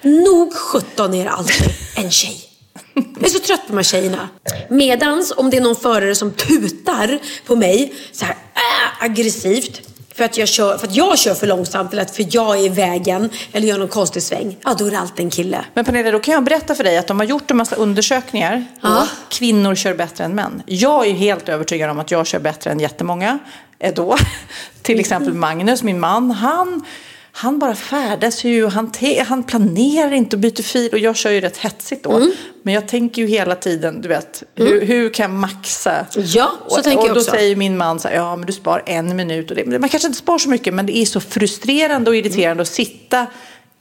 Nog 0.02 0.54
17 0.54 1.14
är 1.14 1.24
det 1.24 1.32
alltid 1.32 1.68
en 1.98 2.12
tjej. 2.12 2.51
Jag 2.94 3.26
är 3.26 3.30
så 3.30 3.40
trött 3.40 3.62
på 3.62 3.68
de 3.68 3.76
här 3.76 3.84
tjejerna. 3.84 4.30
Medans 4.70 5.34
om 5.38 5.50
det 5.50 5.58
är 5.58 5.62
någon 5.62 5.76
förare 5.76 6.16
som 6.16 6.32
tutar 6.32 7.20
på 7.46 7.56
mig 7.56 7.94
så 8.12 8.26
här 8.26 8.36
äh, 8.56 9.04
aggressivt 9.06 9.82
för 10.16 10.24
att, 10.26 10.38
jag 10.38 10.48
kör, 10.48 10.78
för 10.78 10.88
att 10.88 10.96
jag 10.96 11.20
kör 11.20 11.34
för 11.34 11.48
långsamt 11.48 11.94
eller 11.94 12.02
att 12.02 12.16
för 12.16 12.26
jag 12.30 12.60
är 12.60 12.66
i 12.66 12.70
vägen 12.70 13.30
eller 13.52 13.68
gör 13.68 13.78
någon 13.78 13.88
konstig 13.88 14.24
sväng. 14.24 14.58
Ja, 14.64 14.74
då 14.74 14.86
är 14.88 14.92
det 14.92 15.00
alltid 15.00 15.26
en 15.26 15.30
kille. 15.30 15.66
Men 15.74 15.86
Pernilla, 15.86 16.12
då 16.12 16.20
kan 16.20 16.34
jag 16.34 16.44
berätta 16.44 16.76
för 16.76 16.84
dig 16.84 16.98
att 16.98 17.08
de 17.08 17.20
har 17.20 17.26
gjort 17.28 17.52
en 17.52 17.58
massa 17.58 17.76
undersökningar. 17.76 18.66
Ja. 18.82 19.08
Kvinnor 19.30 19.76
kör 19.76 19.94
bättre 19.94 20.24
än 20.24 20.36
män. 20.36 20.64
Jag 20.66 21.08
är 21.08 21.14
helt 21.14 21.50
övertygad 21.50 21.90
om 21.90 22.00
att 22.00 22.12
jag 22.12 22.28
kör 22.28 22.40
bättre 22.40 22.72
än 22.72 22.80
jättemånga. 22.80 23.40
eh, 23.80 23.94
Då. 23.94 24.18
Till 24.82 25.00
exempel 25.00 25.34
Magnus, 25.34 25.84
min 25.84 26.00
man. 26.00 26.32
Han, 26.32 26.86
han 27.32 27.60
bara 27.60 27.76
färdas 27.76 28.44
ju. 28.44 28.68
Han, 28.68 28.92
te, 28.92 29.24
han 29.24 29.44
planerar 29.44 30.12
inte 30.12 30.36
och 30.36 30.40
byter 30.40 30.64
fil. 30.64 30.90
Och 30.92 31.00
jag 31.00 31.16
kör 31.16 31.32
ju 31.32 31.42
rätt 31.42 31.58
hetsigt 31.58 32.04
då. 32.04 32.12
Mm. 32.12 32.32
Men 32.64 32.74
jag 32.74 32.88
tänker 32.88 33.22
ju 33.22 33.28
hela 33.28 33.56
tiden, 33.56 34.02
du 34.02 34.08
vet, 34.08 34.44
hur, 34.56 34.86
hur 34.86 35.10
kan 35.10 35.32
jag 35.32 35.40
maxa? 35.40 36.06
Ja, 36.16 36.52
så 36.68 36.78
och, 36.78 36.84
tänker 36.84 37.00
och 37.00 37.08
jag 37.08 37.16
då 37.16 37.20
också. 37.20 37.32
säger 37.32 37.56
min 37.56 37.78
man 37.78 38.00
så 38.00 38.08
här, 38.08 38.16
ja 38.16 38.36
men 38.36 38.46
du 38.46 38.54
spar 38.54 38.84
en 38.86 39.16
minut. 39.16 39.50
Och 39.50 39.56
det, 39.56 39.80
man 39.80 39.90
kanske 39.90 40.08
inte 40.08 40.20
spar 40.20 40.38
så 40.38 40.50
mycket, 40.50 40.74
men 40.74 40.86
det 40.86 40.98
är 40.98 41.06
så 41.06 41.20
frustrerande 41.20 42.10
och 42.10 42.16
irriterande 42.16 42.62
att 42.62 42.68
sitta 42.68 43.28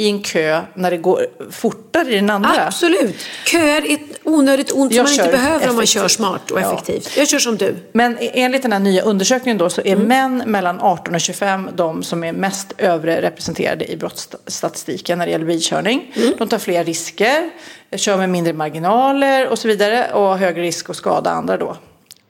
i 0.00 0.08
en 0.10 0.22
kö 0.22 0.60
när 0.74 0.90
det 0.90 0.96
går 0.96 1.26
fortare 1.50 2.10
i 2.12 2.14
den 2.14 2.30
andra. 2.30 2.66
Absolut. 2.66 3.16
Köer 3.46 3.86
är 3.90 3.94
ett 3.94 4.00
onödigt 4.24 4.72
ont 4.72 4.94
som 4.94 5.02
man 5.02 5.12
inte 5.12 5.28
behöver 5.28 5.68
om 5.68 5.74
man 5.74 5.84
effektivt. 5.84 5.88
kör 6.02 6.08
smart 6.08 6.50
och 6.50 6.60
Ja. 6.60 6.72
effektivt. 6.74 7.16
Jag 7.16 7.28
kör 7.28 7.38
som 7.38 7.56
du. 7.56 7.76
Men 7.92 8.16
enligt 8.20 8.62
den 8.62 8.72
här 8.72 8.78
nya 8.78 9.02
undersökningen 9.02 9.58
då 9.58 9.70
så 9.70 9.80
är 9.80 9.92
Mm. 9.92 10.06
män 10.08 10.42
mellan 10.46 10.80
18 10.80 11.14
och 11.14 11.20
25 11.20 11.70
de 11.74 12.02
som 12.02 12.24
är 12.24 12.32
mest 12.32 12.72
överrepresenterade 12.78 13.92
i 13.92 13.96
brottsstatistiken 13.96 15.18
när 15.18 15.26
det 15.26 15.32
gäller 15.32 15.44
bilkörning. 15.46 16.12
Mm. 16.16 16.32
De 16.38 16.48
tar 16.48 16.58
fler 16.58 16.84
risker, 16.84 17.50
kör 17.96 18.16
med 18.16 18.28
mindre 18.28 18.52
marginaler 18.52 19.48
och 19.48 19.58
så 19.58 19.68
vidare 19.68 20.12
och 20.12 20.22
har 20.22 20.36
högre 20.36 20.62
risk 20.62 20.90
att 20.90 20.96
skada 20.96 21.30
andra 21.30 21.56
då. 21.56 21.76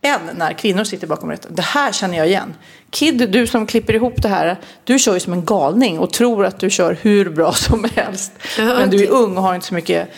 Än 0.03 0.21
när 0.35 0.53
kvinnor 0.53 0.85
sitter 0.85 1.07
bakom 1.07 1.31
rätten. 1.31 1.55
Det 1.55 1.63
här 1.63 1.93
känner 1.93 2.19
jag 2.19 2.27
igen. 2.27 2.55
Kid, 2.91 3.31
du 3.31 3.47
som 3.47 3.67
klipper 3.67 3.95
ihop 3.95 4.23
det 4.23 4.29
här, 4.29 4.57
du 4.85 4.99
kör 4.99 5.15
ju 5.15 5.21
som 5.21 5.33
en 5.33 5.45
galning 5.45 5.99
och 5.99 6.13
tror 6.13 6.47
att 6.47 6.61
du 6.61 6.71
kör 6.71 6.97
hur 7.03 7.31
bra 7.31 7.53
som 7.69 7.87
helst. 7.95 8.33
Men 8.59 8.91
du 8.91 9.05
är 9.05 9.11
ung 9.11 9.37
och 9.37 9.43
har 9.43 9.55
inte 9.55 9.67
så 9.67 9.75
mycket 9.75 10.09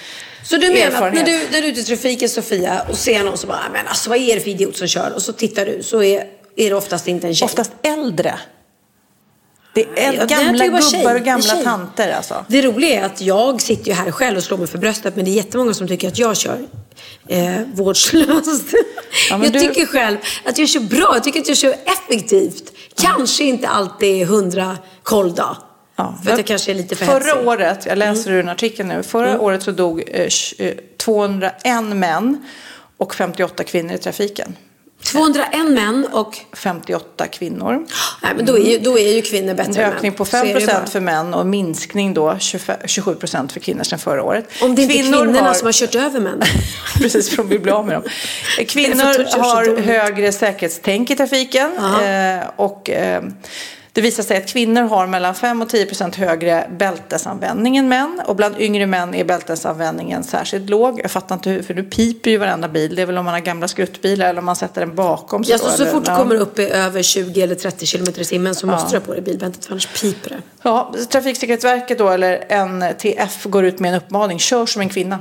Så 0.45 0.57
du 0.57 0.73
menar 0.73 1.09
att 1.09 1.15
när 1.15 1.25
du, 1.25 1.41
när 1.53 1.61
du 1.61 1.67
är 1.67 1.73
ute 1.73 1.81
i 1.81 1.85
trafiken 1.85 2.29
Sofia 2.29 2.83
och 2.89 2.97
ser 2.97 3.25
någon 3.25 3.39
som 3.39 3.49
bara, 3.49 3.69
men 3.73 3.87
alltså 3.87 4.11
vad 4.11 4.19
är 4.19 4.35
det 4.35 4.41
för 4.41 4.51
idiot 4.51 4.77
som 4.77 4.89
kör? 4.89 5.13
Och 5.15 5.23
så 5.23 5.33
tittar 5.33 5.67
du 5.67 5.83
så 5.83 6.03
är, 6.03 6.25
är 6.57 6.71
det 6.71 6.77
oftast 6.77 7.09
inte 7.09 7.27
en 7.27 7.35
tjej. 7.35 7.47
Oftast 7.47 7.73
äldre. 7.83 8.35
Det 9.75 9.87
är 9.97 10.13
Ja, 10.13 10.25
gamla 10.25 10.59
var 10.59 10.65
gubbar 10.65 10.81
tjej. 10.91 11.07
och 11.15 11.21
gamla 11.21 11.43
tjej. 11.55 11.65
tanter 11.65 12.13
alltså. 12.13 12.45
Det 12.49 12.63
roliga 12.63 13.01
är 13.01 13.05
att 13.07 13.21
jag 13.21 13.61
sitter 13.63 13.87
ju 13.89 13.93
här 13.93 14.11
själv 14.11 14.37
och 14.37 14.43
slår 14.43 14.59
mig 14.59 14.67
för 14.67 14.79
bröstet 14.79 15.17
men 15.17 15.25
det 15.25 15.31
är 15.31 15.33
jättemånga 15.33 15.75
som 15.75 15.89
tycker 15.89 16.09
att 16.09 16.19
jag 16.19 16.37
kör 16.37 16.59
eh, 17.29 17.61
vårdslöst. 17.75 18.75
Ja, 19.31 19.41
jag 19.45 19.53
du- 19.53 19.61
tycker 19.61 19.87
själv 19.87 20.17
att 20.45 20.59
jag 20.59 20.69
kör 20.69 20.81
bra, 20.81 21.11
jag 21.15 21.25
tycker 21.25 21.41
att 21.41 21.49
jag 21.49 21.57
kör 21.57 21.75
effektivt. 21.85 22.73
Kanske 23.01 23.45
inte 23.45 23.69
alltid 23.69 24.27
hundra 24.27 24.79
koll 25.03 25.35
då. 25.35 25.57
för 25.97 26.31
att 26.33 26.39
jag 26.39 26.47
kanske 26.47 26.71
är 26.73 26.75
lite 26.75 26.97
för 26.97 27.07
Förra 27.07 27.15
hetsig. 27.19 27.33
Mm. 27.33 27.49
året, 27.49 27.87
jag 27.87 27.99
läser 27.99 28.31
ur 28.33 28.41
en 28.41 28.49
artikel 28.49 28.87
nu, 28.87 29.03
förra 29.03 29.41
året 29.41 29.63
så 29.63 29.71
dog 29.71 30.01
eh, 30.07 30.27
tj- 30.27 30.55
eh, 30.69 30.75
201 30.99 31.83
män 31.97 32.45
och 32.97 33.15
58 33.15 33.65
kvinnor 33.65 33.95
i 33.95 33.99
trafiken. 33.99 34.57
201 35.05 35.71
män 35.71 36.07
och 36.13 36.37
58 36.53 37.27
kvinnor. 37.27 37.87
Nej, 38.23 38.33
men 38.37 38.47
då 38.47 38.59
är 38.59 38.71
ju, 38.73 38.79
då 38.79 38.99
är 38.99 39.13
ju 39.15 39.23
kvinnor 39.23 39.55
bättre 39.55 39.71
En 39.73 39.77
än 39.81 39.89
män. 39.89 39.97
ökning 39.97 40.13
på 40.13 40.25
Så 40.25 40.37
är 40.37 40.41
5 40.45 40.55
det 40.55 40.61
ju 40.61 40.67
bara. 40.67 40.87
för 40.87 41.01
män 41.01 41.35
och 41.35 41.47
minskning 41.47 42.15
då 42.15 42.37
25 42.39 42.77
27% 42.87 43.53
för 43.53 43.61
kvinnor 43.61 43.83
sedan 43.85 43.99
förra 43.99 44.23
året. 44.23 44.49
Om 44.63 44.75
det 44.75 44.83
inte 44.83 44.95
är 44.95 45.03
kvinnorna 45.03 45.41
har- 45.41 45.55
som 45.55 45.67
har 45.67 45.73
kört 45.73 45.95
över 45.95 46.21
män. 46.21 46.43
Precis, 46.99 47.31
för 47.31 47.37
de 47.37 47.49
vill 47.49 47.61
bli 47.61 47.73
av 47.73 47.87
med 47.87 47.95
dem. 47.95 48.03
Kvinnor 48.69 49.39
har 49.39 49.81
högre 49.81 50.33
säkerhetstänk 50.33 51.11
i 51.11 51.17
trafiken. 51.17 51.71
Eh, 51.77 52.45
och 52.57 52.91
eh, 52.91 53.23
det 53.95 54.01
visar 54.01 54.23
sig 54.23 54.37
att 54.37 54.47
kvinnor 54.49 54.83
har 54.83 55.07
mellan 55.07 55.35
5 55.35 55.63
och 55.63 55.69
10 55.69 55.87
procent 55.87 56.17
högre 56.17 56.71
bältesanvändning 56.79 57.77
än 57.77 57.89
män. 57.89 58.21
Och 58.27 58.37
bland 58.37 58.61
yngre 58.61 58.87
män 58.87 59.15
är 59.15 59.25
bältesanvändningen 59.25 60.25
särskilt 60.25 60.71
låg. 60.71 61.01
Jag 61.01 61.11
fattar 61.11 61.35
inte 61.35 61.51
hur, 61.51 61.63
för 61.63 61.75
nu 61.75 61.83
piper 61.83 62.31
ju 62.31 62.37
varenda 62.39 62.69
bil. 62.69 62.95
Det 62.97 63.03
är 63.03 63.07
väl 63.07 63.19
om 63.19 63.25
man 63.25 63.35
har 63.35 63.41
gamla 63.41 63.69
skruttbilar 63.69 64.29
eller 64.29 64.39
om 64.39 64.45
man 64.45 64.57
sätter 64.57 64.81
den 64.81 64.95
bakom. 64.95 65.43
Ja, 65.47 65.59
så, 65.59 65.71
så 65.71 65.87
fort 65.87 66.05
du 66.05 66.11
kommer 66.17 66.35
upp 66.35 66.59
i 66.59 66.71
över 66.71 67.03
20 67.03 67.43
eller 67.43 67.55
30 67.55 67.87
kilometer 67.87 68.21
i 68.21 68.25
timmen 68.25 68.55
så 68.55 68.67
måste 68.67 68.87
Ja. 68.87 68.91
du 68.91 68.97
ha 68.97 69.07
på 69.07 69.13
dig 69.13 69.23
bilbältet 69.23 69.65
för 69.65 69.73
annars 69.73 70.01
piper 70.01 70.31
det. 70.31 70.43
Ja, 70.63 70.95
Trafiksäkerhetsverket 71.11 71.99
då, 71.99 72.09
eller 72.09 72.45
NTF, 72.67 73.45
går 73.45 73.65
ut 73.65 73.79
med 73.79 73.89
en 73.89 73.97
uppmaning. 73.97 74.39
Kör 74.39 74.67
som 74.67 74.83
en 74.83 74.89
kvinna. 74.89 75.19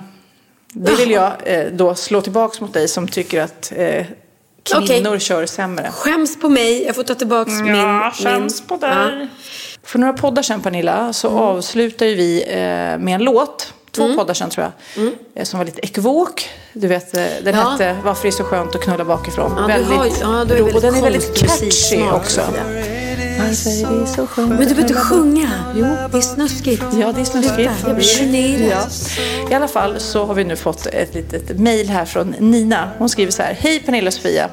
Det 0.74 0.96
vill 0.96 1.12
jag 1.12 1.32
eh, 1.44 1.66
då 1.72 1.96
slå 1.96 2.22
tillbaks 2.22 2.62
mot 2.62 2.74
dig 2.74 2.88
som 2.88 3.08
tycker 3.08 3.42
att 3.42 3.74
eh, 3.76 4.06
kvinnor 4.64 5.10
Okej. 5.10 5.20
kör 5.20 5.46
sämre. 5.46 5.92
Skäms 5.92 6.40
på 6.40 6.50
mig, 6.50 6.84
jag 6.86 6.96
får 6.96 7.04
ta 7.04 7.16
tillbaka 7.16 7.52
min... 7.52 7.76
Ja, 7.76 8.12
skäms 8.16 8.60
min, 8.62 8.68
på 8.80 8.86
dig. 8.86 9.28
För 9.84 10.00
några 10.00 10.14
poddar 10.14 10.42
sedan 10.44 10.62
Pernilla 10.62 11.14
så 11.14 11.28
Mm. 11.30 11.40
avslutar 11.40 12.06
vi 12.06 12.44
eh, 12.48 12.58
med 13.04 13.08
en 13.16 13.24
låt. 13.24 13.74
Två 13.92 14.16
poddar 14.16 14.34
sedan 14.34 14.50
tror 14.50 14.72
jag. 14.96 15.12
Eh, 15.36 15.44
som 15.44 15.58
var 15.58 15.66
lite 15.66 15.86
ekvok. 15.86 16.50
Du 16.74 16.88
vet, 16.88 17.18
eh, 17.18 17.24
den 17.44 17.48
Mm. 17.48 17.60
Ja. 17.60 17.70
hette 17.70 17.98
Varför 18.04 18.22
det 18.24 18.30
är 18.30 18.32
så 18.32 18.44
skönt 18.44 18.76
att 18.76 18.82
knulla 18.82 19.06
bakifrån. 19.06 19.52
Ja, 19.70 19.78
du 19.78 19.84
har 19.84 20.06
ja, 20.22 20.46
du 20.46 20.54
är 20.54 20.58
väldigt 20.58 20.76
och 20.76 20.82
den 20.82 20.96
är 20.96 21.02
väldigt 21.02 21.38
catchy 21.38 22.02
också. 22.12 22.42
Varför 23.52 23.96
är 23.96 24.00
det 24.00 24.08
så 24.08 24.28
skönt 24.28 24.50
Men 24.50 24.58
du 24.58 24.66
behöver 24.66 24.82
inte 24.82 24.94
sjunga. 24.94 25.50
Jo. 25.76 25.86
Det 26.12 26.18
är 26.18 26.22
snuskigt. 26.22 26.84
Ja, 27.00 27.12
det 27.12 27.22
är 27.22 27.26
snuskigt. 27.26 27.72
Jag 27.86 27.96
blir 27.96 28.06
generad. 28.20 28.88
Ja. 29.18 29.52
I 29.52 29.54
alla 29.54 29.68
fall 29.68 30.00
så 30.00 30.26
har 30.26 30.34
vi 30.34 30.44
nu 30.44 30.56
fått 30.56 30.86
ett 30.86 31.16
litet 31.16 31.60
mejl 31.60 31.90
här 31.90 32.06
från 32.06 32.36
Nina. 32.40 32.90
Hon 32.98 33.10
skriver 33.10 33.32
så 33.32 33.44
här. 33.44 33.58
Hej 33.60 33.80
Pernilla 33.80 34.08
och 34.08 34.14
Sofia. 34.14 34.50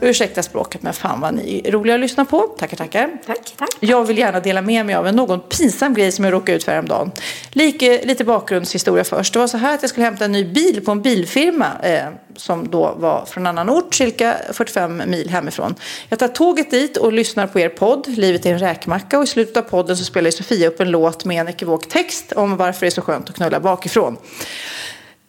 Ursäkta 0.00 0.42
språket 0.42 0.82
men 0.82 0.92
fan 0.92 1.20
vad 1.20 1.34
ni 1.34 1.62
är 1.64 1.72
roliga 1.72 1.94
att 1.94 2.00
lyssna 2.00 2.24
på. 2.24 2.40
Tackar, 2.40 2.76
tackar. 2.76 3.10
Tack, 3.26 3.52
tack. 3.56 3.68
Jag 3.80 4.04
vill 4.04 4.18
gärna 4.18 4.40
dela 4.40 4.62
med 4.62 4.86
mig 4.86 4.94
av 4.94 5.06
en 5.06 5.16
någon 5.16 5.40
pinsam 5.40 5.94
grej 5.94 6.12
som 6.12 6.24
jag 6.24 6.32
råkade 6.32 6.56
ut 6.56 6.64
för 6.64 6.72
häromdagen. 6.72 7.10
Lite, 7.52 8.04
lite 8.04 8.24
bakgrundshistoria 8.24 9.04
först. 9.04 9.32
Det 9.32 9.38
var 9.38 9.46
så 9.46 9.56
här 9.56 9.74
att 9.74 9.82
jag 9.82 9.90
skulle 9.90 10.04
hämta 10.04 10.24
en 10.24 10.32
ny 10.32 10.44
bil 10.44 10.84
på 10.84 10.90
en 10.90 11.02
bilfirma 11.02 11.66
eh, 11.82 12.04
som 12.36 12.68
då 12.70 12.94
var 12.98 13.24
från 13.24 13.46
annan 13.46 13.70
ort, 13.70 13.94
cirka 13.94 14.36
45 14.52 15.02
mil 15.06 15.30
hemifrån. 15.30 15.74
Jag 16.08 16.18
tar 16.18 16.28
tåget 16.28 16.70
dit 16.70 16.96
och 16.96 17.12
lyssnar 17.12 17.46
på 17.46 17.60
er 17.60 17.68
podd, 17.68 18.08
Livet 18.08 18.46
är 18.46 18.52
en 18.52 18.58
räkmacka. 18.58 19.18
Och 19.18 19.24
i 19.24 19.26
slutet 19.26 19.56
av 19.56 19.62
podden 19.62 19.96
så 19.96 20.04
spelar 20.04 20.30
Sofia 20.30 20.68
upp 20.68 20.80
en 20.80 20.90
låt 20.90 21.24
med 21.24 21.40
en 21.40 21.48
ekivok 21.48 21.88
text 21.88 22.32
om 22.32 22.56
varför 22.56 22.80
det 22.80 22.86
är 22.86 22.90
så 22.90 23.02
skönt 23.02 23.28
att 23.28 23.36
knulla 23.36 23.60
bakifrån. 23.60 24.16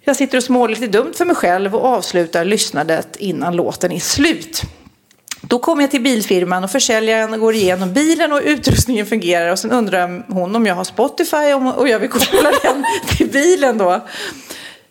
Jag 0.03 0.15
sitter 0.15 0.37
och 0.37 0.43
småler 0.43 0.75
lite 0.75 0.87
dumt 0.87 1.13
för 1.13 1.25
mig 1.25 1.35
själv 1.35 1.75
och 1.75 1.85
avslutar 1.85 2.45
lyssnandet 2.45 3.15
innan 3.15 3.55
låten 3.55 3.91
är 3.91 3.99
slut. 3.99 4.61
Då 5.41 5.59
kommer 5.59 5.83
jag 5.83 5.91
till 5.91 6.01
bilfirman 6.01 6.63
och 6.63 6.71
försäljaren 6.71 7.39
går 7.39 7.55
igenom 7.55 7.93
bilen 7.93 8.33
och 8.33 8.41
utrustningen 8.43 9.05
fungerar 9.05 9.51
och 9.51 9.59
sen 9.59 9.71
undrar 9.71 10.25
hon 10.33 10.55
om 10.55 10.65
jag 10.65 10.75
har 10.75 10.83
Spotify 10.83 11.53
och 11.77 11.89
jag 11.89 11.99
vill 11.99 12.09
koppla 12.09 12.51
den 12.63 12.85
till 13.17 13.29
bilen 13.29 13.77
då. 13.77 14.01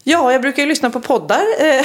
Ja, 0.04 0.32
jag 0.32 0.42
brukar 0.42 0.62
ju 0.62 0.68
lyssna 0.68 0.90
på 0.90 1.00
poddar, 1.00 1.42
eh, 1.58 1.84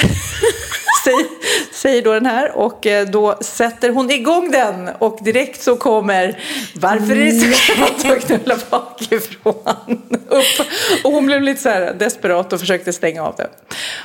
säger, 1.04 1.26
säger 1.72 2.02
då 2.02 2.12
den 2.12 2.26
här. 2.26 2.56
Och 2.56 2.86
eh, 2.86 3.06
då 3.08 3.36
sätter 3.40 3.90
hon 3.90 4.10
igång 4.10 4.50
den 4.50 4.88
och 4.98 5.18
direkt 5.22 5.62
så 5.62 5.76
kommer 5.76 6.42
Varför 6.74 7.16
är 7.16 7.24
det 7.24 7.32
så 7.32 7.72
skönt 7.72 8.18
att 8.18 8.26
knulla 8.26 8.58
bakifrån? 8.70 10.02
upp. 10.36 10.66
Och 11.04 11.12
hon 11.12 11.26
blev 11.26 11.42
lite 11.42 11.62
så 11.62 11.68
här 11.68 11.94
desperat 11.94 12.52
och 12.52 12.60
försökte 12.60 12.92
stänga 12.92 13.22
av 13.22 13.34
det. 13.36 13.48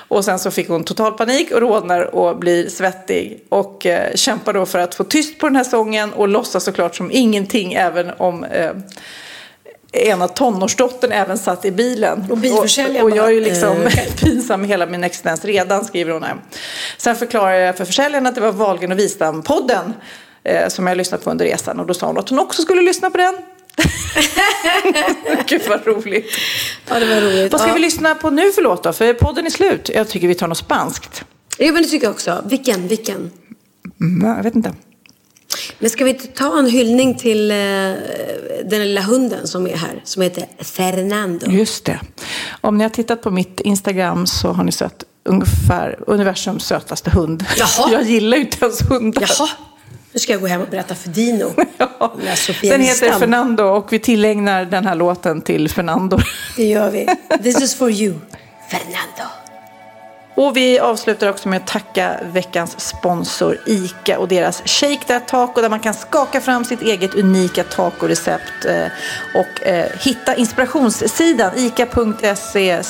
Och 0.07 0.25
sen 0.25 0.39
så 0.39 0.51
fick 0.51 0.69
hon 0.69 0.83
total 0.83 1.13
panik 1.13 1.51
och 1.51 1.61
rodnar 1.61 2.15
och 2.15 2.37
blir 2.37 2.69
svettig. 2.69 3.43
Och 3.49 3.85
eh, 3.85 4.15
kämpar 4.15 4.53
då 4.53 4.65
för 4.65 4.79
att 4.79 4.95
få 4.95 5.03
tyst 5.03 5.39
på 5.39 5.47
den 5.47 5.55
här 5.55 5.63
sången 5.63 6.13
och 6.13 6.27
låtsas 6.27 6.63
såklart 6.63 6.95
som 6.95 7.11
ingenting 7.11 7.73
även 7.73 8.11
om 8.17 8.43
eh, 8.43 8.71
ena 9.91 10.27
tonårsdottern 10.27 11.11
även 11.11 11.37
satt 11.37 11.65
i 11.65 11.71
bilen. 11.71 12.25
Och 12.29 12.37
bilförsäljaren 12.37 13.05
och, 13.05 13.11
och 13.11 13.17
jag 13.17 13.25
är 13.25 13.31
ju 13.31 13.41
bara, 13.41 13.49
liksom 13.49 13.81
eh. 13.81 14.15
pinsam 14.23 14.65
i 14.65 14.67
hela 14.67 14.85
min 14.85 15.03
existens 15.03 15.45
redan, 15.45 15.85
skriver 15.85 16.13
hon 16.13 16.23
här. 16.23 16.35
Sen 16.97 17.15
förklarar 17.15 17.53
jag 17.53 17.77
för 17.77 17.85
försäljaren 17.85 18.27
att 18.27 18.35
det 18.35 18.41
var 18.41 18.51
Wahlgren 18.51 18.91
och 18.91 18.97
Wistam-podden 18.97 19.93
eh, 20.43 20.67
som 20.67 20.87
jag 20.87 20.97
lyssnat 20.97 21.23
på 21.23 21.31
under 21.31 21.45
resan. 21.45 21.79
Och 21.79 21.87
då 21.87 21.93
sa 21.93 22.07
hon 22.07 22.17
att 22.17 22.29
hon 22.29 22.39
också 22.39 22.61
skulle 22.61 22.81
lyssna 22.81 23.09
på 23.09 23.17
den. 23.17 23.35
Gud 25.47 25.61
vad 25.69 25.87
roligt. 25.87 26.31
Ja, 26.89 26.99
det 26.99 27.05
var 27.05 27.21
roligt. 27.21 27.51
Vad 27.51 27.61
ska 27.61 27.69
ja. 27.69 27.73
vi 27.73 27.81
lyssna 27.81 28.15
på 28.15 28.29
nu 28.29 28.51
för 28.51 28.61
låt 28.61 28.83
då? 28.83 28.93
För 28.93 29.13
podden 29.13 29.45
är 29.45 29.49
slut. 29.49 29.89
Jag 29.93 30.09
tycker 30.09 30.27
vi 30.27 30.35
tar 30.35 30.47
något 30.47 30.57
spanskt. 30.57 31.23
Ja, 31.57 31.71
men 31.71 31.83
det 31.83 31.89
tycker 31.89 32.05
jag 32.05 32.13
också. 32.13 32.43
Vilken, 32.45 32.87
vilken? 32.87 33.31
Mm, 34.01 34.35
jag 34.37 34.43
vet 34.43 34.55
inte. 34.55 34.73
Men 35.79 35.89
ska 35.89 36.03
vi 36.03 36.09
inte 36.09 36.27
ta 36.27 36.59
en 36.59 36.69
hyllning 36.69 37.17
till 37.17 37.51
eh, 37.51 37.57
den 38.65 38.81
lilla 38.81 39.01
hunden 39.01 39.47
som 39.47 39.67
är 39.67 39.77
här, 39.77 40.01
som 40.03 40.21
heter 40.21 40.45
Fernando? 40.59 41.51
Just 41.51 41.85
det. 41.85 41.99
Om 42.61 42.77
ni 42.77 42.83
har 42.83 42.89
tittat 42.89 43.21
på 43.21 43.31
mitt 43.31 43.59
Instagram 43.59 44.27
så 44.27 44.51
har 44.51 44.63
ni 44.63 44.71
sett 44.71 45.03
ungefär 45.23 45.99
universums 46.07 46.65
sötaste 46.65 47.09
hund. 47.09 47.45
Jaha. 47.57 47.91
Jag 47.91 48.03
gillar 48.03 48.37
ju 48.37 48.43
inte 48.43 48.65
ens 48.65 48.81
hundar. 48.81 49.31
Jaha. 49.39 49.49
Nu 50.13 50.19
ska 50.19 50.31
jag 50.31 50.41
gå 50.41 50.47
hem 50.47 50.61
och 50.61 50.67
berätta 50.67 50.95
för 50.95 51.09
Dino. 51.09 51.53
ja. 51.77 52.13
Den 52.61 52.81
heter 52.81 53.19
Fernando 53.19 53.63
och 53.63 53.93
vi 53.93 53.99
tillägnar 53.99 54.65
den 54.65 54.85
här 54.85 54.95
låten 54.95 55.41
till 55.41 55.69
Fernando. 55.69 56.17
Det 56.55 56.65
gör 56.65 56.91
vi. 56.91 57.07
This 57.43 57.61
is 57.61 57.75
for 57.75 57.91
you, 57.91 58.13
Fernando. 58.69 59.40
Och 60.41 60.57
vi 60.57 60.79
avslutar 60.79 61.29
också 61.29 61.49
med 61.49 61.57
att 61.57 61.67
tacka 61.67 62.19
veckans 62.23 62.79
sponsor 62.79 63.57
ICA 63.65 64.19
och 64.19 64.27
deras 64.27 64.61
Shake 64.65 65.05
That 65.07 65.27
Taco 65.27 65.61
där 65.61 65.69
man 65.69 65.79
kan 65.79 65.93
skaka 65.93 66.41
fram 66.41 66.65
sitt 66.65 66.81
eget 66.81 67.15
unika 67.15 67.63
tacorecept 67.63 68.65
eh, 68.65 68.85
och 69.35 69.67
eh, 69.67 69.85
hitta 69.99 70.35
inspirationssidan 70.35 71.51
ica.se 71.57 72.83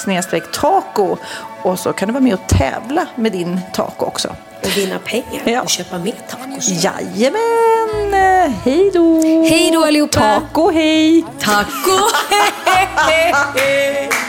taco 0.53 1.17
och 1.63 1.79
så 1.79 1.93
kan 1.93 2.07
du 2.07 2.13
vara 2.13 2.23
med 2.23 2.33
och 2.33 2.47
tävla 2.47 3.07
med 3.15 3.31
din 3.31 3.59
taco 3.73 4.05
också. 4.05 4.35
Och 4.61 4.77
vinna 4.77 4.99
pengar 4.99 5.41
ja. 5.45 5.61
och 5.61 5.69
köpa 5.69 5.99
mer 5.99 6.15
tacos. 6.29 6.83
Jajamän! 6.83 8.13
Hej 8.63 8.91
då! 8.93 9.21
Hej 9.49 9.71
då 9.73 9.85
allihopa! 9.85 10.19
Taco 10.19 10.71
hej! 10.71 11.25
Taco 11.39 11.97
hej! 13.55 14.20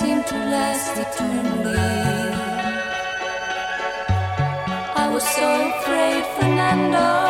Seemed 0.00 0.26
to 0.26 0.34
last 0.34 0.96
eternally. 0.96 1.89
So 5.20 5.68
afraid, 5.68 6.24
Fernando. 6.36 7.29